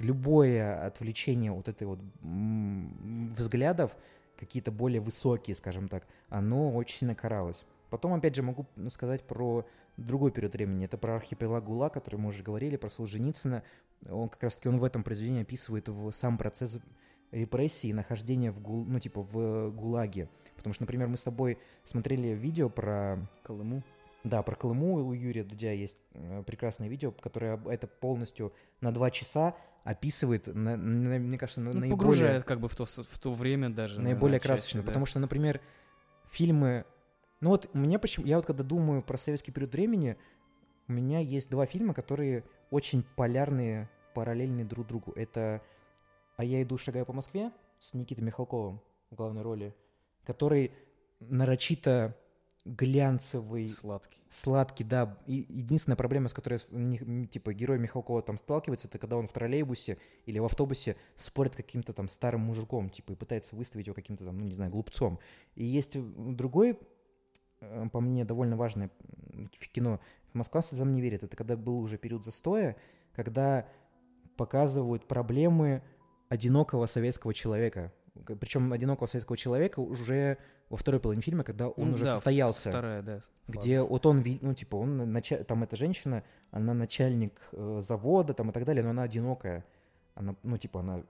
любое 0.00 0.84
отвлечение 0.86 1.52
вот 1.52 1.68
этой 1.68 1.86
вот 1.86 2.00
взглядов, 2.20 3.96
какие-то 4.36 4.72
более 4.72 5.00
высокие, 5.00 5.54
скажем 5.54 5.88
так, 5.88 6.06
оно 6.28 6.74
очень 6.74 6.96
сильно 6.98 7.14
каралось. 7.14 7.64
Потом, 7.90 8.14
опять 8.14 8.34
же, 8.34 8.42
могу 8.42 8.66
сказать 8.88 9.22
про 9.22 9.66
другой 9.96 10.30
период 10.32 10.54
времени. 10.54 10.84
Это 10.84 10.96
про 10.98 11.16
архипелаг 11.16 11.64
ГУЛА, 11.64 11.86
о 11.86 11.90
котором 11.90 12.20
мы 12.22 12.28
уже 12.28 12.42
говорили, 12.42 12.76
про 12.76 12.90
Солженицына. 12.90 13.62
Он 14.08 14.28
как 14.28 14.42
раз-таки 14.44 14.68
он 14.68 14.78
в 14.78 14.84
этом 14.84 15.02
произведении 15.02 15.42
описывает 15.42 15.88
в 15.88 16.10
сам 16.12 16.38
процесс 16.38 16.78
репрессии, 17.32 17.92
нахождения 17.92 18.50
в, 18.50 18.60
гул, 18.60 18.84
ну, 18.84 18.98
типа, 18.98 19.22
в 19.22 19.70
ГУЛАГе. 19.70 20.28
Потому 20.56 20.72
что, 20.74 20.82
например, 20.82 21.06
мы 21.08 21.16
с 21.16 21.22
тобой 21.22 21.58
смотрели 21.84 22.28
видео 22.28 22.68
про 22.70 23.18
Колыму. 23.44 23.82
да, 24.24 24.42
про 24.42 24.56
Колыму 24.56 24.94
у 24.96 25.12
Юрия 25.12 25.44
Дудя 25.44 25.72
есть 25.72 25.98
э, 26.14 26.42
прекрасное 26.46 26.88
видео, 26.88 27.12
которое 27.12 27.60
это 27.66 27.86
полностью 27.86 28.52
на 28.80 28.90
два 28.92 29.10
часа 29.10 29.54
описывает, 29.84 30.46
на- 30.48 30.76
на- 30.76 31.18
мне 31.18 31.38
кажется, 31.38 31.60
на- 31.60 31.72
Ну, 31.72 31.80
наиболее, 31.80 31.96
погружает 31.96 32.44
как 32.44 32.60
бы 32.60 32.68
в 32.68 32.74
то, 32.76 32.84
в 32.84 33.18
то 33.18 33.32
время 33.32 33.70
даже. 33.70 33.96
наиболее 33.96 34.18
наверное, 34.20 34.40
красочно. 34.40 34.80
отчасти, 34.80 34.86
да. 34.86 34.86
Потому 34.86 35.06
что, 35.06 35.20
например, 35.20 35.60
фильмы... 36.30 36.84
Ну 37.40 37.50
вот 37.50 37.74
мне 37.74 37.98
почему... 37.98 38.26
Я 38.26 38.36
вот 38.36 38.46
когда 38.46 38.62
думаю 38.62 39.02
про 39.02 39.16
советский 39.16 39.52
период 39.52 39.72
времени, 39.72 40.16
у 40.88 40.92
меня 40.92 41.20
есть 41.20 41.48
два 41.50 41.66
фильма, 41.66 41.94
которые 41.94 42.44
очень 42.70 43.02
полярные, 43.16 43.88
параллельные 44.14 44.64
друг 44.64 44.86
другу. 44.86 45.12
Это 45.12 45.62
«А 46.36 46.44
я 46.44 46.62
иду, 46.62 46.76
шагаю 46.78 47.06
по 47.06 47.12
Москве» 47.12 47.50
с 47.78 47.94
Никитой 47.94 48.24
Михалковым 48.24 48.80
в 49.10 49.14
главной 49.14 49.42
роли, 49.42 49.74
который 50.24 50.72
нарочито 51.20 52.16
глянцевый, 52.64 53.70
Сладкий. 53.70 54.20
Сладкий, 54.28 54.84
да. 54.84 55.18
И 55.26 55.46
единственная 55.48 55.96
проблема, 55.96 56.28
с 56.28 56.34
которой 56.34 56.58
типа 57.26 57.54
герой 57.54 57.78
Михалкова 57.78 58.22
там 58.22 58.36
сталкивается, 58.36 58.86
это 58.86 58.98
когда 58.98 59.16
он 59.16 59.26
в 59.26 59.32
троллейбусе 59.32 59.98
или 60.26 60.38
в 60.38 60.44
автобусе 60.44 60.96
спорит 61.16 61.56
каким-то 61.56 61.92
там 61.92 62.08
старым 62.08 62.42
мужиком, 62.42 62.90
типа, 62.90 63.12
и 63.12 63.16
пытается 63.16 63.56
выставить 63.56 63.86
его 63.86 63.94
каким-то 63.94 64.24
там, 64.26 64.38
ну 64.38 64.44
не 64.44 64.52
знаю, 64.52 64.70
глупцом. 64.70 65.18
И 65.54 65.64
есть 65.64 65.96
другой, 65.98 66.78
по 67.92 68.00
мне, 68.00 68.24
довольно 68.24 68.56
важное 68.56 68.90
в 69.52 69.68
кино. 69.68 70.00
Москва 70.32 70.62
слезам 70.62 70.92
не 70.92 71.00
верит. 71.00 71.24
Это 71.24 71.36
когда 71.36 71.56
был 71.56 71.78
уже 71.78 71.98
период 71.98 72.24
застоя, 72.24 72.76
когда 73.14 73.66
показывают 74.36 75.06
проблемы 75.06 75.82
одинокого 76.28 76.86
советского 76.86 77.34
человека. 77.34 77.92
Причем 78.40 78.72
одинокого 78.72 79.06
советского 79.06 79.36
человека 79.36 79.80
уже 79.80 80.38
во 80.68 80.76
второй 80.76 81.00
половине 81.00 81.22
фильма, 81.22 81.42
когда 81.44 81.68
он 81.68 81.88
Ну 81.88 81.94
уже 81.94 82.04
да, 82.04 82.14
состоялся 82.14 82.70
Вторая, 82.70 83.02
да. 83.02 83.20
где 83.48 83.82
вот 83.82 84.06
он, 84.06 84.24
ну, 84.40 84.54
типа, 84.54 84.76
он, 84.76 85.00
нача- 85.16 85.42
там 85.44 85.62
эта 85.62 85.76
женщина, 85.76 86.22
она 86.50 86.74
начальник 86.74 87.40
э, 87.52 87.80
завода, 87.82 88.34
там, 88.34 88.50
и 88.50 88.52
так 88.52 88.64
далее, 88.64 88.84
но 88.84 88.90
она 88.90 89.02
одинокая. 89.02 89.64
Она, 90.14 90.36
ну, 90.42 90.58
типа, 90.58 90.80
она 90.80 91.02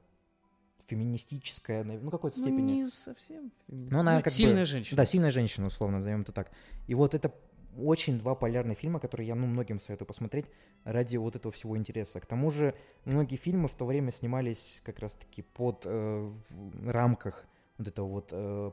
феминистическая, 0.91 1.85
ну, 1.85 2.11
какой-то 2.11 2.39
Ну, 2.41 2.45
степени. 2.47 2.73
не 2.73 2.87
совсем. 2.91 3.51
феминист. 3.69 3.93
Ну, 3.93 3.99
она 4.01 4.13
Ну, 4.17 4.19
как 4.19 4.25
бы- 4.33 4.37
сильная 4.37 4.65
женщина. 4.65 4.97
Да, 4.97 5.07
сильная 5.07 5.31
женщина, 5.31 5.67
условно, 5.67 5.99
назовем 5.99 6.23
это 6.23 6.33
так. 6.33 6.51
И 6.89 6.95
вот 6.95 7.15
это 7.15 7.33
очень 7.79 8.19
два 8.19 8.35
полярных 8.35 8.79
фильма, 8.79 8.99
которые 9.01 9.29
я, 9.29 9.35
ну, 9.35 9.47
многим 9.47 9.79
советую 9.79 10.07
посмотреть 10.09 10.47
ради 10.85 11.17
вот 11.19 11.37
этого 11.37 11.53
всего 11.53 11.77
интереса. 11.77 12.21
К 12.21 12.27
тому 12.27 12.51
же, 12.51 12.75
многие 13.05 13.37
фильмы 13.37 13.69
в 13.69 13.75
то 13.75 13.87
время 13.87 14.11
снимались 14.13 14.83
как 14.85 14.99
раз-таки 14.99 15.43
под 15.43 15.85
э, 15.87 16.33
в 16.51 16.91
рамках 16.91 17.47
вот 17.79 17.89
этого 17.89 18.07
вот, 18.09 18.31
э, 18.33 18.73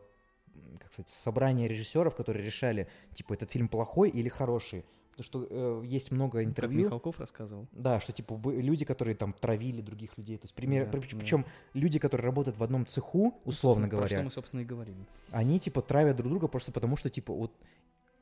как 0.80 0.92
сказать, 0.92 1.10
собрания 1.10 1.68
режиссеров, 1.68 2.16
которые 2.16 2.44
решали, 2.46 2.88
типа, 3.14 3.34
этот 3.34 3.52
фильм 3.52 3.68
плохой 3.70 4.10
или 4.10 4.30
хороший. 4.30 4.84
Потому 5.18 5.46
что 5.48 5.48
э, 5.50 5.86
есть 5.88 6.12
много 6.12 6.38
Как 6.38 6.48
интервью. 6.48 6.86
Михалков 6.86 7.20
рассказывал. 7.20 7.68
Да, 7.72 8.00
что 8.00 8.14
типа 8.14 8.40
люди, 8.52 8.86
которые 8.86 9.16
там 9.16 9.34
травили 9.34 9.82
других 9.82 10.16
людей. 10.16 10.38
То 10.38 10.46
есть, 10.46 10.54
пример, 10.54 10.86
Да, 10.92 11.00
причем 11.00 11.42
да. 11.42 11.50
люди, 11.74 11.98
которые 11.98 12.24
работают 12.26 12.58
в 12.58 12.64
одном 12.64 12.86
цеху, 12.86 13.34
условно 13.44 13.88
Про 13.88 13.98
говоря, 13.98 14.16
что 14.18 14.24
мы, 14.24 14.30
собственно, 14.30 14.62
и 14.62 14.66
говорили. 14.66 15.08
они 15.32 15.60
типа 15.60 15.82
травят 15.82 16.18
друг 16.18 16.30
друга 16.30 16.48
просто 16.48 16.72
потому, 16.72 16.98
что 16.98 17.10
типа 17.10 17.34
вот 17.34 17.52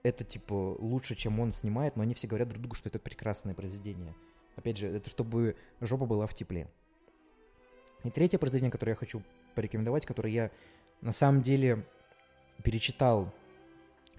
это 0.04 0.24
типа 0.24 0.78
лучше, 0.80 1.16
чем 1.16 1.38
он 1.42 1.52
снимает, 1.52 1.98
но 1.98 2.04
они 2.04 2.14
все 2.14 2.28
говорят 2.28 2.48
друг 2.48 2.62
другу, 2.62 2.76
что 2.76 2.88
это 2.88 2.98
прекрасное 2.98 3.54
произведение. 3.54 4.16
Опять 4.56 4.78
же, 4.78 4.88
это 4.88 5.10
чтобы 5.10 5.58
жопа 5.82 6.06
была 6.06 6.28
в 6.28 6.34
тепле. 6.34 6.70
И 8.06 8.10
третье 8.10 8.38
произведение, 8.38 8.72
которое 8.72 8.92
я 8.92 8.96
хочу 8.96 9.22
порекомендовать, 9.54 10.06
которое 10.06 10.32
я 10.32 10.52
на 11.02 11.12
самом 11.12 11.42
деле 11.42 11.86
перечитал 12.64 13.34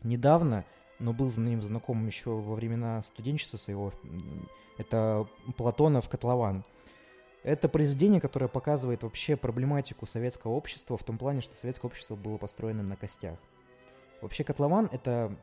недавно, 0.03 0.67
но 0.99 1.13
был 1.13 1.31
с 1.31 1.37
ним 1.37 1.63
знаком 1.63 2.07
еще 2.07 2.31
во 2.31 2.55
времена 2.55 3.03
студенчества 3.03 3.57
своего. 3.57 3.93
Это 4.79 5.27
Платонов 5.57 6.09
«Котлован». 6.09 6.65
Это 7.43 7.69
произведение, 7.69 8.21
которое 8.21 8.49
показывает 8.49 9.05
вообще 9.05 9.37
проблематику 9.37 10.05
советского 10.05 10.53
общества 10.53 10.97
в 10.97 11.05
том 11.05 11.17
плане, 11.17 11.41
что 11.41 11.57
советское 11.57 11.87
общество 11.87 12.17
было 12.17 12.39
построено 12.39 12.83
на 12.83 12.97
костях. 12.97 13.39
Вообще 14.21 14.43
котлован— 14.43 14.89
это 14.93 15.37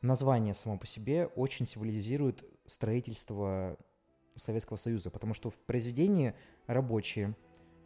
название 0.00 0.54
само 0.54 0.78
по 0.78 0.86
себе 0.86 1.26
очень 1.36 1.66
символизирует 1.66 2.44
строительство 2.64 3.76
Советского 4.34 4.76
Союза, 4.76 5.10
потому 5.10 5.34
что 5.34 5.50
в 5.50 5.56
произведении 5.56 6.32
рабочие 6.66 7.34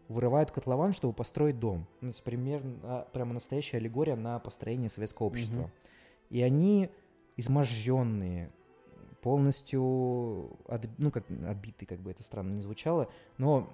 вырывают 0.09 0.51
котлован, 0.51 0.93
чтобы 0.93 1.15
построить 1.15 1.59
дом. 1.59 1.89
Ну, 2.01 2.11
это 2.11 2.23
примерно, 2.23 2.79
а, 2.83 3.09
прямо 3.13 3.33
настоящая 3.35 3.79
аллегория 3.79 4.15
на 4.15 4.39
построение 4.39 4.91
советского 4.91 5.27
общества. 5.27 5.63
Мгм. 5.63 5.73
И 6.33 6.41
они 6.43 6.89
изможденные, 7.37 8.51
полностью 9.21 10.57
от- 10.67 10.89
ну, 10.99 11.11
как, 11.11 11.25
отбитые, 11.31 11.87
как 11.87 12.01
бы 12.01 12.11
это 12.11 12.23
странно 12.23 12.53
не 12.55 12.63
звучало. 12.63 13.09
Но, 13.39 13.71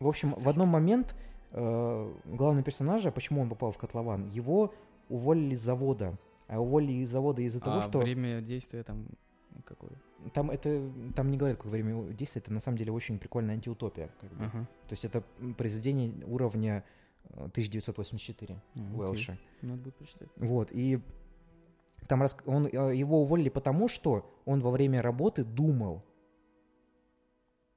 в 0.00 0.06
общем, 0.06 0.32
в 0.36 0.48
одном 0.48 0.68
момент 0.68 1.14
э, 1.52 2.14
главный 2.26 2.62
персонажа, 2.62 3.10
почему 3.10 3.40
он 3.40 3.48
попал 3.48 3.70
в 3.72 3.78
котлован, 3.78 4.26
его 4.26 4.74
уволили 5.08 5.54
с 5.54 5.60
завода. 5.60 6.18
А 6.48 6.60
уволили 6.60 6.92
из 6.92 7.08
завода 7.10 7.40
из-за 7.42 7.60
того, 7.60 7.78
а 7.78 7.82
что 7.82 8.00
время 8.00 8.40
действия 8.42 8.82
там 8.82 9.06
какое? 9.64 9.92
там 10.32 10.50
это 10.50 10.90
там 11.14 11.28
не 11.30 11.36
говорят, 11.36 11.56
какое 11.58 11.72
время 11.72 12.12
действия, 12.12 12.40
это 12.42 12.52
на 12.52 12.60
самом 12.60 12.76
деле 12.78 12.92
очень 12.92 13.18
прикольная 13.18 13.54
антиутопия. 13.54 14.10
Как 14.20 14.30
бы. 14.32 14.44
Ага. 14.44 14.68
То 14.88 14.92
есть 14.92 15.04
это 15.04 15.22
произведение 15.56 16.12
уровня 16.26 16.84
э, 17.30 17.44
1984 17.44 18.54
А, 18.54 18.78
окей. 18.80 18.96
Уэлша. 18.98 19.38
Надо 19.62 19.82
будет 19.82 19.94
почитать. 19.96 20.28
Вот, 20.36 20.70
и 20.72 21.00
там 22.08 22.22
рас- 22.22 22.36
он, 22.46 22.66
э, 22.66 22.94
его 22.94 23.22
уволили 23.22 23.48
потому, 23.48 23.88
что 23.88 24.30
он 24.44 24.60
во 24.60 24.70
время 24.70 25.02
работы 25.02 25.44
думал. 25.44 26.02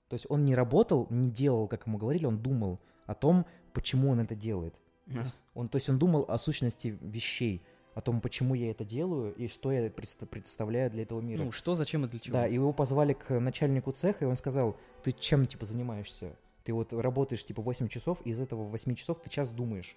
То 0.09 0.15
есть 0.15 0.25
он 0.29 0.45
не 0.45 0.55
работал, 0.55 1.07
не 1.09 1.29
делал, 1.29 1.67
как 1.67 1.85
ему 1.87 1.97
говорили, 1.97 2.25
он 2.25 2.39
думал 2.39 2.79
о 3.05 3.13
том, 3.13 3.45
почему 3.73 4.09
он 4.09 4.19
это 4.19 4.35
делает. 4.35 4.81
А. 5.13 5.25
Он, 5.53 5.67
то 5.67 5.77
есть 5.77 5.89
он 5.89 5.99
думал 5.99 6.25
о 6.27 6.37
сущности 6.37 6.97
вещей, 7.01 7.63
о 7.93 8.01
том, 8.01 8.21
почему 8.21 8.53
я 8.53 8.69
это 8.71 8.85
делаю 8.85 9.33
и 9.35 9.47
что 9.47 9.71
я 9.71 9.87
предста- 9.87 10.25
представляю 10.27 10.91
для 10.91 11.03
этого 11.03 11.19
мира. 11.19 11.43
Ну, 11.43 11.51
что, 11.51 11.73
зачем 11.73 12.05
и 12.05 12.07
для 12.07 12.19
чего? 12.19 12.33
Да, 12.33 12.47
и 12.47 12.53
его 12.53 12.71
позвали 12.73 13.13
к 13.13 13.39
начальнику 13.39 13.91
цеха, 13.91 14.25
и 14.25 14.27
он 14.27 14.35
сказал, 14.35 14.77
ты 15.03 15.11
чем, 15.11 15.45
типа, 15.45 15.65
занимаешься? 15.65 16.37
Ты 16.63 16.73
вот 16.73 16.93
работаешь, 16.93 17.43
типа, 17.45 17.61
8 17.61 17.87
часов, 17.87 18.21
и 18.25 18.29
из 18.31 18.39
этого 18.39 18.63
8 18.65 18.93
часов 18.95 19.21
ты 19.21 19.29
час 19.29 19.49
думаешь. 19.49 19.95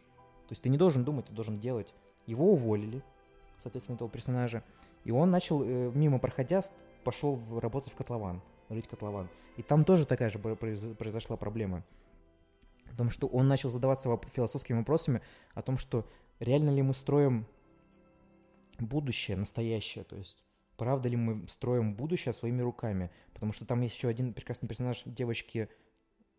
То 0.48 0.52
есть 0.52 0.62
ты 0.62 0.68
не 0.68 0.78
должен 0.78 1.04
думать, 1.04 1.26
ты 1.26 1.32
должен 1.34 1.60
делать. 1.60 1.94
Его 2.26 2.52
уволили, 2.52 3.02
соответственно, 3.62 3.96
этого 3.96 4.10
персонажа. 4.10 4.62
И 5.04 5.10
он 5.10 5.30
начал, 5.30 5.62
э, 5.62 5.90
мимо 5.94 6.18
проходя, 6.18 6.62
пошел 7.04 7.38
работать 7.60 7.92
в 7.92 7.96
котлован, 7.96 8.42
рыть 8.68 8.88
котлован. 8.88 9.28
И 9.56 9.62
там 9.62 9.84
тоже 9.84 10.06
такая 10.06 10.30
же 10.30 10.38
произошла 10.38 11.36
проблема. 11.36 11.84
В 12.86 12.96
том, 12.96 13.10
что 13.10 13.26
он 13.26 13.48
начал 13.48 13.68
задаваться 13.68 14.08
философскими 14.32 14.78
вопросами 14.78 15.22
о 15.54 15.62
том, 15.62 15.78
что 15.78 16.06
реально 16.38 16.70
ли 16.70 16.82
мы 16.82 16.94
строим 16.94 17.46
будущее, 18.78 19.36
настоящее, 19.36 20.04
то 20.04 20.16
есть 20.16 20.42
правда 20.76 21.10
ли 21.10 21.16
мы 21.16 21.46
строим 21.46 21.94
будущее 21.94 22.32
своими 22.32 22.62
руками. 22.62 23.10
Потому 23.34 23.52
что 23.52 23.66
там 23.66 23.82
есть 23.82 23.96
еще 23.96 24.08
один 24.08 24.32
прекрасный 24.32 24.68
персонаж 24.68 25.02
девочки 25.04 25.68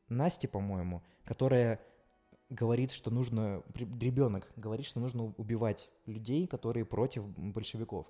Насти, 0.09 0.47
по-моему, 0.47 1.03
которая 1.23 1.79
говорит, 2.51 2.91
что 2.91 3.09
нужно, 3.09 3.63
ребенок 3.73 4.51
говорит, 4.57 4.85
что 4.85 4.99
нужно 4.99 5.33
убивать 5.37 5.89
людей, 6.05 6.45
которые 6.45 6.85
против 6.85 7.25
большевиков. 7.27 8.07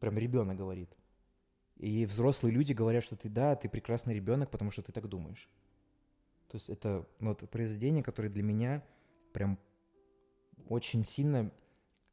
Прям 0.00 0.16
ребенок 0.16 0.56
говорит. 0.56 0.96
И 1.76 2.06
взрослые 2.06 2.54
люди 2.54 2.72
говорят, 2.72 3.02
что 3.02 3.16
ты 3.16 3.28
да, 3.28 3.56
ты 3.56 3.68
прекрасный 3.68 4.14
ребенок, 4.14 4.50
потому 4.50 4.70
что 4.70 4.82
ты 4.82 4.92
так 4.92 5.08
думаешь. 5.08 5.50
То 6.48 6.56
есть 6.56 6.70
это 6.70 7.06
ну, 7.18 7.30
вот 7.30 7.50
произведение, 7.50 8.04
которое 8.04 8.28
для 8.28 8.44
меня 8.44 8.84
прям 9.32 9.58
очень 10.68 11.04
сильно 11.04 11.50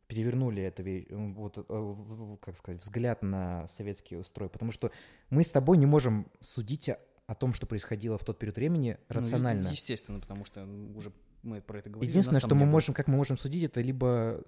перевернули 0.08 0.64
это 0.64 0.84
вот, 1.16 1.58
э, 1.70 2.38
как 2.42 2.58
сказать, 2.58 2.82
взгляд 2.82 3.22
на 3.22 3.68
советский 3.68 4.22
строй. 4.24 4.50
Потому 4.50 4.72
что 4.72 4.92
мы 5.30 5.44
с 5.44 5.52
тобой 5.52 5.78
не 5.78 5.86
можем 5.86 6.30
судить 6.42 6.90
о, 6.90 7.00
о 7.28 7.36
том, 7.36 7.54
что 7.54 7.68
происходило 7.68 8.18
в 8.18 8.26
тот 8.26 8.40
период 8.40 8.58
времени, 8.58 8.98
рационально. 9.10 9.66
Ну, 9.66 9.70
естественно, 9.70 10.20
потому 10.20 10.44
что 10.44 10.66
уже 10.96 11.14
мы 11.44 11.62
про 11.62 11.80
это 11.80 11.90
говорили. 11.90 12.10
Единственное, 12.12 12.40
что 12.40 12.56
мы 12.56 12.66
можем, 12.66 12.94
как 12.94 13.08
мы 13.08 13.18
можем 13.18 13.38
судить, 13.38 13.64
это 13.64 13.82
либо 13.82 14.44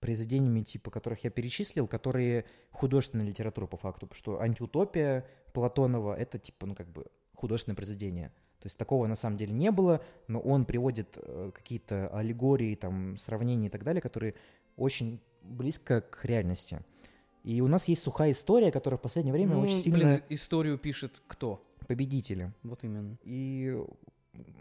произведениями, 0.00 0.62
типа, 0.62 0.90
которых 0.90 1.24
я 1.24 1.30
перечислил, 1.30 1.88
которые 1.88 2.44
художественная 2.70 3.26
литература 3.26 3.66
по 3.66 3.76
факту, 3.76 4.06
потому 4.06 4.18
что 4.18 4.40
антиутопия 4.40 5.26
Платонова— 5.52 6.14
это, 6.18 6.38
типа, 6.38 6.66
ну, 6.66 6.74
как 6.74 6.88
бы 6.88 7.06
художественное 7.34 7.76
произведение. 7.76 8.28
То 8.60 8.66
есть 8.66 8.76
такого 8.76 9.06
на 9.06 9.16
самом 9.16 9.36
деле 9.36 9.52
не 9.52 9.70
было, 9.70 10.00
но 10.26 10.40
он 10.40 10.64
приводит 10.64 11.16
э, 11.20 11.52
какие-то 11.54 12.08
аллегории, 12.08 12.74
там, 12.74 13.16
сравнения 13.16 13.66
и 13.68 13.70
так 13.70 13.84
далее, 13.84 14.00
которые 14.00 14.34
очень 14.76 15.20
близко 15.42 16.00
к 16.00 16.24
реальности. 16.24 16.80
И 17.44 17.60
у 17.60 17.68
нас 17.68 17.86
есть 17.86 18.02
сухая 18.02 18.32
история, 18.32 18.72
которая 18.72 18.98
в 18.98 19.00
последнее 19.00 19.32
время 19.32 19.54
ну, 19.54 19.60
очень 19.60 19.80
сильно... 19.80 19.98
Блин, 19.98 20.20
историю 20.28 20.76
пишет 20.76 21.22
кто? 21.28 21.62
Победители. 21.86 22.52
Вот 22.64 22.82
именно. 22.84 23.16
И 23.22 23.80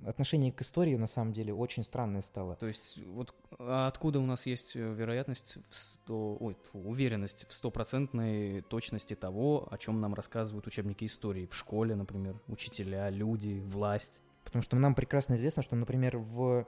отношение 0.06 0.52
к 0.52 0.62
истории 0.62 0.96
на 0.96 1.08
самом 1.08 1.34
деле 1.34 1.54
очень 1.54 1.84
странное 1.84 2.22
стало. 2.22 2.56
То 2.56 2.68
есть 2.68 3.00
вот 3.06 3.34
а 3.60 3.88
откуда 3.88 4.20
у 4.20 4.26
нас 4.26 4.46
есть 4.46 4.76
э, 4.76 4.94
вероятность, 4.94 5.58
в 5.70 5.76
100, 5.76 6.38
ой, 6.40 6.58
фу, 6.64 6.80
уверенность 6.80 7.48
в 7.48 7.54
стопроцентной 7.54 8.62
точности 8.62 9.16
того, 9.16 9.68
о 9.72 9.78
чем 9.78 10.00
нам 10.00 10.14
рассказывают 10.14 10.68
учебники 10.68 11.06
истории 11.06 11.48
в 11.48 11.56
школе, 11.56 11.96
например, 11.96 12.40
учителя, 12.48 13.10
люди, 13.10 13.62
власть? 13.66 14.22
Потому 14.44 14.62
что 14.62 14.76
нам 14.78 14.96
прекрасно 14.96 15.36
известно, 15.36 15.64
что, 15.64 15.76
например, 15.76 16.18
в 16.18 16.66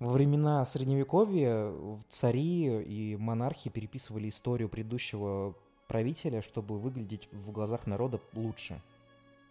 во 0.00 0.10
времена 0.10 0.64
Средневековья 0.64 1.72
цари 2.08 2.82
и 2.82 3.16
монархи 3.16 3.70
переписывали 3.70 4.28
историю 4.28 4.68
предыдущего 4.68 5.54
правителя, 5.86 6.42
чтобы 6.42 6.78
выглядеть 6.78 7.28
в 7.32 7.52
глазах 7.52 7.86
народа 7.86 8.20
лучше 8.34 8.82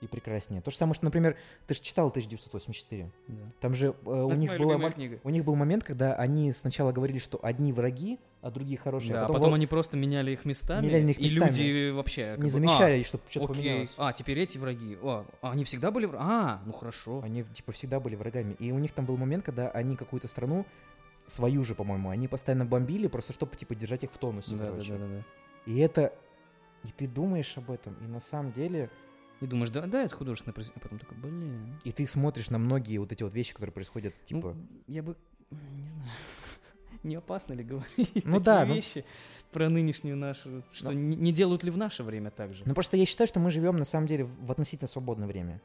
и 0.03 0.07
прекраснее. 0.07 0.61
То 0.61 0.71
же 0.71 0.77
самое, 0.77 0.95
что, 0.95 1.05
например, 1.05 1.37
ты 1.65 1.73
же 1.73 1.81
читал 1.81 2.09
1984. 2.09 3.09
Да. 3.27 3.35
Там 3.61 3.73
же 3.73 3.95
э, 4.05 4.09
у, 4.09 4.33
них 4.33 4.57
было, 4.57 4.91
у 5.23 5.29
них 5.29 5.45
был 5.45 5.55
момент, 5.55 5.83
когда 5.83 6.13
они 6.15 6.51
сначала 6.51 6.91
говорили, 6.91 7.19
что 7.19 7.39
одни 7.41 7.71
враги, 7.71 8.19
а 8.41 8.51
другие 8.51 8.77
хорошие. 8.77 9.13
Да, 9.13 9.19
а 9.19 9.21
потом, 9.21 9.35
потом 9.35 9.49
вот, 9.51 9.55
они 9.55 9.67
просто 9.67 9.95
меняли 9.95 10.31
их 10.31 10.43
местами. 10.43 10.85
Меняли 10.85 11.11
их 11.11 11.19
местами. 11.19 11.49
И 11.49 11.71
люди 11.71 11.89
вообще... 11.91 12.35
Не 12.37 12.43
бы, 12.43 12.49
замечали, 12.49 12.99
а, 12.99 13.03
что 13.05 13.19
что-то 13.29 13.51
окей. 13.51 13.63
поменялось. 13.63 13.93
А, 13.97 14.11
теперь 14.11 14.39
эти 14.39 14.57
враги. 14.57 14.97
А, 15.01 15.25
они 15.41 15.63
всегда 15.63 15.91
были... 15.91 16.09
А, 16.13 16.61
ну 16.65 16.73
хорошо. 16.73 17.21
Они, 17.23 17.43
типа, 17.43 17.71
всегда 17.71 18.01
были 18.01 18.15
врагами. 18.15 18.55
И 18.59 18.71
у 18.73 18.79
них 18.79 18.91
там 18.91 19.05
был 19.05 19.15
момент, 19.15 19.45
когда 19.45 19.69
они 19.69 19.95
какую-то 19.95 20.27
страну, 20.27 20.65
свою 21.27 21.63
же, 21.63 21.73
по-моему, 21.73 22.09
они 22.09 22.27
постоянно 22.27 22.65
бомбили, 22.65 23.07
просто 23.07 23.31
чтобы, 23.31 23.55
типа, 23.55 23.75
держать 23.75 24.03
их 24.03 24.11
в 24.11 24.17
тонусе, 24.17 24.55
да, 24.55 24.65
короче. 24.65 24.91
Да, 24.91 24.97
да, 24.97 25.07
да, 25.07 25.13
да. 25.15 25.71
И 25.71 25.79
это... 25.79 26.13
И 26.83 26.91
ты 26.91 27.07
думаешь 27.07 27.57
об 27.57 27.71
этом, 27.71 27.95
и 28.01 28.07
на 28.07 28.19
самом 28.19 28.51
деле 28.51 28.89
и 29.43 29.47
думаешь, 29.47 29.69
да, 29.69 29.85
да, 29.85 30.03
это 30.03 30.15
художественное 30.15 30.53
произведение, 30.53 30.81
а 30.81 30.83
потом 30.83 30.99
такой, 30.99 31.17
блин. 31.17 31.79
И 31.83 31.91
ты 31.91 32.07
смотришь 32.07 32.49
на 32.49 32.57
многие 32.57 32.97
вот 32.97 33.11
эти 33.11 33.23
вот 33.23 33.33
вещи, 33.33 33.53
которые 33.53 33.73
происходят, 33.73 34.13
ну, 34.19 34.25
типа... 34.25 34.53
Ну, 34.53 34.67
я 34.87 35.03
бы, 35.03 35.15
не 35.51 35.87
знаю, 35.87 36.09
не 37.03 37.15
опасно 37.15 37.53
ли 37.53 37.63
говорить 37.63 38.25
ну, 38.25 38.39
такие 38.39 38.39
да, 38.39 38.65
вещи 38.65 39.05
ну... 39.05 39.51
про 39.51 39.69
нынешнюю 39.69 40.17
нашу, 40.17 40.63
что 40.71 40.91
ну... 40.91 40.93
не, 40.93 41.15
не 41.15 41.31
делают 41.33 41.63
ли 41.63 41.71
в 41.71 41.77
наше 41.77 42.03
время 42.03 42.31
так 42.31 42.53
же? 42.53 42.63
Ну 42.65 42.73
просто 42.73 42.97
я 42.97 43.05
считаю, 43.05 43.27
что 43.27 43.39
мы 43.39 43.51
живем 43.51 43.77
на 43.77 43.85
самом 43.85 44.07
деле 44.07 44.25
в 44.25 44.51
относительно 44.51 44.87
свободное 44.87 45.27
время. 45.27 45.61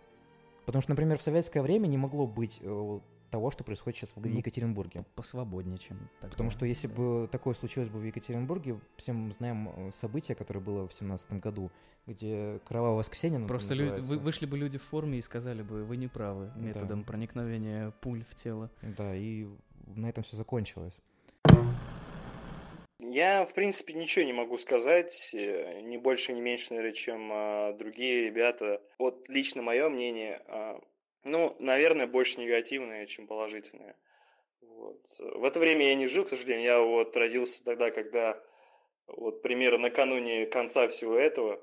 Потому 0.67 0.83
что, 0.83 0.91
например, 0.91 1.17
в 1.19 1.23
советское 1.23 1.63
время 1.63 1.87
не 1.87 1.97
могло 1.97 2.27
быть 2.27 2.61
э, 2.63 3.01
того, 3.31 3.51
что 3.51 3.65
происходит 3.65 3.99
сейчас 3.99 4.13
в 4.17 4.25
Екатеринбурге. 4.25 5.05
Посвободнее, 5.15 5.79
чем 5.79 5.99
тогда. 6.21 6.33
Потому 6.33 6.51
что 6.51 6.67
если 6.67 6.89
бы 6.89 7.29
такое 7.31 7.55
случилось 7.55 7.89
бы 7.89 7.99
в 7.99 8.05
Екатеринбурге, 8.05 8.81
все 8.97 9.13
мы 9.13 9.33
знаем 9.33 9.69
э, 9.69 9.91
события, 9.93 10.35
которое 10.35 10.61
было 10.61 10.87
в 10.89 10.93
семнадцатом 10.93 11.39
году, 11.39 11.71
где 12.07 12.61
кровавое 12.67 12.99
воскресенье 12.99 13.47
Просто 13.47 13.75
лю- 13.75 14.01
вы, 14.01 14.19
вышли 14.19 14.47
бы 14.47 14.57
люди 14.57 14.79
в 14.79 14.83
форме 14.83 15.19
и 15.19 15.23
сказали 15.23 15.63
бы, 15.63 15.85
вы 15.85 15.97
не 15.97 16.09
правы 16.09 16.51
методом 16.57 17.01
да. 17.01 17.07
проникновения 17.07 17.93
пуль 18.01 18.25
в 18.25 18.35
тело. 18.35 18.71
Да, 18.83 19.15
и 19.15 19.47
на 19.95 20.09
этом 20.09 20.23
все 20.23 20.37
закончилось. 20.37 21.01
Я, 23.01 23.45
в 23.45 23.55
принципе, 23.55 23.95
ничего 23.95 24.25
не 24.25 24.33
могу 24.33 24.59
сказать, 24.59 25.31
э, 25.33 25.81
не 25.83 25.99
больше, 25.99 26.33
не 26.33 26.41
меньше, 26.41 26.71
наверное, 26.71 26.93
чем 26.93 27.31
а, 27.33 27.73
другие 27.73 28.25
ребята. 28.25 28.83
Вот 28.99 29.29
лично 29.29 29.63
мое 29.63 29.89
мнение, 29.89 30.43
а, 30.47 30.81
ну, 31.25 31.57
наверное, 31.59 32.07
больше 32.07 32.41
негативное, 32.41 33.07
чем 33.07 33.27
положительное. 33.27 33.97
Вот. 34.61 35.01
В 35.19 35.45
это 35.45 35.59
время 35.61 35.89
я 35.89 35.95
не 35.95 36.07
жил, 36.07 36.25
к 36.25 36.29
сожалению. 36.29 36.65
Я 36.65 36.81
вот 36.81 37.17
родился 37.17 37.65
тогда, 37.65 37.91
когда 37.91 38.43
вот 39.07 39.43
примерно 39.43 39.79
накануне 39.79 40.47
конца 40.47 40.87
всего 40.89 41.17
этого, 41.17 41.63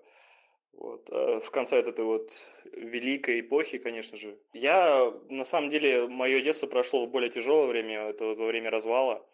вот, 0.74 1.08
а 1.12 1.40
в 1.40 1.50
конце 1.52 1.78
этой 1.80 2.04
вот 2.04 2.32
великой 2.74 3.40
эпохи, 3.40 3.78
конечно 3.78 4.18
же. 4.18 4.38
Я, 4.54 5.14
на 5.30 5.46
самом 5.46 5.70
деле, 5.70 6.08
мое 6.08 6.42
детство 6.42 6.68
прошло 6.68 7.06
в 7.06 7.10
более 7.10 7.30
тяжелое 7.30 7.68
время, 7.68 8.10
это 8.10 8.26
вот 8.26 8.38
во 8.38 8.48
время 8.48 8.72
развала, 8.72 9.26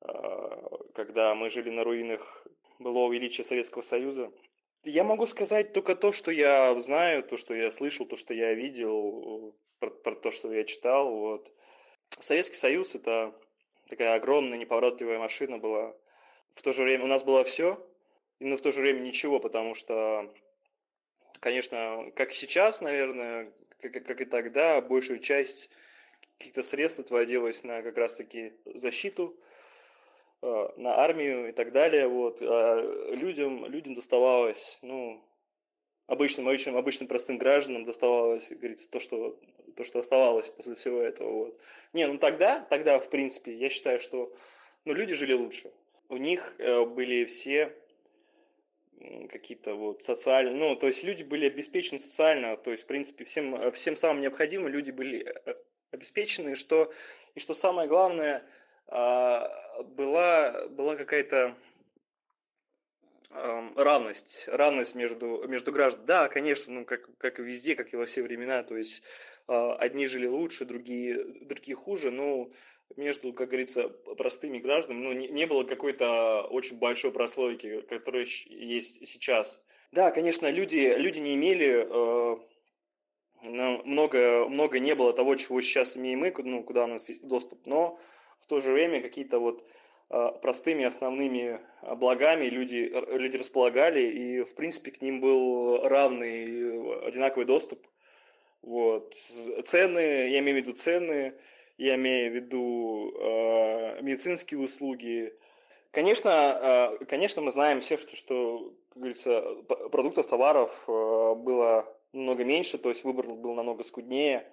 а, 0.00 0.78
когда 0.94 1.34
мы 1.34 1.50
жили 1.50 1.70
на 1.70 1.82
руинах 1.82 2.46
былого 2.78 3.12
величия 3.12 3.42
Советского 3.42 3.82
Союза. 3.82 4.30
Я 4.84 5.04
могу 5.04 5.26
сказать 5.26 5.72
только 5.72 5.96
то, 5.96 6.12
что 6.12 6.30
я 6.30 6.78
знаю, 6.78 7.22
то, 7.22 7.36
что 7.36 7.54
я 7.54 7.70
слышал, 7.70 8.06
то, 8.06 8.16
что 8.16 8.32
я 8.32 8.54
видел, 8.54 9.54
про, 9.80 9.90
про 9.90 10.14
то, 10.14 10.30
что 10.30 10.52
я 10.52 10.64
читал. 10.64 11.10
Вот. 11.10 11.52
Советский 12.20 12.56
Союз– 12.56 12.94
это 12.94 13.34
такая 13.88 14.14
огромная 14.14 14.58
неповоротливая 14.58 15.18
машина 15.18 15.58
была. 15.58 15.94
В 16.54 16.62
то 16.62 16.72
же 16.72 16.82
время 16.82 17.04
у 17.04 17.08
нас 17.08 17.24
было 17.24 17.44
все, 17.44 17.84
но 18.40 18.56
в 18.56 18.60
то 18.60 18.72
же 18.72 18.80
время 18.80 19.00
ничего, 19.00 19.40
потому 19.40 19.74
что, 19.74 20.32
конечно, 21.40 22.10
как 22.14 22.32
сейчас, 22.32 22.80
наверное, 22.80 23.52
как, 23.80 23.92
как 24.04 24.20
и 24.20 24.24
тогда, 24.24 24.80
большую 24.80 25.18
часть 25.18 25.70
каких-то 26.38 26.62
средств 26.62 27.00
отводилось 27.00 27.62
на 27.64 27.82
как 27.82 27.96
раз-таки 27.96 28.52
защиту– 28.64 29.36
Э, 29.48 29.57
на 30.42 30.96
армию 30.96 31.48
и 31.48 31.52
так 31.52 31.72
далее. 31.72 32.06
Вот. 32.06 32.40
А 32.42 32.80
людям, 33.12 33.66
людям 33.66 33.94
доставалось, 33.94 34.78
ну, 34.82 35.22
обычным, 36.06 36.48
обычным, 36.48 36.76
обычным 36.76 37.08
простым 37.08 37.38
гражданам 37.38 37.84
доставалось, 37.84 38.50
говорится, 38.50 38.88
то, 38.88 39.00
что, 39.00 39.38
то, 39.76 39.84
что 39.84 40.00
оставалось 40.00 40.50
после 40.50 40.74
всего 40.74 41.00
этого. 41.00 41.30
Вот. 41.30 41.60
Не, 41.92 42.06
ну 42.06 42.18
тогда, 42.18 42.60
тогда, 42.60 42.98
в 42.98 43.08
принципе, 43.10 43.54
я 43.54 43.68
считаю, 43.68 44.00
что 44.00 44.32
ну, 44.84 44.94
люди 44.94 45.14
жили 45.14 45.32
лучше. 45.32 45.72
У 46.08 46.16
них 46.16 46.54
э, 46.58 46.84
были 46.84 47.24
все 47.26 47.76
какие-то 49.30 49.74
вот 49.74 50.02
социальные, 50.02 50.56
ну, 50.56 50.74
то 50.74 50.88
есть 50.88 51.04
люди 51.04 51.22
были 51.22 51.46
обеспечены 51.46 52.00
социально, 52.00 52.56
то 52.56 52.72
есть, 52.72 52.82
в 52.82 52.86
принципе, 52.86 53.24
всем, 53.24 53.70
всем 53.70 53.94
самым 53.94 54.22
необходимым 54.22 54.72
люди 54.72 54.90
были 54.90 55.24
э, 55.24 55.54
обеспечены, 55.92 56.56
что, 56.56 56.92
и 57.34 57.40
что 57.40 57.54
самое 57.54 57.88
главное– 57.88 58.44
а, 58.90 59.50
была, 59.82 60.68
была 60.68 60.96
какая-то 60.96 61.56
равность, 63.30 64.44
равность 64.48 64.94
между, 64.94 65.46
между 65.46 65.72
гражданами. 65.72 66.06
Да, 66.06 66.28
конечно, 66.28 66.72
ну, 66.72 66.84
как, 66.84 67.08
как 67.18 67.38
и 67.38 67.42
везде, 67.42 67.74
как 67.74 67.92
и 67.92 67.96
во 67.96 68.06
все 68.06 68.22
времена, 68.22 68.62
то 68.62 68.76
есть 68.76 69.02
а, 69.46 69.74
одни 69.76 70.06
жили 70.06 70.26
лучше, 70.26 70.64
другие, 70.64 71.24
другие 71.44 71.76
хуже, 71.76 72.10
но 72.10 72.50
между, 72.96 73.32
как 73.32 73.48
говорится, 73.48 73.88
простыми 73.88 74.58
гражданами 74.58 75.02
ну, 75.02 75.12
не, 75.12 75.28
не 75.28 75.46
было 75.46 75.64
какой-то 75.64 76.42
очень 76.50 76.78
большой 76.78 77.12
прослойки, 77.12 77.82
которая 77.82 78.24
есть 78.24 79.06
сейчас. 79.06 79.62
Да, 79.92 80.10
конечно, 80.10 80.50
люди, 80.50 80.94
люди 80.96 81.18
не 81.18 81.34
имели, 81.34 81.86
э, 81.86 82.36
много, 83.42 84.48
много 84.48 84.78
не 84.78 84.94
было 84.94 85.12
того, 85.12 85.36
чего 85.36 85.60
сейчас 85.60 85.96
имеем 85.96 86.20
мы, 86.20 86.34
ну, 86.38 86.62
куда 86.62 86.84
у 86.84 86.88
нас 86.88 87.08
есть 87.08 87.26
доступ, 87.26 87.66
но 87.66 87.98
в 88.40 88.46
то 88.46 88.60
же 88.60 88.72
время 88.72 89.00
какие-то 89.00 89.38
вот 89.38 89.64
а, 90.10 90.32
простыми 90.32 90.84
основными 90.84 91.60
а, 91.82 91.94
благами 91.94 92.46
люди, 92.46 92.92
люди 93.08 93.36
располагали, 93.36 94.00
и, 94.00 94.42
в 94.42 94.54
принципе, 94.54 94.90
к 94.90 95.02
ним 95.02 95.20
был 95.20 95.82
равный, 95.82 97.06
одинаковый 97.06 97.46
доступ. 97.46 97.86
Вот. 98.62 99.14
Цены, 99.66 100.30
я 100.30 100.38
имею 100.40 100.56
в 100.56 100.60
виду 100.60 100.72
цены, 100.72 101.34
я 101.78 101.94
имею 101.94 102.32
в 102.32 102.34
виду 102.34 103.14
э, 103.16 104.02
медицинские 104.02 104.60
услуги. 104.60 105.32
Конечно, 105.92 106.98
э, 107.00 107.04
конечно, 107.04 107.40
мы 107.40 107.52
знаем 107.52 107.80
все, 107.80 107.96
что, 107.96 108.16
что 108.16 108.74
как 108.90 108.98
говорится, 108.98 109.40
продуктов, 109.92 110.26
товаров 110.26 110.72
э, 110.88 111.34
было 111.36 111.86
много 112.12 112.44
меньше, 112.44 112.78
то 112.78 112.88
есть 112.88 113.04
выбор 113.04 113.28
был 113.28 113.54
намного 113.54 113.84
скуднее. 113.84 114.50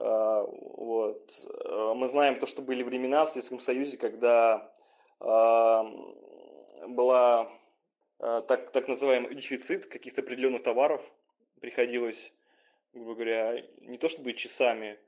Э, 0.00 0.44
Вот. 0.46 1.30
Э, 1.64 1.92
Мы 1.94 2.06
знаем 2.06 2.38
то, 2.38 2.46
что 2.46 2.62
были 2.62 2.82
времена 2.82 3.24
в 3.24 3.30
Советском 3.30 3.60
Союзе, 3.60 3.96
когда 3.98 4.72
э, 5.20 5.82
была 6.88 7.50
так, 8.18 8.70
так 8.70 8.86
называемый 8.86 9.34
дефицит 9.34 9.86
каких-то 9.86 10.20
определенных 10.20 10.62
товаров. 10.62 11.02
Приходилось, 11.60 12.32
грубо 12.92 13.14
говоря, 13.14 13.64
не 13.80 13.98
то 13.98 14.08
чтобы 14.08 14.32
часами, 14.32 14.98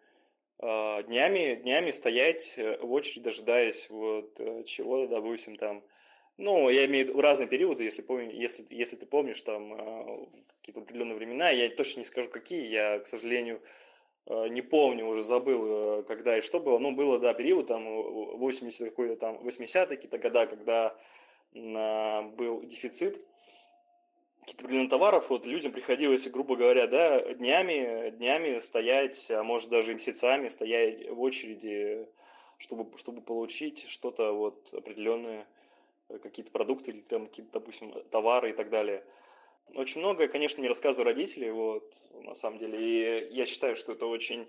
а 0.59 1.03
днями, 1.03 1.57
днями 1.57 1.91
стоять 1.91 2.55
э, 2.57 2.79
в 2.79 2.93
очередь, 2.93 3.23
дожидаясь 3.23 3.89
вот 3.91 4.39
э, 4.39 4.65
чего-то, 4.65 5.09
допустим, 5.09 5.57
там. 5.57 5.83
Ну, 6.37 6.69
я 6.69 6.87
имею 6.87 7.07
в 7.07 7.09
виду 7.11 7.21
разные 7.21 7.49
периоды, 7.49 7.85
если, 7.85 8.03
помню, 8.03 8.31
если, 8.33 8.65
если 8.71 8.97
ты 8.97 9.07
помнишь, 9.07 9.41
там, 9.43 10.29
какие-то 10.59 10.81
определенные 10.81 11.15
времена, 11.15 11.51
я 11.51 11.69
точно 11.71 12.01
не 12.01 12.05
скажу, 12.05 12.29
какие, 12.29 12.67
я, 12.67 12.99
к 12.99 13.07
сожалению, 13.07 13.61
не 14.27 14.63
помню, 14.63 15.07
уже 15.07 15.23
забыл, 15.23 16.01
э, 16.01 16.03
когда 16.05 16.39
и 16.39 16.41
что 16.41 16.61
было. 16.61 16.79
Ну, 16.79 16.93
было, 16.93 17.19
да, 17.19 17.35
период, 17.35 17.67
там, 17.67 17.85
80 17.85 18.89
какой-то 18.89 19.17
там, 19.17 19.37
80-е 19.37 19.87
какие-то 19.87 20.19
года, 20.19 20.47
когда 20.47 20.97
был 21.55 22.63
дефицит 22.63 23.25
каких-то 24.45 24.65
определенных 24.65 24.91
товаров, 24.91 25.31
вот 25.31 25.47
людям 25.47 25.73
приходилось, 25.73 26.29
грубо 26.29 26.57
говоря, 26.57 26.87
да, 26.87 27.33
днями, 27.35 28.11
днями 28.11 28.59
стоять, 28.59 29.31
а 29.31 29.43
может 29.43 29.71
даже 29.71 29.93
и 29.93 29.95
месяцами 29.95 30.49
стоять 30.49 31.09
в 31.09 31.21
очереди, 31.21 32.07
чтобы, 32.59 32.97
чтобы 32.99 33.23
получить 33.23 33.89
что-то 33.89 34.33
вот 34.33 34.73
определенное, 34.73 35.47
э, 36.09 36.19
какие-то 36.19 36.53
продукты 36.53 36.91
или 36.91 37.01
там 37.01 37.27
какие-то, 37.27 37.53
допустим, 37.53 37.93
товары 38.11 38.51
и 38.51 38.53
так 38.53 38.69
далее. 38.69 39.03
Очень 39.75 40.01
многое, 40.01 40.29
конечно, 40.29 40.61
не 40.61 40.69
рассказываю 40.69 41.07
родителей, 41.07 41.51
вот, 41.51 41.85
на 42.23 42.35
самом 42.35 42.59
деле, 42.59 42.79
и 42.79 43.35
я 43.35 43.47
считаю, 43.47 43.75
что 43.77 43.93
это 43.93 44.07
очень, 44.07 44.47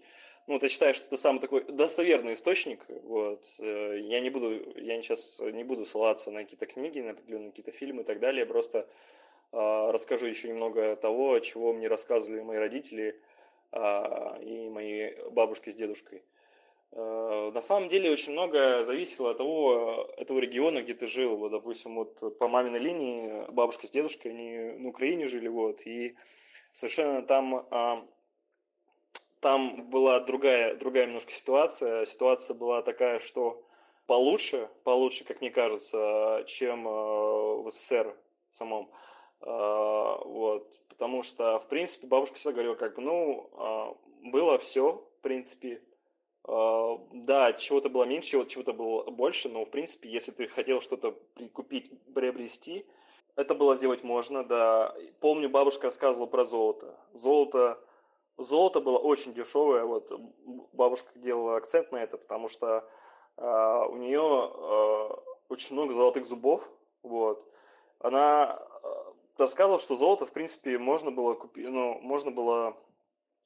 ну, 0.47 0.59
я 0.61 0.70
считаю, 0.70 0.93
что 0.93 1.05
это 1.07 1.18
самый 1.18 1.39
такой 1.39 1.63
достоверный 1.63 2.34
источник, 2.34 2.86
вот, 2.88 3.43
э, 3.59 3.99
я 4.01 4.20
не 4.20 4.30
буду, 4.30 4.51
я 4.80 5.01
сейчас 5.01 5.39
не 5.39 5.63
буду 5.63 5.86
ссылаться 5.86 6.32
на 6.32 6.43
какие-то 6.43 6.66
книги, 6.68 6.99
на 6.99 7.11
определенные 7.11 7.49
какие-то 7.49 7.72
фильмы 7.72 8.03
и 8.03 8.05
так 8.05 8.20
далее, 8.20 8.45
просто 8.45 8.88
а, 9.51 9.91
расскажу 9.93 10.28
еще 10.28 10.49
немного 10.49 10.97
того, 10.97 11.39
чего 11.39 11.72
мне 11.72 11.88
рассказывали 11.88 12.41
мои 12.41 12.57
родители 12.57 13.20
а, 13.72 14.38
и 14.41 14.70
мои 14.70 15.13
бабушки 15.32 15.72
с 15.72 15.76
дедушкой. 15.76 16.24
Э, 16.92 17.52
На 17.54 17.62
самом 17.62 17.90
деле 17.90 18.12
очень 18.12 18.34
много 18.34 18.84
зависело 18.84 19.32
от 19.32 19.38
того, 19.38 20.10
этого 20.18 20.40
региона, 20.40 20.82
где 20.82 20.94
ты 20.94 21.08
жил. 21.08 21.38
Вот, 21.38 21.52
допустим, 21.52 21.96
вот 21.96 22.38
по 22.38 22.48
маминой 22.48 22.80
линии 22.80 23.52
бабушка 23.52 23.88
с 23.88 23.92
дедушкой, 23.92 24.32
они 24.32 24.80
на 24.80 24.90
Украине 24.90 25.28
жили, 25.28 25.48
вот, 25.48 25.86
и 25.86 26.16
совершенно 26.72 27.22
там, 27.22 27.68
а, 27.72 28.06
там 29.40 29.90
была 29.90 30.20
другая, 30.22 30.76
другая 30.76 31.06
немножко 31.06 31.32
ситуация. 31.32 32.06
Ситуация 32.06 32.56
была 32.56 32.82
такая, 32.82 33.20
что 33.20 33.64
получше, 34.08 34.70
получше, 34.84 35.24
как 35.26 35.42
мне 35.42 35.52
кажется, 35.52 36.44
чем 36.48 36.88
э, 36.88 36.92
в 36.92 37.70
СССР 37.70 38.16
самом. 38.52 38.90
Вот, 39.42 40.80
потому 40.88 41.24
что, 41.24 41.60
в 41.60 41.68
принципе, 41.68 42.08
бабушка 42.08 42.36
всегда 42.36 42.54
говорила, 42.54 42.76
как 42.76 42.96
бы, 42.96 43.02
ну, 43.02 43.50
а, 43.54 43.96
было 44.24 44.58
все, 44.58 44.94
в 45.20 45.22
принципе, 45.22 45.82
да, 46.48 47.54
чего-то 47.54 47.89
было 47.89 48.04
меньше, 48.04 48.30
чего- 48.32 48.43
чего-то 48.43 48.74
было 48.74 49.10
больше, 49.10 49.50
но, 49.50 49.66
в 49.66 49.70
принципе, 49.70 50.10
если 50.10 50.32
ты 50.32 50.48
хотел 50.48 50.80
что-то 50.80 51.12
при- 51.34 51.48
купить, 51.48 51.91
приобрести, 52.14 52.86
это 53.36 53.56
было 53.56 53.76
сделать 53.76 54.04
можно, 54.04 54.43
да. 54.43 54.96
Помню, 55.20 55.50
бабушка 55.50 55.86
рассказывала 55.86 56.28
про 56.28 56.46
золото. 56.46 56.98
Золото, 57.14 57.80
золото 58.38 58.80
было 58.80 58.98
очень 58.98 59.34
дешевое, 59.34 59.86
вот, 59.86 60.12
бабушка 60.74 61.10
делала 61.16 61.58
акцент 61.58 61.91
на 61.91 61.98
это, 61.98 62.18
потому 62.18 62.48
что 62.48 62.88
а, 63.38 63.86
у 63.88 63.98
нее 63.98 64.22
а, 64.22 65.20
очень 65.50 65.74
много 65.76 65.93
золотых 65.93 66.26
зубов, 66.26 66.68
вот. 67.04 67.46
Она 68.00 68.52
а, 68.54 69.14
рассказывала, 69.38 69.80
что 69.80 69.96
золото, 69.96 70.26
в 70.26 70.32
принципе, 70.32 70.78
можно 70.78 71.12
было 71.12 71.34
купить, 71.34 71.68
ну, 71.68 72.00
можно 72.02 72.32
было 72.32 72.78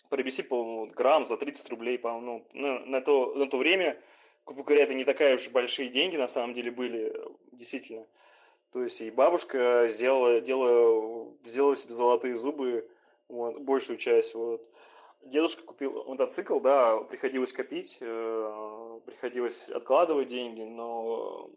приобрести, 0.10 0.44
по-моему, 0.44 0.88
грамм 0.88 1.26
за 1.26 1.38
30 1.38 1.70
рублей, 1.70 1.98
по-моему, 1.98 2.46
ну, 2.54 2.80
на 2.86 3.02
то, 3.02 3.34
на 3.36 3.48
то 3.48 3.58
время, 3.58 4.02
грубо 4.46 4.64
говоря, 4.64 4.84
это 4.84 4.94
не 4.94 5.06
такая 5.06 5.36
уж 5.36 5.50
большие 5.50 5.90
деньги, 5.90 6.18
на 6.18 6.28
самом 6.28 6.54
деле, 6.54 6.72
были, 6.72 7.16
действительно. 7.52 8.06
То 8.72 8.84
есть 8.84 9.02
и 9.02 9.10
бабушка 9.10 9.88
сделала, 9.88 10.42
делала, 10.42 11.34
сделала 11.46 11.76
себе 11.76 11.94
золотые 11.94 12.38
зубы, 12.38 12.90
вот, 13.28 13.60
большую 13.60 13.98
часть, 13.98 14.34
вот. 14.36 14.66
Дедушка 15.22 15.64
купил 15.64 16.06
мотоцикл, 16.06 16.60
да, 16.60 16.98
приходилось 16.98 17.52
копить, 17.52 17.98
э, 18.00 19.00
приходилось 19.06 19.70
откладывать 19.70 20.30
деньги, 20.30 20.62
но 20.62 21.50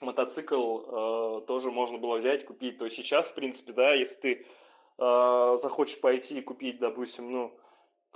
мотоцикл 0.00 0.78
э, 0.78 1.40
тоже 1.46 1.70
можно 1.70 1.98
было 1.98 2.16
взять, 2.16 2.46
купить. 2.46 2.78
То 2.78 2.86
есть 2.86 2.96
сейчас, 2.96 3.28
в 3.28 3.34
принципе, 3.34 3.72
да, 3.72 3.92
если 3.92 4.16
ты 4.16 4.46
э, 4.98 5.56
захочешь 5.60 6.00
пойти 6.00 6.38
и 6.38 6.42
купить, 6.42 6.78
допустим, 6.78 7.30
ну, 7.30 7.52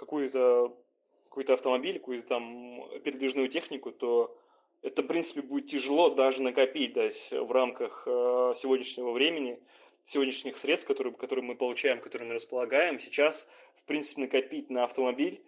какую-то 0.03 0.77
какой-то 1.25 1.55
автомобиль, 1.55 1.99
какую-то 1.99 2.29
там 2.29 2.83
передвижную 3.05 3.49
технику, 3.49 3.93
то 3.93 4.37
это, 4.83 5.03
в 5.03 5.07
принципе, 5.07 5.41
будет 5.41 5.69
тяжело 5.69 6.11
даже 6.11 6.43
накопить, 6.43 6.97
есть 6.97 7.31
в 7.31 7.51
рамках 7.53 8.03
э, 8.07 8.55
сегодняшнего 8.57 9.13
времени, 9.13 9.59
сегодняшних 10.05 10.57
средств, 10.57 10.87
которые, 10.87 11.15
которые 11.15 11.45
мы 11.45 11.55
получаем, 11.55 12.01
которыми 12.01 12.29
мы 12.29 12.35
располагаем. 12.35 12.99
Сейчас, 12.99 13.49
в 13.77 13.85
принципе, 13.85 14.23
накопить 14.23 14.69
на 14.71 14.85
автомобиль, 14.85 15.41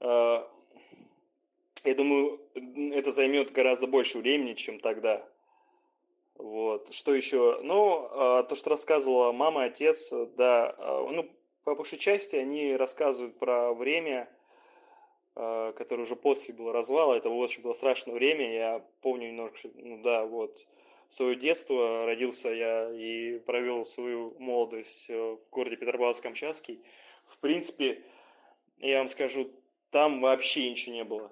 э, 0.00 0.44
я 1.84 1.94
думаю, 1.94 2.40
это 2.92 3.10
займет 3.10 3.52
гораздо 3.52 3.86
больше 3.86 4.18
времени, 4.18 4.54
чем 4.54 4.80
тогда. 4.80 5.26
Вот. 6.34 6.92
Что 6.92 7.14
еще? 7.14 7.60
Ну, 7.62 8.08
а, 8.10 8.42
то, 8.42 8.54
что 8.54 8.70
рассказывала 8.70 9.32
мама, 9.32 9.64
отец, 9.64 10.10
да, 10.36 10.74
а, 10.78 11.06
ну, 11.10 11.30
по 11.64 11.74
большей 11.74 11.98
части 11.98 12.36
они 12.36 12.76
рассказывают 12.76 13.38
про 13.38 13.72
время, 13.72 14.28
а, 15.34 15.72
которое 15.72 16.02
уже 16.02 16.16
после 16.16 16.54
было 16.54 16.72
развала. 16.72 17.14
Это 17.14 17.30
очень 17.30 17.62
было 17.62 17.72
страшное 17.72 18.14
время. 18.14 18.52
Я 18.52 18.84
помню 19.02 19.28
немножко, 19.28 19.68
ну 19.74 20.02
да, 20.02 20.24
вот, 20.24 20.66
свое 21.10 21.36
детство. 21.36 22.06
Родился 22.06 22.48
я 22.50 22.90
и 22.90 23.38
провел 23.40 23.84
свою 23.84 24.34
молодость 24.38 25.10
э, 25.10 25.14
в 25.16 25.50
городе 25.50 25.76
Петропавловск-Камчатский. 25.76 26.80
В 27.26 27.38
принципе, 27.38 28.02
я 28.78 28.98
вам 28.98 29.08
скажу, 29.08 29.50
там 29.90 30.20
вообще 30.20 30.70
ничего 30.70 30.94
не 30.94 31.04
было. 31.04 31.30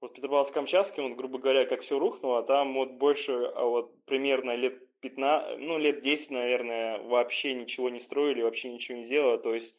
Вот 0.00 0.16
Петропавловск-Камчатский, 0.16 1.02
вот, 1.02 1.16
грубо 1.16 1.38
говоря, 1.38 1.64
как 1.66 1.82
все 1.82 1.98
рухнуло, 1.98 2.42
там 2.42 2.74
вот 2.74 2.92
больше, 2.92 3.32
а 3.54 3.64
вот 3.64 4.04
примерно 4.04 4.54
лет 4.54 4.82
15, 5.02 5.58
ну, 5.58 5.78
лет 5.78 6.00
10, 6.00 6.30
наверное, 6.30 6.98
вообще 7.00 7.54
ничего 7.54 7.90
не 7.90 7.98
строили, 7.98 8.42
вообще 8.42 8.70
ничего 8.70 8.98
не 8.98 9.04
делали. 9.04 9.38
То 9.38 9.54
есть 9.54 9.74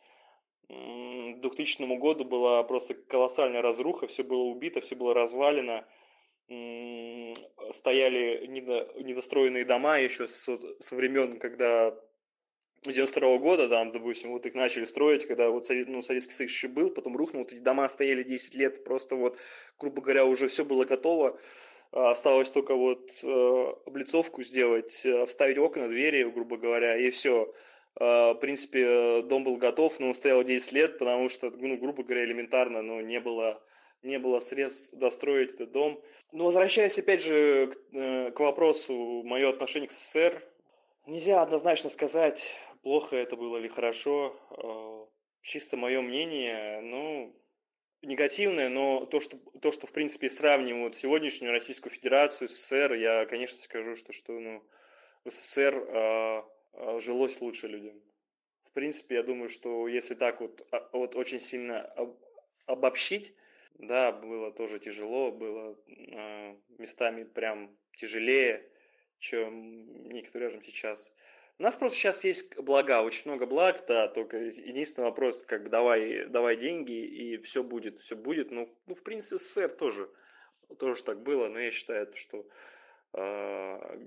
к 0.68 1.40
2000 1.40 1.98
году 1.98 2.26
была 2.26 2.62
просто 2.64 2.94
колоссальная 2.94 3.62
разруха, 3.62 4.08
все 4.08 4.24
было 4.24 4.44
убито, 4.44 4.82
все 4.82 4.96
было 4.96 5.14
развалено. 5.14 5.86
Стояли 7.72 8.46
недо- 8.48 8.92
недостроенные 9.02 9.66
дома 9.66 9.98
еще 10.00 10.28
со 10.28 10.96
времен, 10.96 11.40
когда 11.40 11.98
92 12.86 13.38
года, 13.38 13.70
там, 13.70 13.92
допустим, 13.92 14.32
вот 14.32 14.46
их 14.46 14.56
начали 14.56 14.84
строить, 14.86 15.26
когда 15.26 15.50
вот 15.50 15.68
ну, 15.70 16.02
Советский 16.02 16.34
Союз 16.34 16.52
еще 16.52 16.68
был, 16.68 16.90
потом 16.90 17.16
рухнул, 17.16 17.44
эти 17.44 17.56
дома 17.56 17.88
стояли 17.88 18.24
10 18.24 18.56
лет, 18.56 18.84
просто 18.84 19.16
вот, 19.16 19.38
грубо 19.80 20.02
говоря, 20.02 20.26
уже 20.26 20.50
все 20.50 20.66
было 20.66 20.84
готово, 20.84 21.40
осталось 21.94 22.50
только 22.50 22.76
вот 22.76 23.12
э, 23.24 23.74
облицовку 23.86 24.44
сделать, 24.44 25.06
э, 25.06 25.26
вставить 25.26 25.58
окна, 25.58 25.88
двери, 25.88 26.24
грубо 26.24 26.58
говоря, 26.58 26.98
и 26.98 27.10
все. 27.10 27.54
В 27.96 28.38
принципе, 28.42 28.82
э, 28.84 29.22
дом 29.22 29.44
был 29.44 29.58
готов, 29.58 30.00
но 30.00 30.08
он 30.08 30.16
стоял 30.16 30.44
10 30.44 30.72
лет, 30.72 30.98
потому 30.98 31.30
что, 31.30 31.52
ну, 31.52 31.78
грубо 31.78 32.04
говоря, 32.04 32.26
элементарно, 32.26 32.82
но 32.82 33.02
не 33.02 33.20
было, 33.20 33.62
не 34.02 34.18
было 34.18 34.40
средств 34.40 34.92
достроить 34.96 35.54
этот 35.54 35.72
дом. 35.72 36.02
Но 36.32 36.46
возвращаясь 36.46 36.98
опять 36.98 37.24
же 37.24 37.68
к, 37.68 38.32
к 38.32 38.40
вопросу, 38.40 39.22
мое 39.24 39.50
отношение 39.50 39.90
к 39.90 39.92
СССР, 39.92 40.42
нельзя 41.06 41.44
однозначно 41.44 41.92
сказать, 41.92 42.56
плохо 42.82 43.16
это 43.16 43.36
было 43.36 43.58
или 43.58 43.68
хорошо. 43.68 44.36
Э, 44.58 45.04
Чисто 45.44 45.76
мое 45.76 46.02
мнение, 46.02 46.80
ну, 46.80 47.36
негативное, 48.04 48.70
но 48.70 49.06
то, 49.06 49.20
что, 49.20 49.38
то, 49.62 49.72
что 49.72 49.88
в 49.88 49.92
принципе, 49.92 50.30
сравнивают 50.30 50.96
сегодняшнюю 50.96 51.52
Российскую 51.52 51.92
Федерацию, 51.92 52.50
СССР, 52.50 52.94
я, 52.94 53.26
конечно, 53.26 53.62
скажу, 53.62 53.96
что, 53.96 54.14
что 54.14 54.40
ну, 54.40 54.64
в 55.24 55.32
СССР 55.32 55.76
э, 55.76 56.44
э, 56.74 57.00
жилось 57.00 57.40
лучше 57.42 57.68
людям. 57.68 58.00
В 58.66 58.72
принципе, 58.72 59.16
я 59.16 59.24
думаю, 59.24 59.50
что 59.50 59.88
если 59.88 60.16
так 60.16 60.42
вот, 60.42 60.66
а, 60.72 60.90
вот 60.94 61.16
очень 61.16 61.40
сильно 61.40 61.82
об- 61.82 62.20
обобщить, 62.66 63.34
да, 63.76 64.12
было 64.12 64.52
тоже 64.52 64.80
тяжело, 64.80 65.32
было 65.32 65.78
э, 65.88 66.56
местами 66.78 67.24
прям 67.24 67.76
тяжелее, 67.96 68.68
чем 69.20 70.10
некоторым 70.10 70.62
сейчас. 70.64 71.14
У 71.60 71.64
нас 71.64 71.76
просто 71.76 71.98
сейчас 71.98 72.24
есть 72.24 72.58
блага, 72.58 73.04
очень 73.04 73.30
много 73.30 73.46
благ, 73.46 73.86
да, 73.88 74.08
только 74.08 74.38
единственный 74.38 75.06
вопрос, 75.06 75.44
как 75.44 75.64
бы 75.64 75.70
давай, 75.70 76.26
давай 76.26 76.58
деньги, 76.58 76.94
и 76.94 77.38
все 77.38 77.64
будет, 77.64 78.00
все 78.00 78.16
будет. 78.16 78.52
Ну, 78.52 78.76
ну, 78.88 78.96
в 78.96 79.04
принципе, 79.04 79.38
СССР 79.38 79.70
тоже, 79.70 80.10
тоже 80.80 81.04
так 81.04 81.22
было, 81.22 81.48
но 81.50 81.60
я 81.60 81.70
считаю, 81.70 82.12
что 82.16 82.48
э, 83.14 84.00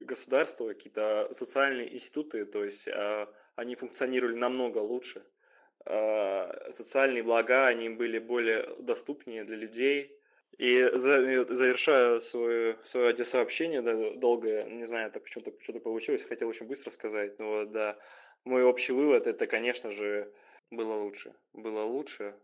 государство, 0.00 0.68
какие-то 0.68 1.28
социальные 1.32 1.94
институты, 1.94 2.44
то 2.44 2.64
есть 2.64 2.86
э, 2.86 3.26
они 3.56 3.74
функционировали 3.74 4.36
намного 4.36 4.78
лучше. 4.78 5.24
Э, 5.84 6.72
социальные 6.72 7.24
блага, 7.24 7.66
они 7.66 7.88
были 7.88 8.18
более 8.18 8.76
доступнее 8.78 9.44
для 9.44 9.56
людей, 9.56 10.17
и 10.58 10.90
завершаю 10.94 12.20
свое, 12.20 12.76
свое 12.84 13.10
аудиосообщение 13.10 13.80
да, 13.80 13.94
долгое, 14.16 14.64
не 14.64 14.86
знаю, 14.86 15.08
это 15.08 15.20
почему-то 15.20 15.52
что 15.62 15.72
получилось, 15.78 16.24
хотел 16.24 16.48
очень 16.48 16.66
быстро 16.66 16.90
сказать, 16.90 17.38
но 17.38 17.64
да, 17.64 17.96
мой 18.44 18.64
общий 18.64 18.92
вывод, 18.92 19.26
это, 19.26 19.46
конечно 19.46 19.90
же, 19.90 20.32
было 20.70 20.94
лучше. 20.94 21.32
Было 21.52 21.84
лучше, 21.84 22.34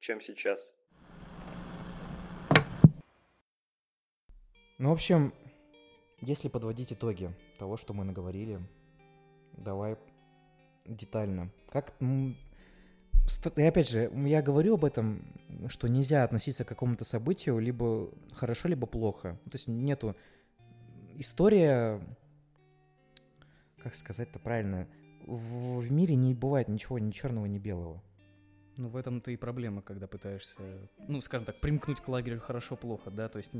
чем 0.00 0.20
сейчас. 0.20 0.74
Ну, 4.78 4.90
в 4.90 4.92
общем, 4.92 5.32
если 6.20 6.48
подводить 6.48 6.92
итоги 6.92 7.30
того, 7.58 7.76
что 7.76 7.94
мы 7.94 8.04
наговорили, 8.04 8.58
давай 9.56 9.96
детально. 10.86 11.50
Как 11.68 11.94
и 13.56 13.62
опять 13.62 13.88
же, 13.88 14.10
я 14.26 14.42
говорю 14.42 14.74
об 14.74 14.84
этом, 14.84 15.22
что 15.68 15.88
нельзя 15.88 16.24
относиться 16.24 16.64
к 16.64 16.68
какому-то 16.68 17.04
событию 17.04 17.58
либо 17.58 18.10
хорошо, 18.32 18.68
либо 18.68 18.86
плохо. 18.86 19.38
То 19.44 19.54
есть 19.54 19.68
нету... 19.68 20.16
История... 21.14 22.00
Как 23.82 23.94
сказать-то 23.94 24.38
правильно? 24.38 24.88
В, 25.26 25.80
в 25.80 25.92
мире 25.92 26.14
не 26.14 26.34
бывает 26.34 26.68
ничего 26.68 26.98
ни 26.98 27.10
черного, 27.10 27.46
ни 27.46 27.58
белого. 27.58 28.02
Ну, 28.76 28.88
в 28.88 28.96
этом-то 28.96 29.32
и 29.32 29.36
проблема, 29.36 29.82
когда 29.82 30.06
пытаешься, 30.06 30.60
ну, 31.08 31.20
скажем 31.20 31.44
так, 31.44 31.58
примкнуть 31.58 32.00
к 32.00 32.08
лагерю 32.08 32.38
хорошо-плохо, 32.40 33.10
да, 33.10 33.28
то 33.28 33.38
есть, 33.38 33.50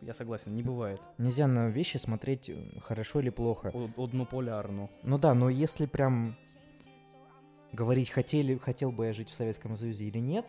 я 0.00 0.12
согласен, 0.12 0.56
не 0.56 0.64
бывает. 0.64 1.00
Нельзя 1.18 1.46
на 1.46 1.68
вещи 1.68 1.98
смотреть 1.98 2.50
хорошо 2.80 3.20
или 3.20 3.30
плохо. 3.30 3.72
Однополярно. 3.96 4.90
Ну 5.04 5.18
да, 5.18 5.34
но 5.34 5.48
если 5.48 5.86
прям 5.86 6.36
говорить, 7.76 8.10
хотели, 8.10 8.56
хотел 8.56 8.90
бы 8.90 9.06
я 9.06 9.12
жить 9.12 9.28
в 9.28 9.34
Советском 9.34 9.76
Союзе 9.76 10.06
или 10.06 10.18
нет, 10.18 10.46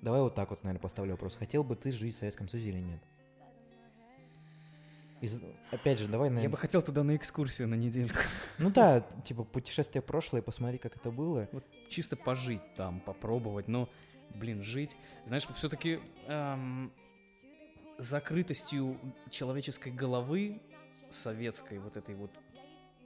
давай 0.00 0.22
вот 0.22 0.34
так 0.34 0.50
вот, 0.50 0.64
наверное, 0.64 0.80
поставлю 0.80 1.12
вопрос. 1.12 1.36
Хотел 1.36 1.62
бы 1.62 1.76
ты 1.76 1.92
жить 1.92 2.14
в 2.14 2.18
Советском 2.18 2.48
Союзе 2.48 2.70
или 2.70 2.80
нет? 2.80 3.00
Из, 5.20 5.40
опять 5.70 5.98
же, 5.98 6.08
давай, 6.08 6.28
наверное... 6.28 6.42
Я 6.44 6.48
бы 6.48 6.56
хотел 6.56 6.82
туда 6.82 7.04
на 7.04 7.14
экскурсию 7.16 7.68
на 7.68 7.74
недельку. 7.74 8.18
Ну 8.58 8.70
да, 8.70 9.00
типа 9.00 9.44
путешествие 9.44 10.02
в 10.02 10.04
прошлое, 10.06 10.42
посмотри, 10.42 10.78
как 10.78 10.96
это 10.96 11.10
было. 11.10 11.48
Вот 11.52 11.64
чисто 11.88 12.16
пожить 12.16 12.62
там, 12.76 13.00
попробовать, 13.00 13.68
но, 13.68 13.88
блин, 14.34 14.62
жить. 14.62 14.96
Знаешь, 15.24 15.46
все-таки 15.54 16.00
эм, 16.26 16.92
закрытостью 17.98 18.98
человеческой 19.30 19.92
головы, 19.92 20.60
советской 21.10 21.78
вот 21.78 21.96
этой 21.96 22.14
вот 22.14 22.30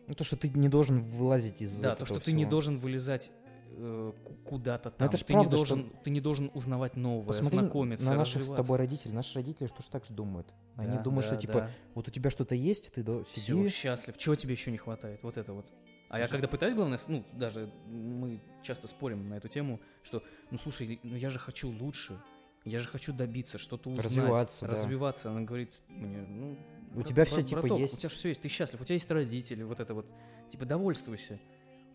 ну, 0.09 0.15
то, 0.15 0.25
что 0.25 0.37
ты 0.37 0.49
не 0.49 0.71
должен 0.71 1.03
вылазить 1.03 1.61
из 1.61 1.81
Да, 1.81 1.95
то, 1.95 2.07
что 2.07 2.15
всего. 2.15 2.25
ты 2.25 2.33
не 2.33 2.47
должен 2.47 2.79
вылезать 2.79 3.31
э, 3.79 4.13
куда-то 4.45 4.91
там. 4.91 5.09
это 5.09 5.17
ж 5.17 5.23
ты, 5.23 5.33
правда, 5.33 5.51
не 5.51 5.57
должен, 5.57 5.87
что... 5.87 6.03
ты 6.03 6.11
не 6.11 6.21
должен 6.21 6.51
узнавать 6.55 6.97
новое, 6.97 7.29
Посмотри 7.29 7.59
знакомиться, 7.61 8.11
на 8.11 8.17
наших 8.17 8.45
с 8.45 8.49
тобой 8.49 8.79
родителей. 8.79 9.15
Наши 9.15 9.35
родители 9.35 9.67
что 9.67 9.83
ж 9.83 9.87
так 9.87 10.05
же 10.05 10.13
думают. 10.13 10.53
Они 10.77 10.97
да, 10.97 11.03
думают, 11.03 11.27
да, 11.27 11.33
что, 11.33 11.41
типа, 11.41 11.53
да. 11.55 11.71
вот 11.95 12.09
у 12.09 12.11
тебя 12.11 12.31
что-то 12.31 12.55
есть, 12.55 12.93
ты 12.93 13.03
до... 13.03 13.25
сиди... 13.25 13.41
Все, 13.41 13.69
счастлив. 13.69 14.17
Чего 14.19 14.35
тебе 14.35 14.53
еще 14.53 14.71
не 14.71 14.79
хватает? 14.79 15.23
Вот 15.23 15.37
это 15.37 15.53
вот. 15.53 15.73
А 16.09 16.19
я 16.19 16.29
когда 16.29 16.49
пытаюсь, 16.49 16.75
главное, 16.75 16.99
ну, 17.09 17.25
даже 17.33 17.71
мы 17.87 18.41
часто 18.63 18.89
спорим 18.89 19.29
на 19.29 19.35
эту 19.35 19.49
тему, 19.49 19.81
что, 20.03 20.23
ну, 20.51 20.59
слушай, 20.59 20.99
ну 21.03 21.17
я 21.17 21.29
же 21.29 21.39
хочу 21.39 21.71
лучше, 21.71 22.19
я 22.65 22.79
же 22.79 22.89
хочу 22.89 23.13
добиться, 23.13 23.59
что-то 23.59 23.91
узнать, 23.91 24.07
развиваться, 24.07 24.67
развиваться. 24.67 25.25
Да. 25.25 25.31
Она 25.33 25.41
говорит 25.43 25.75
мне, 25.89 26.23
ну, 26.23 26.59
у 26.95 27.03
тебя 27.03 27.25
все 27.25 27.43
типа 27.43 27.61
браток, 27.61 27.79
есть. 27.79 27.95
У 27.95 27.97
тебя 27.99 28.09
же 28.09 28.17
все 28.17 28.29
есть, 28.29 28.41
ты 28.41 28.49
счастлив, 28.49 28.81
у 28.81 28.85
тебя 28.85 28.95
есть 28.95 29.11
родители, 29.11 29.63
вот 29.63 29.81
это 29.81 29.95
вот, 29.95 30.07
типа 30.49 30.65
довольствуйся. 30.65 31.39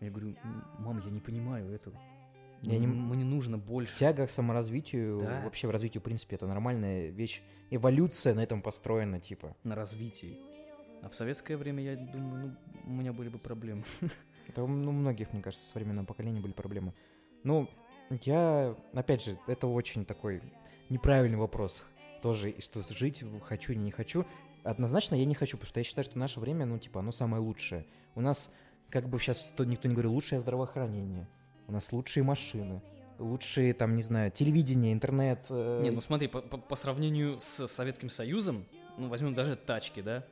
Я 0.00 0.10
говорю, 0.10 0.36
мам, 0.78 1.00
я 1.04 1.10
не 1.10 1.20
понимаю 1.20 1.70
этого. 1.70 1.98
Я 2.62 2.78
не... 2.78 2.86
Мне 2.86 3.24
нужно 3.24 3.58
больше. 3.58 3.96
Тяга 3.96 4.26
к 4.26 4.30
саморазвитию, 4.30 5.18
да. 5.20 5.42
вообще 5.44 5.66
в 5.66 5.70
развитию, 5.70 6.00
в 6.00 6.04
принципе, 6.04 6.36
это 6.36 6.46
нормальная 6.46 7.08
вещь. 7.08 7.42
Эволюция 7.70 8.34
на 8.34 8.40
этом 8.40 8.62
построена, 8.62 9.20
типа. 9.20 9.56
На 9.64 9.74
развитии. 9.74 10.38
А 11.02 11.08
в 11.08 11.14
советское 11.14 11.56
время, 11.56 11.82
я 11.82 11.96
думаю, 11.96 12.56
ну, 12.84 12.90
у 12.92 12.96
меня 12.96 13.12
были 13.12 13.28
бы 13.28 13.38
проблемы. 13.38 13.84
Это 14.48 14.62
у 14.62 14.66
ну, 14.66 14.92
многих, 14.92 15.32
мне 15.32 15.42
кажется, 15.42 15.66
современного 15.66 16.06
поколения 16.06 16.40
были 16.40 16.52
проблемы. 16.52 16.94
Ну, 17.42 17.68
я, 18.22 18.74
опять 18.92 19.22
же, 19.22 19.38
это 19.46 19.66
очень 19.66 20.04
такой 20.04 20.42
неправильный 20.88 21.38
вопрос. 21.38 21.86
Тоже, 22.22 22.54
что 22.58 22.82
жить 22.82 23.24
хочу 23.42 23.72
или 23.72 23.80
не 23.80 23.90
хочу. 23.90 24.26
Однозначно 24.62 25.14
я 25.14 25.24
не 25.24 25.34
хочу, 25.34 25.56
потому 25.56 25.68
что 25.68 25.80
я 25.80 25.84
считаю, 25.84 26.04
что 26.04 26.18
наше 26.18 26.40
время, 26.40 26.64
ну, 26.66 26.78
типа, 26.78 27.00
оно 27.00 27.12
самое 27.12 27.42
лучшее. 27.42 27.86
У 28.14 28.20
нас, 28.20 28.50
как 28.94 29.08
бы 29.08 29.18
сейчас 29.18 29.52
никто 29.58 29.88
не 29.88 29.94
говорил, 29.94 30.12
лучшее 30.12 30.38
здравоохранение. 30.38 31.26
У 31.66 31.72
нас 31.72 31.92
лучшие 31.92 32.22
машины, 32.22 32.80
лучшие, 33.18 33.74
там, 33.74 33.96
не 33.96 34.02
знаю, 34.02 34.30
телевидение, 34.30 34.92
интернет. 34.92 35.44
Э... 35.48 35.80
Не, 35.82 35.90
ну 35.90 36.00
смотри, 36.00 36.28
по, 36.28 36.40
по, 36.40 36.58
по 36.58 36.76
сравнению 36.76 37.40
с 37.40 37.66
Советским 37.66 38.08
Союзом, 38.08 38.64
ну, 38.96 39.08
возьмем 39.08 39.34
даже 39.34 39.56
тачки, 39.56 40.00
да, 40.00 40.24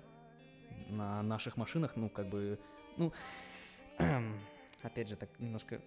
на 0.88 1.24
наших 1.24 1.56
машинах, 1.56 1.96
ну, 1.96 2.08
как 2.08 2.28
бы, 2.28 2.60
ну, 2.96 3.12
опять 4.82 5.08
же, 5.08 5.16
так 5.16 5.28
немножко 5.40 5.80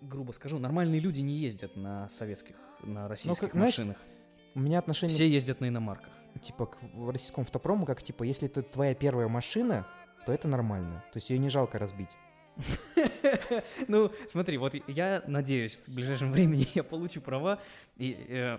грубо 0.00 0.30
скажу, 0.30 0.60
нормальные 0.60 1.00
люди 1.00 1.22
не 1.22 1.34
ездят 1.34 1.74
на 1.74 2.08
советских, 2.08 2.54
на 2.82 3.08
российских 3.08 3.42
ну, 3.42 3.48
как, 3.48 3.54
машинах. 3.54 3.96
Знаешь, 3.96 4.12
у 4.54 4.60
меня 4.60 4.78
отношение... 4.78 5.14
Все 5.14 5.28
ездят 5.28 5.60
на 5.60 5.68
иномарках. 5.68 6.12
Типа 6.40 6.66
к 6.66 6.78
российскому 7.08 7.44
автопрому, 7.44 7.84
как 7.84 8.02
типа, 8.02 8.22
если 8.22 8.48
это 8.48 8.62
твоя 8.62 8.94
первая 8.94 9.28
машина, 9.28 9.86
то 10.26 10.32
это 10.32 10.48
нормально. 10.48 11.04
То 11.12 11.18
есть 11.18 11.30
ее 11.30 11.38
не 11.38 11.50
жалко 11.50 11.78
разбить. 11.78 12.10
Ну, 13.88 14.10
смотри, 14.26 14.58
вот 14.58 14.74
я 14.86 15.22
надеюсь, 15.26 15.78
в 15.86 15.94
ближайшем 15.94 16.32
времени 16.32 16.66
я 16.74 16.82
получу 16.84 17.20
права, 17.20 17.58
и 17.96 18.26
э, 18.28 18.58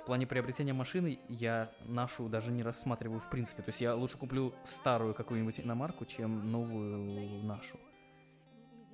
в 0.00 0.06
плане 0.06 0.26
приобретения 0.26 0.72
машины 0.72 1.18
я 1.28 1.70
нашу 1.86 2.28
даже 2.28 2.52
не 2.52 2.62
рассматриваю 2.62 3.20
в 3.20 3.30
принципе. 3.30 3.62
То 3.62 3.70
есть 3.70 3.80
я 3.80 3.94
лучше 3.94 4.18
куплю 4.18 4.54
старую 4.62 5.14
какую-нибудь 5.14 5.60
иномарку, 5.60 6.04
чем 6.04 6.50
новую 6.50 7.42
нашу. 7.44 7.78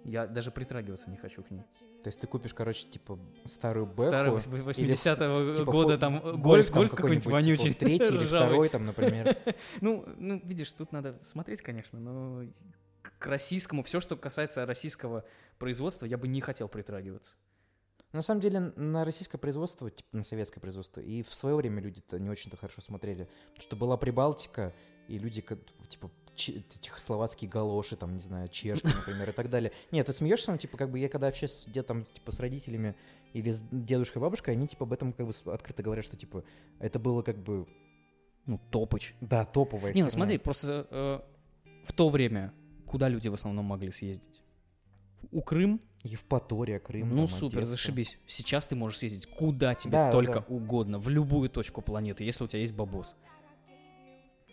Я 0.04 0.26
даже 0.26 0.50
притрагиваться 0.50 1.10
не 1.10 1.16
хочу 1.16 1.42
к 1.42 1.50
ней. 1.50 1.62
То 2.02 2.08
есть 2.08 2.20
ты 2.20 2.26
купишь, 2.26 2.54
короче, 2.54 2.86
типа 2.88 3.18
старую 3.44 3.86
Бэху. 3.86 4.08
Старую 4.08 4.36
80-го 4.38 5.54
типа, 5.54 5.70
года 5.70 5.98
там 5.98 6.20
гольф, 6.20 6.40
гольф, 6.40 6.70
гольф 6.70 6.90
какой-нибудь 6.92 7.24
типа, 7.24 7.32
вонючий. 7.32 7.68
Типа, 7.68 7.80
третий 7.80 8.14
или 8.14 8.24
второй 8.24 8.68
там, 8.70 8.86
например. 8.86 9.36
ну, 9.80 10.04
ну, 10.16 10.40
видишь, 10.44 10.72
тут 10.72 10.92
надо 10.92 11.18
смотреть, 11.22 11.60
конечно, 11.60 11.98
но 12.00 12.44
к 13.18 13.26
российскому, 13.26 13.82
все, 13.82 14.00
что 14.00 14.16
касается 14.16 14.64
российского 14.64 15.24
производства, 15.58 16.06
я 16.06 16.16
бы 16.16 16.28
не 16.28 16.40
хотел 16.40 16.68
притрагиваться. 16.68 17.36
На 18.12 18.22
самом 18.22 18.40
деле, 18.40 18.60
на 18.76 19.04
российское 19.04 19.38
производство, 19.38 19.90
типа 19.90 20.16
на 20.16 20.24
советское 20.24 20.60
производство, 20.60 21.00
и 21.00 21.22
в 21.22 21.32
свое 21.32 21.54
время 21.54 21.80
люди-то 21.80 22.18
не 22.18 22.28
очень-то 22.28 22.56
хорошо 22.56 22.80
смотрели. 22.80 23.28
Потому 23.50 23.62
что 23.62 23.76
была 23.76 23.96
Прибалтика, 23.96 24.74
и 25.06 25.18
люди, 25.18 25.44
типа, 25.88 26.10
чехословацкие 26.34 27.50
галоши, 27.50 27.96
там, 27.96 28.14
не 28.14 28.20
знаю, 28.20 28.48
чешки, 28.48 28.86
например, 28.86 29.30
и 29.30 29.32
так 29.32 29.50
далее. 29.50 29.72
Нет, 29.90 30.06
ты 30.06 30.12
смеешься, 30.12 30.52
ну, 30.52 30.58
типа, 30.58 30.76
как 30.76 30.90
бы 30.90 30.98
я 30.98 31.08
когда 31.08 31.28
общаюсь 31.28 31.66
где 31.66 31.82
там, 31.82 32.04
типа, 32.04 32.32
с 32.32 32.40
родителями 32.40 32.94
или 33.32 33.50
с 33.50 33.62
дедушкой, 33.70 34.22
бабушкой, 34.22 34.54
они, 34.54 34.68
типа, 34.68 34.84
об 34.84 34.92
этом, 34.92 35.12
как 35.12 35.26
бы, 35.26 35.32
открыто 35.52 35.82
говорят, 35.82 36.04
что, 36.04 36.16
типа, 36.16 36.44
это 36.78 36.98
было, 36.98 37.22
как 37.22 37.38
бы... 37.38 37.66
Ну, 38.46 38.58
топыч. 38.70 39.14
Да, 39.20 39.44
топовое. 39.44 39.92
Не, 39.92 40.02
ну, 40.02 40.08
смотри, 40.08 40.38
просто 40.38 40.86
э, 40.90 41.20
в 41.84 41.92
то 41.92 42.08
время 42.08 42.54
куда 42.90 43.08
люди 43.08 43.28
в 43.28 43.34
основном 43.34 43.66
могли 43.66 43.92
съездить? 43.92 44.40
У 45.30 45.42
Крым? 45.42 45.80
Евпатория, 46.02 46.80
Крым. 46.80 47.10
Ну 47.10 47.28
там, 47.28 47.28
супер, 47.28 47.58
Одесса. 47.58 47.72
зашибись. 47.72 48.18
Сейчас 48.26 48.66
ты 48.66 48.74
можешь 48.74 48.98
съездить 48.98 49.26
куда 49.26 49.74
тебе 49.74 49.92
да, 49.92 50.10
только 50.10 50.40
да. 50.40 50.46
угодно, 50.48 50.98
в 50.98 51.08
любую 51.08 51.50
точку 51.50 51.82
планеты, 51.82 52.24
если 52.24 52.42
у 52.42 52.46
тебя 52.48 52.60
есть 52.60 52.74
бабос. 52.74 53.16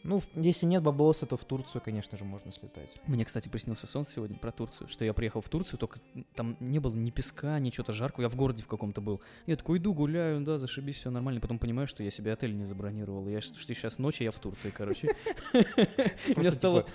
Ну, 0.08 0.22
если 0.36 0.66
нет 0.66 0.82
бабоса, 0.84 1.26
то 1.26 1.36
в 1.36 1.44
Турцию, 1.44 1.82
конечно 1.82 2.18
же, 2.18 2.24
можно 2.24 2.54
слетать. 2.54 2.90
Мне, 3.08 3.26
кстати, 3.26 3.50
приснился 3.50 3.88
сон 3.88 4.06
сегодня 4.06 4.38
про 4.38 4.54
Турцию, 4.54 4.88
что 4.88 5.04
я 5.04 5.14
приехал 5.14 5.42
в 5.42 5.50
Турцию, 5.50 5.78
только 5.78 6.00
там 6.34 6.56
не 6.62 6.80
было 6.80 6.96
ни 6.96 7.12
песка, 7.12 7.60
ни 7.60 7.72
чего-то 7.72 7.92
жаркого, 7.92 8.22
я 8.22 8.30
в 8.30 8.38
городе 8.38 8.64
в 8.64 8.70
каком-то 8.70 9.02
был. 9.02 9.22
Я 9.48 9.58
такой 9.58 9.80
иду, 9.80 9.94
гуляю, 9.94 10.40
да, 10.40 10.58
зашибись, 10.58 10.96
все 10.96 11.12
нормально. 11.12 11.42
Потом 11.42 11.60
понимаю, 11.60 11.90
что 11.90 12.04
я 12.04 12.10
себе 12.10 12.32
отель 12.32 12.56
не 12.56 12.64
забронировал. 12.64 13.28
Я 13.28 13.42
что 13.42 13.60
сейчас 13.60 14.00
ночь, 14.00 14.22
я 14.22 14.32
в 14.32 14.40
Турции, 14.40 14.70
короче. 14.70 15.14
Мне 16.38 16.52
стало... 16.52 16.86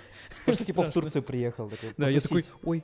Просто 0.43 0.65
типа 0.65 0.81
в 0.81 0.91
Турцию 0.91 1.21
приехал. 1.21 1.71
Да, 1.97 2.09
я 2.09 2.19
такой, 2.19 2.43
ой, 2.63 2.83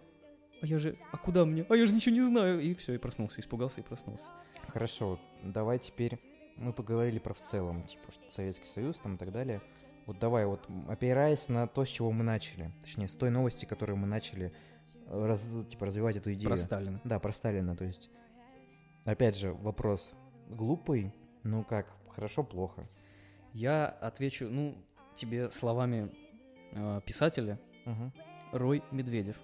а 0.61 0.67
я 0.67 0.77
же, 0.77 0.95
а 1.11 1.17
куда 1.17 1.43
мне? 1.43 1.65
А 1.69 1.75
я 1.75 1.87
же 1.87 1.95
ничего 1.95 2.13
не 2.13 2.21
знаю. 2.21 2.61
И 2.61 2.75
все, 2.75 2.93
и 2.93 2.97
проснулся, 2.99 3.41
испугался 3.41 3.81
и 3.81 3.83
проснулся. 3.83 4.25
Хорошо, 4.67 5.19
давай 5.41 5.79
теперь 5.79 6.19
мы 6.55 6.71
поговорили 6.71 7.17
про 7.17 7.33
в 7.33 7.39
целом, 7.39 7.83
типа, 7.87 8.11
Советский 8.27 8.67
Союз 8.67 8.99
там 8.99 9.15
и 9.15 9.17
так 9.17 9.31
далее. 9.31 9.61
Вот 10.09 10.17
давай, 10.17 10.47
вот 10.47 10.67
опираясь 10.87 11.49
на 11.49 11.67
то, 11.67 11.85
с 11.85 11.87
чего 11.87 12.11
мы 12.11 12.23
начали, 12.23 12.71
точнее, 12.81 13.07
с 13.07 13.15
той 13.15 13.29
новости, 13.29 13.65
которую 13.65 13.95
мы 13.97 14.07
начали 14.07 14.51
э, 15.05 15.25
раз- 15.27 15.67
типа, 15.69 15.85
развивать 15.85 16.15
эту 16.15 16.33
идею. 16.33 16.49
Про 16.49 16.57
Сталина. 16.57 16.99
Да, 17.03 17.19
про 17.19 17.31
Сталина, 17.31 17.75
то 17.75 17.85
есть, 17.85 18.09
опять 19.05 19.37
же, 19.37 19.53
вопрос 19.53 20.13
глупый, 20.49 21.13
ну 21.43 21.63
как, 21.63 21.93
хорошо, 22.09 22.43
плохо. 22.43 22.89
Я 23.53 23.85
отвечу, 23.85 24.49
ну, 24.49 24.83
тебе 25.13 25.51
словами 25.51 26.11
э, 26.71 27.01
писателя 27.05 27.59
Мгм. 27.85 28.11
Рой 28.51 28.83
Медведев. 28.89 29.37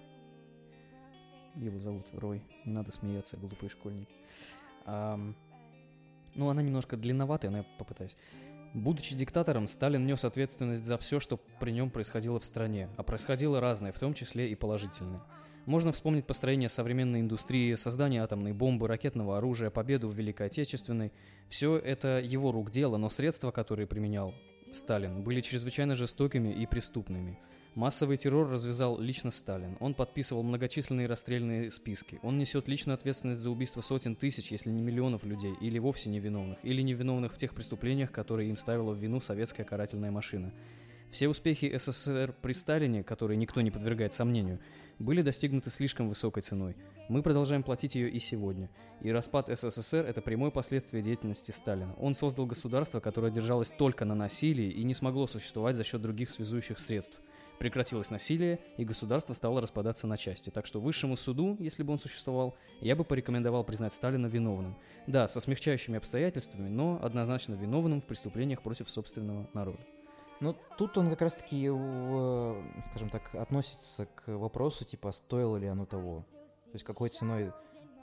Его 1.54 1.78
зовут 1.78 2.08
Рой. 2.12 2.42
Не 2.64 2.72
надо 2.72 2.90
смеяться, 2.90 3.36
глупые 3.36 3.70
школьники. 3.70 4.12
Ам, 4.84 5.36
ну, 6.34 6.48
она 6.48 6.60
немножко 6.60 6.96
длинноватая, 6.96 7.52
но 7.52 7.58
я 7.58 7.66
попытаюсь. 7.78 8.16
Будучи 8.76 9.14
диктатором, 9.14 9.68
Сталин 9.68 10.04
нес 10.04 10.22
ответственность 10.26 10.84
за 10.84 10.98
все, 10.98 11.18
что 11.18 11.40
при 11.60 11.70
нем 11.70 11.88
происходило 11.88 12.38
в 12.38 12.44
стране, 12.44 12.90
а 12.98 13.02
происходило 13.02 13.58
разное, 13.58 13.90
в 13.90 13.98
том 13.98 14.12
числе 14.12 14.50
и 14.50 14.54
положительное. 14.54 15.22
Можно 15.64 15.92
вспомнить 15.92 16.26
построение 16.26 16.68
современной 16.68 17.20
индустрии, 17.20 17.74
создание 17.74 18.22
атомной 18.22 18.52
бомбы, 18.52 18.86
ракетного 18.86 19.38
оружия, 19.38 19.70
победу 19.70 20.08
в 20.08 20.14
Великой 20.14 20.48
Отечественной. 20.48 21.10
Все 21.48 21.78
это 21.78 22.20
его 22.22 22.52
рук 22.52 22.70
дело, 22.70 22.98
но 22.98 23.08
средства, 23.08 23.50
которые 23.50 23.86
применял 23.86 24.34
Сталин, 24.72 25.22
были 25.22 25.40
чрезвычайно 25.40 25.94
жестокими 25.94 26.50
и 26.50 26.66
преступными. 26.66 27.38
Массовый 27.76 28.16
террор 28.16 28.48
развязал 28.48 28.98
лично 28.98 29.30
Сталин. 29.30 29.76
Он 29.80 29.92
подписывал 29.92 30.42
многочисленные 30.42 31.06
расстрельные 31.06 31.70
списки. 31.70 32.18
Он 32.22 32.38
несет 32.38 32.68
личную 32.68 32.94
ответственность 32.94 33.42
за 33.42 33.50
убийство 33.50 33.82
сотен 33.82 34.16
тысяч, 34.16 34.50
если 34.50 34.70
не 34.70 34.80
миллионов 34.80 35.24
людей, 35.24 35.52
или 35.60 35.78
вовсе 35.78 36.08
невиновных, 36.08 36.58
или 36.62 36.80
невиновных 36.80 37.34
в 37.34 37.36
тех 37.36 37.54
преступлениях, 37.54 38.10
которые 38.10 38.48
им 38.48 38.56
ставила 38.56 38.92
в 38.92 38.96
вину 38.96 39.20
советская 39.20 39.66
карательная 39.66 40.10
машина. 40.10 40.54
Все 41.10 41.28
успехи 41.28 41.70
СССР 41.76 42.34
при 42.40 42.52
Сталине, 42.52 43.04
которые 43.04 43.36
никто 43.36 43.60
не 43.60 43.70
подвергает 43.70 44.14
сомнению, 44.14 44.58
были 44.98 45.20
достигнуты 45.20 45.68
слишком 45.68 46.08
высокой 46.08 46.42
ценой. 46.42 46.76
Мы 47.10 47.22
продолжаем 47.22 47.62
платить 47.62 47.94
ее 47.94 48.08
и 48.08 48.18
сегодня. 48.20 48.70
И 49.02 49.10
распад 49.10 49.50
СССР– 49.54 50.06
это 50.08 50.22
прямое 50.22 50.50
последствие 50.50 51.02
деятельности 51.02 51.50
Сталина. 51.50 51.94
Он 51.98 52.14
создал 52.14 52.46
государство, 52.46 53.00
которое 53.00 53.30
держалось 53.30 53.68
только 53.68 54.06
на 54.06 54.14
насилии 54.14 54.70
и 54.70 54.82
не 54.82 54.94
смогло 54.94 55.26
существовать 55.26 55.76
за 55.76 55.84
счет 55.84 56.00
других 56.00 56.30
связующих 56.30 56.78
средств. 56.78 57.20
Прекратилось 57.58 58.10
насилие, 58.10 58.58
и 58.76 58.84
государство 58.84 59.32
стало 59.34 59.60
распадаться 59.60 60.06
на 60.06 60.16
части. 60.16 60.50
Так 60.50 60.66
что 60.66 60.80
высшему 60.80 61.16
суду, 61.16 61.56
если 61.58 61.82
бы 61.82 61.92
он 61.92 61.98
существовал, 61.98 62.56
я 62.80 62.94
бы 62.94 63.04
порекомендовал 63.04 63.64
признать 63.64 63.92
Сталина 63.92 64.26
виновным. 64.26 64.76
Да, 65.06 65.26
со 65.26 65.40
смягчающими 65.40 65.96
обстоятельствами, 65.96 66.68
но 66.68 66.98
однозначно 67.02 67.54
виновным 67.54 68.00
в 68.00 68.04
преступлениях 68.04 68.62
против 68.62 68.90
собственного 68.90 69.48
народа. 69.54 69.80
Ну, 70.40 70.54
тут 70.76 70.98
он 70.98 71.08
как 71.08 71.22
раз-таки, 71.22 71.70
в, 71.70 72.62
скажем 72.84 73.08
так, 73.08 73.34
относится 73.34 74.06
к 74.06 74.28
вопросу, 74.28 74.84
типа, 74.84 75.10
стоило 75.12 75.56
ли 75.56 75.66
оно 75.66 75.86
того. 75.86 76.26
То 76.66 76.72
есть 76.74 76.84
какой 76.84 77.08
ценой 77.08 77.52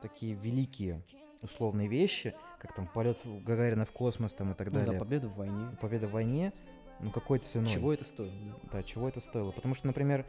такие 0.02 0.34
великие 0.34 1.04
условные 1.44 1.88
вещи, 1.88 2.34
как 2.60 2.74
там 2.74 2.88
полет 2.88 3.20
Гагарина 3.24 3.86
в 3.86 3.92
космос 3.92 4.34
там 4.34 4.54
и 4.54 4.56
так 4.56 4.68
Ну 4.68 4.74
да, 4.74 4.86
далее. 4.86 5.00
победа 5.00 5.28
в 5.28 5.36
войне. 5.36 5.78
Победа 5.80 6.08
в 6.08 6.12
войне, 6.12 6.54
ну 7.00 7.12
какой 7.12 7.40
ценой? 7.40 7.70
Чего 7.70 7.94
это 7.94 8.06
стоило? 8.06 8.34
да? 8.72 8.84
Чего 8.84 9.10
это 9.10 9.20
стоило? 9.20 9.52
Потому 9.52 9.76
что, 9.76 9.88
например, 9.88 10.26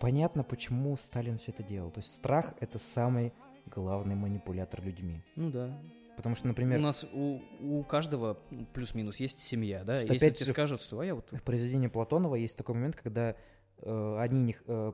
понятно, 0.00 0.42
почему 0.42 0.96
Сталин 0.96 1.38
все 1.38 1.52
это 1.52 1.62
делал. 1.62 1.90
То 1.90 2.00
есть 2.00 2.12
страх— 2.12 2.54
это 2.60 2.78
самый 2.78 3.32
главный 3.66 4.14
манипулятор 4.14 4.82
людьми. 4.82 5.22
Ну 5.36 5.50
да. 5.50 5.78
Потому 6.16 6.34
что, 6.34 6.48
например, 6.48 6.78
У 6.78 6.82
нас 6.82 7.06
у, 7.12 7.40
у 7.60 7.82
каждого 7.84 8.38
ну, 8.50 8.66
плюс-минус 8.74 9.20
есть 9.20 9.40
семья, 9.40 9.84
да? 9.84 9.98
Что 9.98 10.12
Если 10.12 10.26
опять 10.26 10.38
тебе 10.38 10.50
скажут, 10.50 10.82
что 10.82 11.00
а 11.00 11.04
я 11.06 11.14
вот 11.14 11.30
в 11.30 11.42
произведении 11.42 11.86
Платонова 11.86 12.34
есть 12.34 12.58
такой 12.58 12.74
момент, 12.74 12.96
когда 12.96 13.34
э, 13.78 14.16
одни 14.18 14.42
не 14.44 14.56
э, 14.66 14.92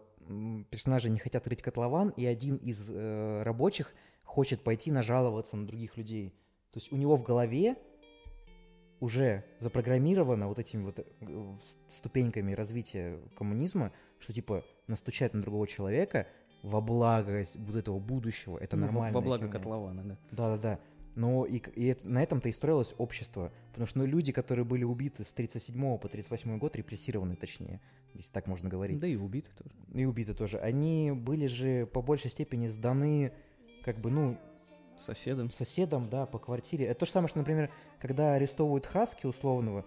персонажи 0.71 1.09
не 1.11 1.19
хотят 1.19 1.47
рыть 1.49 1.63
котлован, 1.63 2.11
и 2.11 2.25
один 2.25 2.57
из 2.57 2.91
э, 2.93 3.43
рабочих 3.43 3.95
хочет 4.23 4.63
пойти 4.63 4.91
нажаловаться 4.91 5.57
на 5.57 5.67
других 5.67 5.97
людей. 5.97 6.31
То 6.73 6.79
есть 6.79 6.93
у 6.93 6.97
него 6.97 7.17
в 7.17 7.23
голове 7.23 7.77
уже 9.01 9.45
запрограммировано 9.59 10.49
вот 10.49 10.59
этими 10.59 10.85
вот 10.85 11.01
э, 11.01 11.55
ступеньками 11.87 12.53
развития 12.53 13.21
коммунизма, 13.37 13.93
что 14.19 14.33
типа 14.33 14.65
настучать 14.87 15.35
на 15.35 15.43
другого 15.43 15.67
человека 15.67 16.27
во 16.63 16.81
благо 16.81 17.45
вот 17.55 17.77
этого 17.77 17.99
будущего, 17.99 18.59
это 18.59 18.77
ну, 18.77 18.87
нормально. 18.87 19.15
во 19.15 19.21
благо 19.21 19.49
котлована, 19.49 20.03
да. 20.05 20.19
Да-да-да. 20.31 20.81
Но 21.15 21.47
и, 21.47 21.63
и 21.77 21.97
на 22.05 22.23
этом-то 22.23 22.51
и 22.51 22.53
строилось 22.53 22.95
общество. 22.99 23.51
Потому 23.69 23.87
что 23.87 24.01
ну, 24.01 24.07
люди, 24.07 24.33
которые 24.33 24.67
были 24.67 24.85
убиты 24.85 25.25
с 25.25 25.33
37 25.33 25.99
по 25.99 26.09
38 26.09 26.59
год, 26.59 26.77
репрессированы 26.77 27.37
точнее, 27.37 27.81
если 28.13 28.33
так 28.33 28.47
можно 28.47 28.69
говорить. 28.69 28.99
Да 28.99 29.07
и 29.07 29.17
убиты 29.17 29.49
тоже. 29.57 29.75
И 29.95 30.05
убиты 30.05 30.35
тоже. 30.35 30.59
Они 30.59 31.13
были 31.13 31.47
же 31.47 31.87
по 31.87 32.03
большей 32.03 32.31
степени 32.31 32.67
сданы, 32.67 33.33
как 33.83 33.97
бы, 33.97 34.11
ну, 34.11 34.39
Соседом. 34.97 35.51
соседам, 35.51 36.09
да, 36.09 36.27
по 36.27 36.39
квартире. 36.39 36.87
Это 36.87 37.01
то 37.01 37.07
же 37.07 37.13
самое, 37.13 37.29
что, 37.29 37.39
например, 37.39 37.71
когда 38.01 38.35
арестовывают 38.35 38.87
Хаски 38.87 39.27
условного, 39.27 39.85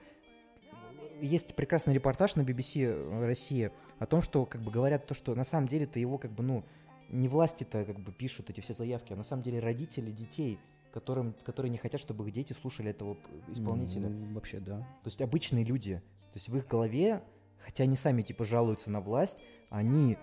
есть 1.21 1.55
прекрасный 1.55 1.93
репортаж 1.93 2.35
на 2.35 2.41
BBC 2.41 3.25
Россия 3.25 3.71
о 3.97 4.05
том, 4.05 4.21
что, 4.21 4.45
как 4.45 4.61
бы, 4.61 4.71
говорят 4.71 5.05
то, 5.05 5.13
что 5.13 5.35
на 5.35 5.43
самом 5.43 5.67
деле-то 5.67 5.99
его, 5.99 6.17
как 6.17 6.31
бы, 6.31 6.43
ну, 6.43 6.63
не 7.09 7.27
власти-то, 7.27 7.85
как 7.85 7.99
бы, 7.99 8.11
пишут 8.11 8.49
эти 8.49 8.61
все 8.61 8.73
заявки, 8.73 9.13
а 9.13 9.15
на 9.15 9.23
самом 9.23 9.43
деле 9.43 9.59
родители 9.59 10.11
детей, 10.11 10.59
которым, 10.93 11.33
которые 11.43 11.71
не 11.71 11.77
хотят, 11.77 11.99
чтобы 11.99 12.25
их 12.27 12.33
дети 12.33 12.53
слушали 12.53 12.91
этого 12.91 13.17
исполнителя. 13.47 14.09
Ну, 14.09 14.33
вообще, 14.33 14.59
да. 14.59 14.79
То 14.79 15.07
есть 15.07 15.21
обычные 15.21 15.63
люди. 15.63 16.01
То 16.31 16.35
есть 16.35 16.49
в 16.49 16.57
их 16.57 16.67
голове, 16.67 17.21
хотя 17.57 17.83
они 17.83 17.95
сами 17.95 18.21
типа 18.21 18.45
жалуются 18.45 18.89
на 18.89 19.01
власть, 19.01 19.43
они 19.69 20.17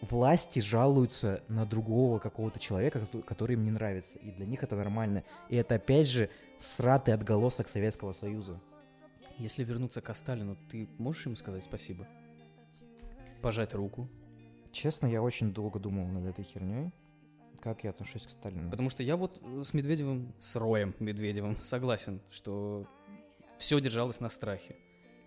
власти 0.00 0.60
жалуются 0.60 1.42
на 1.48 1.66
другого 1.66 2.18
какого-то 2.18 2.58
человека, 2.58 3.00
кото- 3.00 3.22
который 3.22 3.54
им 3.54 3.64
не 3.64 3.70
нравится. 3.70 4.18
И 4.18 4.30
для 4.30 4.46
них 4.46 4.62
это 4.62 4.76
нормально. 4.76 5.24
И 5.48 5.56
это 5.56 5.76
опять 5.76 6.08
же 6.08 6.30
сратый 6.58 7.14
отголосок 7.14 7.68
Советского 7.68 8.12
Союза. 8.12 8.60
Если 9.38 9.64
вернуться 9.64 10.00
к 10.00 10.14
Сталину, 10.14 10.56
ты 10.70 10.88
можешь 10.98 11.26
ему 11.26 11.36
сказать 11.36 11.64
спасибо? 11.64 12.06
Пожать 13.42 13.74
руку? 13.74 14.08
Честно, 14.72 15.06
я 15.06 15.22
очень 15.22 15.52
долго 15.52 15.78
думал 15.78 16.06
над 16.06 16.26
этой 16.26 16.44
херней. 16.44 16.92
Как 17.60 17.84
я 17.84 17.90
отношусь 17.90 18.26
к 18.26 18.30
Сталину? 18.30 18.70
Потому 18.70 18.88
что 18.88 19.02
я 19.02 19.16
вот 19.16 19.38
э, 19.42 19.62
с 19.64 19.74
Медведевым, 19.74 20.32
с 20.38 20.56
Роем 20.56 20.94
Медведевым 20.98 21.56
согласен, 21.60 22.20
что 22.30 22.86
все 23.58 23.80
держалось 23.80 24.20
на 24.20 24.30
страхе. 24.30 24.76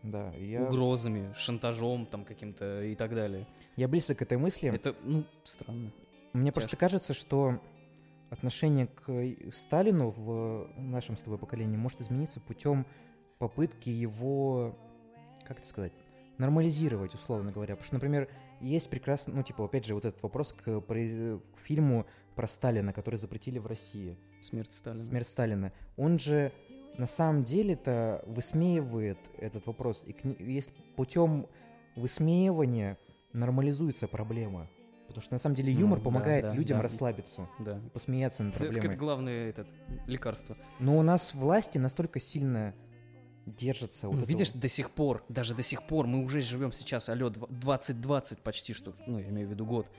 Да, 0.03 0.33
я, 0.35 0.63
Угрозами, 0.67 1.33
шантажом 1.35 2.05
там 2.05 2.25
каким-то 2.25 2.83
и 2.83 2.93
так 2.93 3.15
далее. 3.15 3.47
я 3.77 3.87
близок 3.87 4.17
к 4.19 4.21
этой 4.21 4.37
мысли. 4.37 4.69
Это, 4.69 4.93
ну, 5.03 5.25
странно. 5.43 5.91
Мне 6.33 6.51
просто 6.51 6.75
кажется, 6.75 7.13
что 7.13 7.59
отношение 8.29 8.87
к 8.87 9.53
Сталину 9.53 10.09
в 10.09 10.67
нашем 10.77 11.15
с 11.15 11.21
тобой 11.21 11.37
поколении 11.37 11.77
может 11.77 12.01
измениться 12.01 12.39
путем 12.41 12.85
попытки 13.39 13.89
его, 13.89 14.77
как 15.45 15.59
это 15.59 15.67
сказать, 15.67 15.93
нормализировать, 16.37 17.13
условно 17.13 17.51
говоря. 17.51 17.75
Потому 17.75 17.85
что, 17.85 17.95
например, 17.95 18.27
есть 18.59 18.89
прекрасно, 18.89 19.35
ну, 19.35 19.43
типа, 19.43 19.65
опять 19.65 19.85
же, 19.85 19.93
вот 19.93 20.05
этот 20.05 20.21
вопрос 20.23 20.53
к, 20.53 20.67
произ- 20.79 21.39
к 21.55 21.59
фильму 21.59 22.05
про 22.35 22.47
Сталина, 22.47 22.91
который 22.91 23.15
запретили 23.15 23.59
в 23.59 23.67
России. 23.67 24.17
Смерть 24.41 24.73
Сталина. 24.73 25.01
Смерть 25.03 25.27
Сталина. 25.27 25.71
Он 25.95 26.17
же 26.19 26.51
на 26.97 27.07
самом 27.07 27.43
деле-то 27.43 28.23
высмеивает 28.27 29.17
этот 29.37 29.65
вопрос. 29.67 30.03
И 30.07 30.15
если 30.43 30.71
путем 30.95 31.47
высмеивания 31.95 32.97
нормализуется 33.33 34.07
проблема. 34.07 34.69
Потому 35.07 35.21
что 35.23 35.33
на 35.33 35.39
самом 35.39 35.55
деле 35.55 35.73
Ну, 35.73 35.79
юмор 35.81 35.99
да, 35.99 36.05
помогает 36.05 36.43
да, 36.45 36.53
людям 36.53 36.77
да. 36.77 36.83
расслабиться 36.83 37.47
Да. 37.59 37.77
и 37.85 37.89
посмеяться 37.89 38.43
над 38.43 38.55
Это, 38.55 38.65
это 38.65 38.73
проблемой. 38.73 38.97
главное 38.97 39.49
этот, 39.49 39.67
лекарство. 40.07 40.57
Но 40.79 40.97
у 40.97 41.01
нас 41.03 41.33
власти 41.35 41.77
настолько 41.77 42.19
сильно 42.19 42.73
держатся. 43.45 44.07
вот 44.07 44.13
Ну, 44.13 44.19
этого- 44.19 44.29
видишь, 44.29 44.51
до 44.53 44.67
сих 44.67 44.89
пор, 44.91 45.23
даже 45.29 45.53
до 45.53 45.61
сих 45.63 45.83
пор, 45.83 46.07
мы 46.07 46.23
уже 46.23 46.41
живем 46.41 46.71
сейчас, 46.71 47.09
алло, 47.09 47.27
дв- 47.29 47.47
2020 47.51 48.39
почти 48.39 48.73
что, 48.73 48.93
ну, 49.05 49.19
я 49.19 49.27
имею 49.29 49.47
в 49.47 49.51
виду 49.51 49.65
год, 49.65 49.91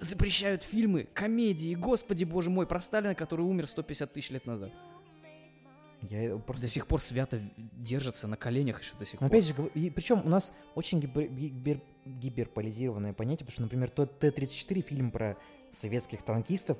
запрещают 0.00 0.62
фильмы, 0.62 1.08
комедии, 1.12 1.74
господи 1.74 2.24
боже 2.24 2.50
мой, 2.50 2.66
про 2.66 2.80
Сталина, 2.80 3.14
который 3.14 3.44
умер 3.44 3.66
150 3.66 4.12
тысяч 4.12 4.30
лет 4.30 4.46
назад. 4.46 4.70
Я 6.10 6.36
просто... 6.36 6.62
До 6.66 6.68
сих 6.68 6.86
пор 6.86 7.00
свято 7.00 7.40
держатся 7.56 8.26
на 8.28 8.36
коленях 8.36 8.80
еще 8.80 8.94
до 8.98 9.04
сих 9.04 9.20
Но 9.20 9.28
пор. 9.28 9.36
опять 9.38 9.46
же, 9.46 9.54
и 9.74 9.90
причем 9.90 10.20
у 10.24 10.28
нас 10.28 10.52
очень 10.74 11.00
гибер- 11.00 11.28
гибер- 11.28 11.80
гиперполизированное 12.04 13.12
понятие, 13.12 13.46
потому 13.46 13.52
что, 13.52 13.62
например, 13.62 13.90
тот 13.90 14.18
Т-34 14.18 14.80
фильм 14.82 15.10
про 15.10 15.36
советских 15.70 16.22
танкистов, 16.22 16.78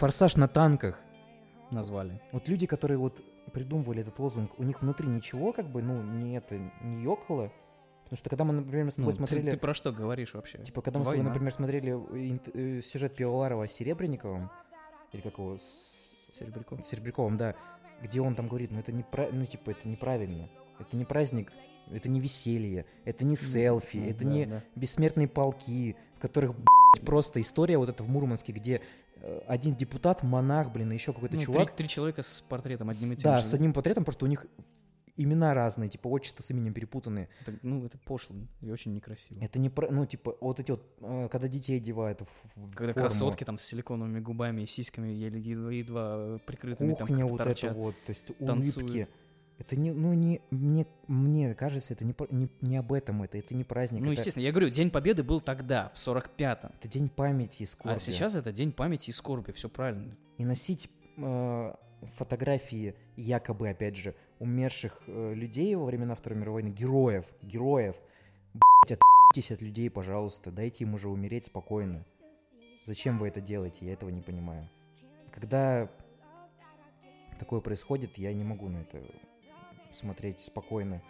форсаж 0.00 0.36
на 0.36 0.48
танках. 0.48 1.00
Назвали. 1.70 2.20
Вот 2.32 2.48
люди, 2.48 2.66
которые 2.66 2.98
вот 2.98 3.22
придумывали 3.52 4.02
этот 4.02 4.18
лозунг, 4.18 4.58
у 4.58 4.62
них 4.64 4.82
внутри 4.82 5.08
ничего, 5.08 5.52
как 5.52 5.68
бы, 5.70 5.82
ну, 5.82 6.02
не 6.02 6.36
это, 6.36 6.58
не 6.82 7.02
ёкало. 7.02 7.52
Потому 8.04 8.16
что 8.18 8.30
когда 8.30 8.44
мы, 8.44 8.52
например, 8.52 8.90
с 8.92 8.96
Ну, 8.98 9.02
тобой 9.04 9.12
ты- 9.12 9.16
смотрели... 9.16 9.50
ты, 9.50 9.56
про 9.56 9.74
что 9.74 9.90
говоришь 9.92 10.34
вообще? 10.34 10.58
Типа, 10.58 10.82
когда 10.82 10.98
мы 10.98 11.04
с 11.04 11.08
тобой, 11.08 11.18
Война. 11.18 11.30
например, 11.30 11.52
смотрели 11.54 11.90
инт- 11.92 12.50
э, 12.54 12.82
сюжет 12.82 13.16
Пивоварова 13.16 13.66
с 13.66 13.72
Серебренниковым, 13.72 14.50
или 15.12 15.22
как 15.22 15.38
его, 15.38 15.56
с... 15.58 16.02
Серебряков. 16.32 16.84
Серебряковым, 16.84 17.36
да, 17.36 17.54
где 18.02 18.20
он 18.20 18.34
там 18.34 18.48
говорит, 18.48 18.70
ну 18.70 18.78
это 18.80 18.92
не 18.92 19.04
ну 19.32 19.46
типа 19.46 19.70
это 19.70 19.88
неправильно. 19.88 20.48
Это 20.78 20.96
не 20.96 21.04
праздник, 21.04 21.52
это 21.90 22.08
не 22.08 22.20
веселье, 22.20 22.84
это 23.04 23.24
не 23.24 23.36
селфи, 23.36 23.98
ну 23.98 24.10
это 24.10 24.24
да, 24.24 24.30
не 24.30 24.46
да. 24.46 24.62
бессмертные 24.74 25.28
полки, 25.28 25.96
в 26.16 26.20
которых, 26.20 26.54
блядь, 26.54 27.04
просто 27.06 27.40
история 27.40 27.78
вот 27.78 27.88
эта 27.88 28.02
в 28.02 28.08
Мурманске, 28.08 28.52
где 28.52 28.80
э, 29.20 29.40
один 29.46 29.74
депутат, 29.76 30.22
монах, 30.22 30.72
блин, 30.72 30.90
и 30.90 30.94
еще 30.94 31.12
какой-то 31.12 31.36
Ну, 31.36 31.40
три- 31.40 31.46
чувак. 31.52 31.76
три 31.76 31.86
человека 31.88 32.22
с 32.22 32.40
портретом 32.40 32.90
одним 32.90 33.12
и 33.12 33.16
С- 33.16 33.18
тем 33.20 33.30
Да, 33.30 33.38
же, 33.38 33.44
с 33.44 33.50
да? 33.50 33.56
одним 33.56 33.72
портретом, 33.72 34.04
просто 34.04 34.24
у 34.24 34.28
них 34.28 34.46
имена 35.16 35.54
разные, 35.54 35.88
типа 35.88 36.08
отчество 36.08 36.42
с 36.42 36.50
именем 36.50 36.74
перепутанные. 36.74 37.28
Это, 37.42 37.58
ну, 37.62 37.84
это 37.84 37.98
пошло 37.98 38.36
и 38.60 38.70
очень 38.70 38.94
некрасиво. 38.94 39.38
Это 39.40 39.58
не 39.58 39.70
про, 39.70 39.90
ну, 39.90 40.06
типа, 40.06 40.36
вот 40.40 40.60
эти 40.60 40.72
вот, 40.72 40.82
э, 41.00 41.28
когда 41.30 41.48
детей 41.48 41.76
одевают 41.76 42.22
в, 42.22 42.70
Когда 42.74 42.92
форму. 42.92 43.08
красотки 43.08 43.44
там 43.44 43.58
с 43.58 43.64
силиконовыми 43.64 44.20
губами 44.20 44.62
и 44.62 44.66
сиськами 44.66 45.08
еле 45.08 45.40
едва, 45.40 45.72
едва 45.72 46.38
прикрытыми 46.46 46.94
там 46.94 47.06
кухня 47.06 47.18
как-то 47.18 47.32
вот 47.32 47.42
торчат, 47.42 47.70
это 47.70 47.80
вот, 47.80 47.94
то 48.04 48.10
есть 48.10 48.38
танцуют. 48.38 48.76
улыбки. 48.76 49.08
Это 49.56 49.76
не, 49.76 49.92
ну, 49.92 50.12
не, 50.14 50.40
мне, 50.50 50.84
мне 51.06 51.54
кажется, 51.54 51.94
это 51.94 52.04
не, 52.04 52.14
не, 52.30 52.50
не 52.60 52.76
об 52.76 52.92
этом 52.92 53.22
это, 53.22 53.38
это 53.38 53.54
не 53.54 53.62
праздник. 53.62 54.00
Ну, 54.00 54.06
это, 54.06 54.18
естественно, 54.18 54.42
я 54.42 54.50
говорю, 54.50 54.68
День 54.68 54.90
Победы 54.90 55.22
был 55.22 55.40
тогда, 55.40 55.90
в 55.94 55.96
45-м. 55.96 56.72
это 56.76 56.88
день 56.88 57.08
памяти 57.08 57.62
и 57.62 57.66
скорби. 57.66 57.94
А 57.94 57.98
сейчас 58.00 58.34
это 58.34 58.50
День 58.50 58.72
памяти 58.72 59.10
и 59.10 59.12
скорби, 59.12 59.52
все 59.52 59.68
правильно. 59.68 60.16
И 60.38 60.44
носить 60.44 60.90
э, 61.18 61.74
фотографии 62.16 62.96
якобы, 63.16 63.68
опять 63.68 63.96
же, 63.96 64.16
умерших 64.38 65.02
э, 65.06 65.34
людей 65.34 65.74
во 65.74 65.84
времена 65.84 66.14
Второй 66.14 66.38
мировой 66.38 66.62
войны, 66.62 66.74
героев, 66.74 67.26
героев, 67.42 67.96
блять, 68.52 68.98
отъебитесь 68.98 69.50
от 69.52 69.62
людей, 69.62 69.90
пожалуйста, 69.90 70.50
дайте 70.50 70.84
им 70.84 70.94
уже 70.94 71.08
умереть 71.08 71.44
спокойно. 71.44 72.04
Зачем 72.84 73.18
вы 73.18 73.28
это 73.28 73.40
делаете? 73.40 73.86
Я 73.86 73.94
этого 73.94 74.10
не 74.10 74.20
понимаю. 74.20 74.68
Когда 75.30 75.88
такое 77.38 77.60
происходит, 77.60 78.18
я 78.18 78.32
не 78.32 78.44
могу 78.44 78.68
на 78.68 78.78
это 78.78 79.02
смотреть 79.90 80.40
спокойно. 80.40 81.02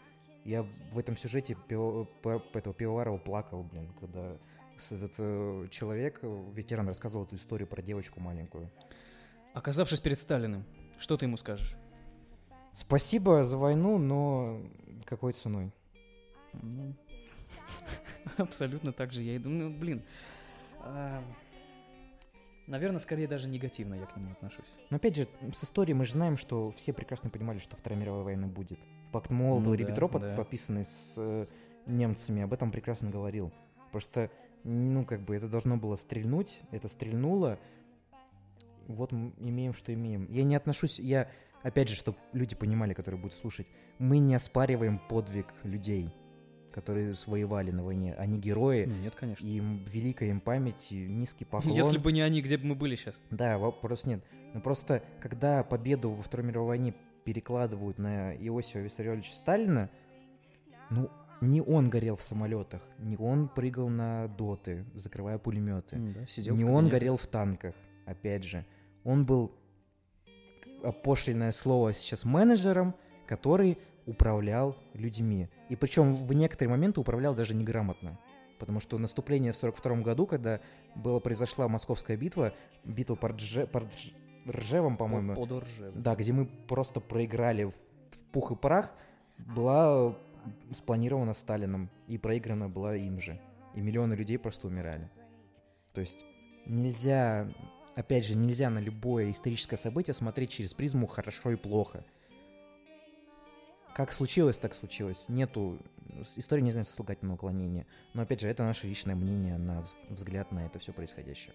Я 0.44 0.62
в 0.92 0.98
этом 0.98 1.16
сюжете 1.16 1.56
пиво- 1.68 2.06
этого 2.52 2.74
Пивоварова 2.74 3.18
плакал, 3.18 3.62
блин, 3.64 3.92
когда 3.98 4.36
этот 4.76 5.14
э, 5.18 5.68
человек, 5.70 6.18
э, 6.22 6.44
ветеран, 6.52 6.88
рассказывал 6.88 7.24
эту 7.24 7.36
историю 7.36 7.66
про 7.66 7.80
девочку 7.80 8.20
маленькую. 8.20 8.70
Оказавшись 9.54 10.00
перед 10.00 10.18
Сталиным, 10.18 10.64
что 10.98 11.16
ты 11.16 11.26
ему 11.26 11.36
скажешь? 11.36 11.76
Спасибо 12.74 13.44
за 13.44 13.56
войну, 13.56 13.98
но 13.98 14.60
какой 15.04 15.32
ценой? 15.32 15.70
Ну, 16.52 16.92
абсолютно 18.36 18.92
так 18.92 19.12
же 19.12 19.22
я 19.22 19.36
и 19.36 19.38
думаю. 19.38 19.70
Ну, 19.70 19.78
блин, 19.78 20.02
наверное, 22.66 22.98
скорее 22.98 23.28
даже 23.28 23.48
негативно 23.48 23.94
я 23.94 24.06
к 24.06 24.16
нему 24.16 24.32
отношусь. 24.32 24.66
Но 24.90 24.96
опять 24.96 25.14
же, 25.14 25.28
с 25.52 25.62
историей 25.62 25.94
мы 25.94 26.04
же 26.04 26.14
знаем, 26.14 26.36
что 26.36 26.72
все 26.72 26.92
прекрасно 26.92 27.30
понимали, 27.30 27.58
что 27.58 27.76
Вторая 27.76 28.00
мировая 28.00 28.24
война 28.24 28.48
будет. 28.48 28.80
Пакт 29.12 29.30
Ну 29.30 29.36
Молотова-Риббентропа, 29.36 30.18
да, 30.18 30.30
да. 30.30 30.36
подписанный 30.36 30.84
с 30.84 31.14
э, 31.16 31.46
немцами, 31.86 32.42
об 32.42 32.52
этом 32.52 32.72
прекрасно 32.72 33.08
говорил. 33.08 33.52
Просто, 33.92 34.32
ну, 34.64 35.04
как 35.04 35.20
бы 35.20 35.36
это 35.36 35.48
должно 35.48 35.76
было 35.76 35.94
стрельнуть, 35.94 36.62
это 36.72 36.88
стрельнуло. 36.88 37.56
Вот 38.88 39.12
мы 39.12 39.32
имеем, 39.38 39.74
что 39.74 39.94
имеем. 39.94 40.26
Я 40.32 40.42
не 40.42 40.56
отношусь, 40.56 40.98
я, 40.98 41.30
опять 41.64 41.88
же, 41.88 41.96
чтобы 41.96 42.18
люди 42.32 42.54
понимали, 42.54 42.94
которые 42.94 43.20
будут 43.20 43.36
слушать, 43.36 43.66
мы 43.98 44.18
не 44.18 44.36
оспариваем 44.36 45.00
подвиг 45.08 45.52
людей, 45.64 46.14
которые 46.72 47.14
воевали 47.26 47.72
на 47.72 47.82
войне. 47.82 48.14
Они 48.14 48.38
герои, 48.38 48.84
нет, 48.84 49.14
конечно. 49.16 49.44
им 49.44 49.84
великая 49.84 50.30
им 50.30 50.40
память, 50.40 50.92
и 50.92 51.06
низкий 51.06 51.44
поклон. 51.44 51.74
Если 51.74 51.98
бы 51.98 52.12
не 52.12 52.20
они, 52.20 52.40
где 52.40 52.56
бы 52.56 52.66
мы 52.66 52.74
были 52.76 52.94
сейчас? 52.94 53.20
Да, 53.30 53.58
вопрос 53.58 54.06
нет. 54.06 54.22
Но 54.52 54.60
просто, 54.60 55.02
когда 55.20 55.64
победу 55.64 56.10
во 56.10 56.22
Второй 56.22 56.46
мировой 56.46 56.68
войне 56.68 56.94
перекладывают 57.24 57.98
на 57.98 58.34
Иосифа 58.34 58.80
Виссарионовича 58.80 59.32
Сталина, 59.32 59.90
ну, 60.90 61.10
не 61.40 61.60
он 61.60 61.90
горел 61.90 62.16
в 62.16 62.22
самолетах, 62.22 62.82
не 62.98 63.16
он 63.16 63.48
прыгал 63.48 63.88
на 63.88 64.28
доты, 64.28 64.84
закрывая 64.94 65.38
пулеметы, 65.38 65.96
да, 65.96 66.26
сидел 66.26 66.54
не 66.54 66.64
он 66.64 66.88
горел 66.88 67.16
в 67.16 67.26
танках, 67.26 67.74
опять 68.06 68.44
же. 68.44 68.64
Он 69.04 69.26
был, 69.26 69.54
к- 70.84 70.88
опошленное 70.88 71.52
слово 71.52 71.92
сейчас, 71.92 72.24
менеджером, 72.24 72.94
который 73.26 73.78
управлял 74.06 74.76
людьми. 74.94 75.48
И 75.70 75.76
причем 75.76 76.14
в 76.14 76.32
некоторые 76.32 76.70
моменты 76.70 77.00
управлял 77.00 77.34
даже 77.34 77.54
неграмотно. 77.54 78.18
Потому 78.58 78.80
что 78.80 78.98
наступление 78.98 79.52
в 79.52 79.56
42 79.56 79.96
году, 80.02 80.26
когда 80.26 80.60
была, 80.94 81.20
произошла 81.20 81.68
Московская 81.68 82.16
битва, 82.16 82.52
битва 82.84 83.14
под, 83.16 83.32
Рже- 83.32 83.66
под 83.66 83.84
Рж- 83.84 84.14
Ржевом, 84.48 84.96
по-моему, 84.96 85.34
Под 85.34 85.62
Ржевом. 85.64 86.02
да, 86.02 86.14
где 86.14 86.32
мы 86.32 86.46
просто 86.46 87.00
проиграли 87.00 87.64
в, 87.64 87.70
в 87.70 88.24
пух 88.32 88.52
и 88.52 88.56
прах, 88.56 88.92
была 89.38 90.12
э, 90.70 90.72
спланирована 90.72 91.32
Сталином 91.34 91.90
и 92.06 92.18
проиграна 92.18 92.68
была 92.68 92.94
им 92.94 93.18
же. 93.20 93.40
И 93.74 93.80
миллионы 93.80 94.14
людей 94.14 94.38
просто 94.38 94.68
умирали. 94.68 95.10
То 95.92 96.00
есть 96.00 96.24
нельзя, 96.66 97.48
опять 97.96 98.26
же, 98.26 98.34
нельзя 98.34 98.70
на 98.70 98.78
любое 98.78 99.30
историческое 99.30 99.76
событие 99.76 100.14
смотреть 100.14 100.50
через 100.50 100.74
призму 100.74 101.06
хорошо 101.06 101.50
и 101.52 101.56
плохо. 101.56 102.04
Как 103.94 104.12
случилось, 104.12 104.58
так 104.58 104.74
случилось. 104.74 105.28
Нету... 105.28 105.78
История 106.36 106.62
не 106.62 106.72
знает 106.72 106.86
сослагательного 106.86 107.36
уклонения. 107.36 107.86
Но, 108.12 108.22
опять 108.22 108.40
же, 108.40 108.48
это 108.48 108.64
наше 108.64 108.86
личное 108.86 109.14
мнение 109.14 109.56
на 109.56 109.80
вз- 109.80 109.96
взгляд 110.08 110.50
на 110.52 110.66
это 110.66 110.78
все 110.78 110.92
происходящее. 110.92 111.54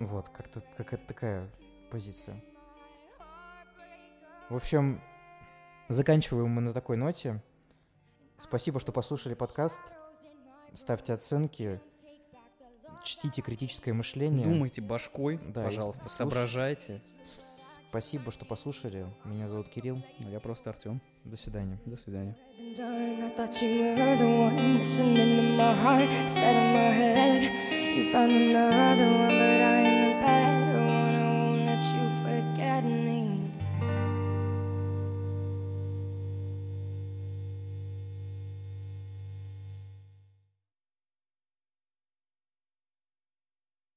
Вот, 0.00 0.28
как-то 0.28 0.60
какая-то 0.76 1.06
такая 1.06 1.50
позиция. 1.90 2.42
В 4.50 4.56
общем, 4.56 5.00
заканчиваем 5.88 6.50
мы 6.50 6.60
на 6.60 6.72
такой 6.72 6.96
ноте. 6.96 7.42
Спасибо, 8.36 8.80
что 8.80 8.92
послушали 8.92 9.34
подкаст. 9.34 9.80
Ставьте 10.74 11.14
оценки. 11.14 11.80
Чтите 13.04 13.42
критическое 13.42 13.92
мышление. 13.92 14.46
Думайте 14.46 14.80
башкой, 14.80 15.38
Да, 15.48 15.64
пожалуйста, 15.64 16.04
слуш- 16.04 16.12
соображайте. 16.16 17.00
Спасибо, 17.90 18.32
что 18.32 18.44
послушали. 18.44 19.06
Меня 19.24 19.46
зовут 19.48 19.68
Кирилл. 19.68 20.02
Ну, 20.18 20.30
Я 20.30 20.40
просто 20.40 20.70
Артем. 20.70 21.00
До 21.24 21.36
свидания. 21.36 21.78
До 21.86 21.96
свидания. 21.96 22.36
done. 22.76 23.22
I 23.22 23.30
thought 23.36 23.52
you 23.62 23.94
were 23.94 24.18
the 24.18 24.26
one 24.26 24.78
listening 24.78 25.36
to 25.36 25.56
my 25.56 25.72
heart 25.74 26.10
instead 26.10 26.56
of 26.56 26.74
my 26.74 26.90
head. 26.90 27.42
You 27.94 28.10
found 28.10 28.32
another 28.32 29.06
one, 29.06 29.38
but 29.38 29.60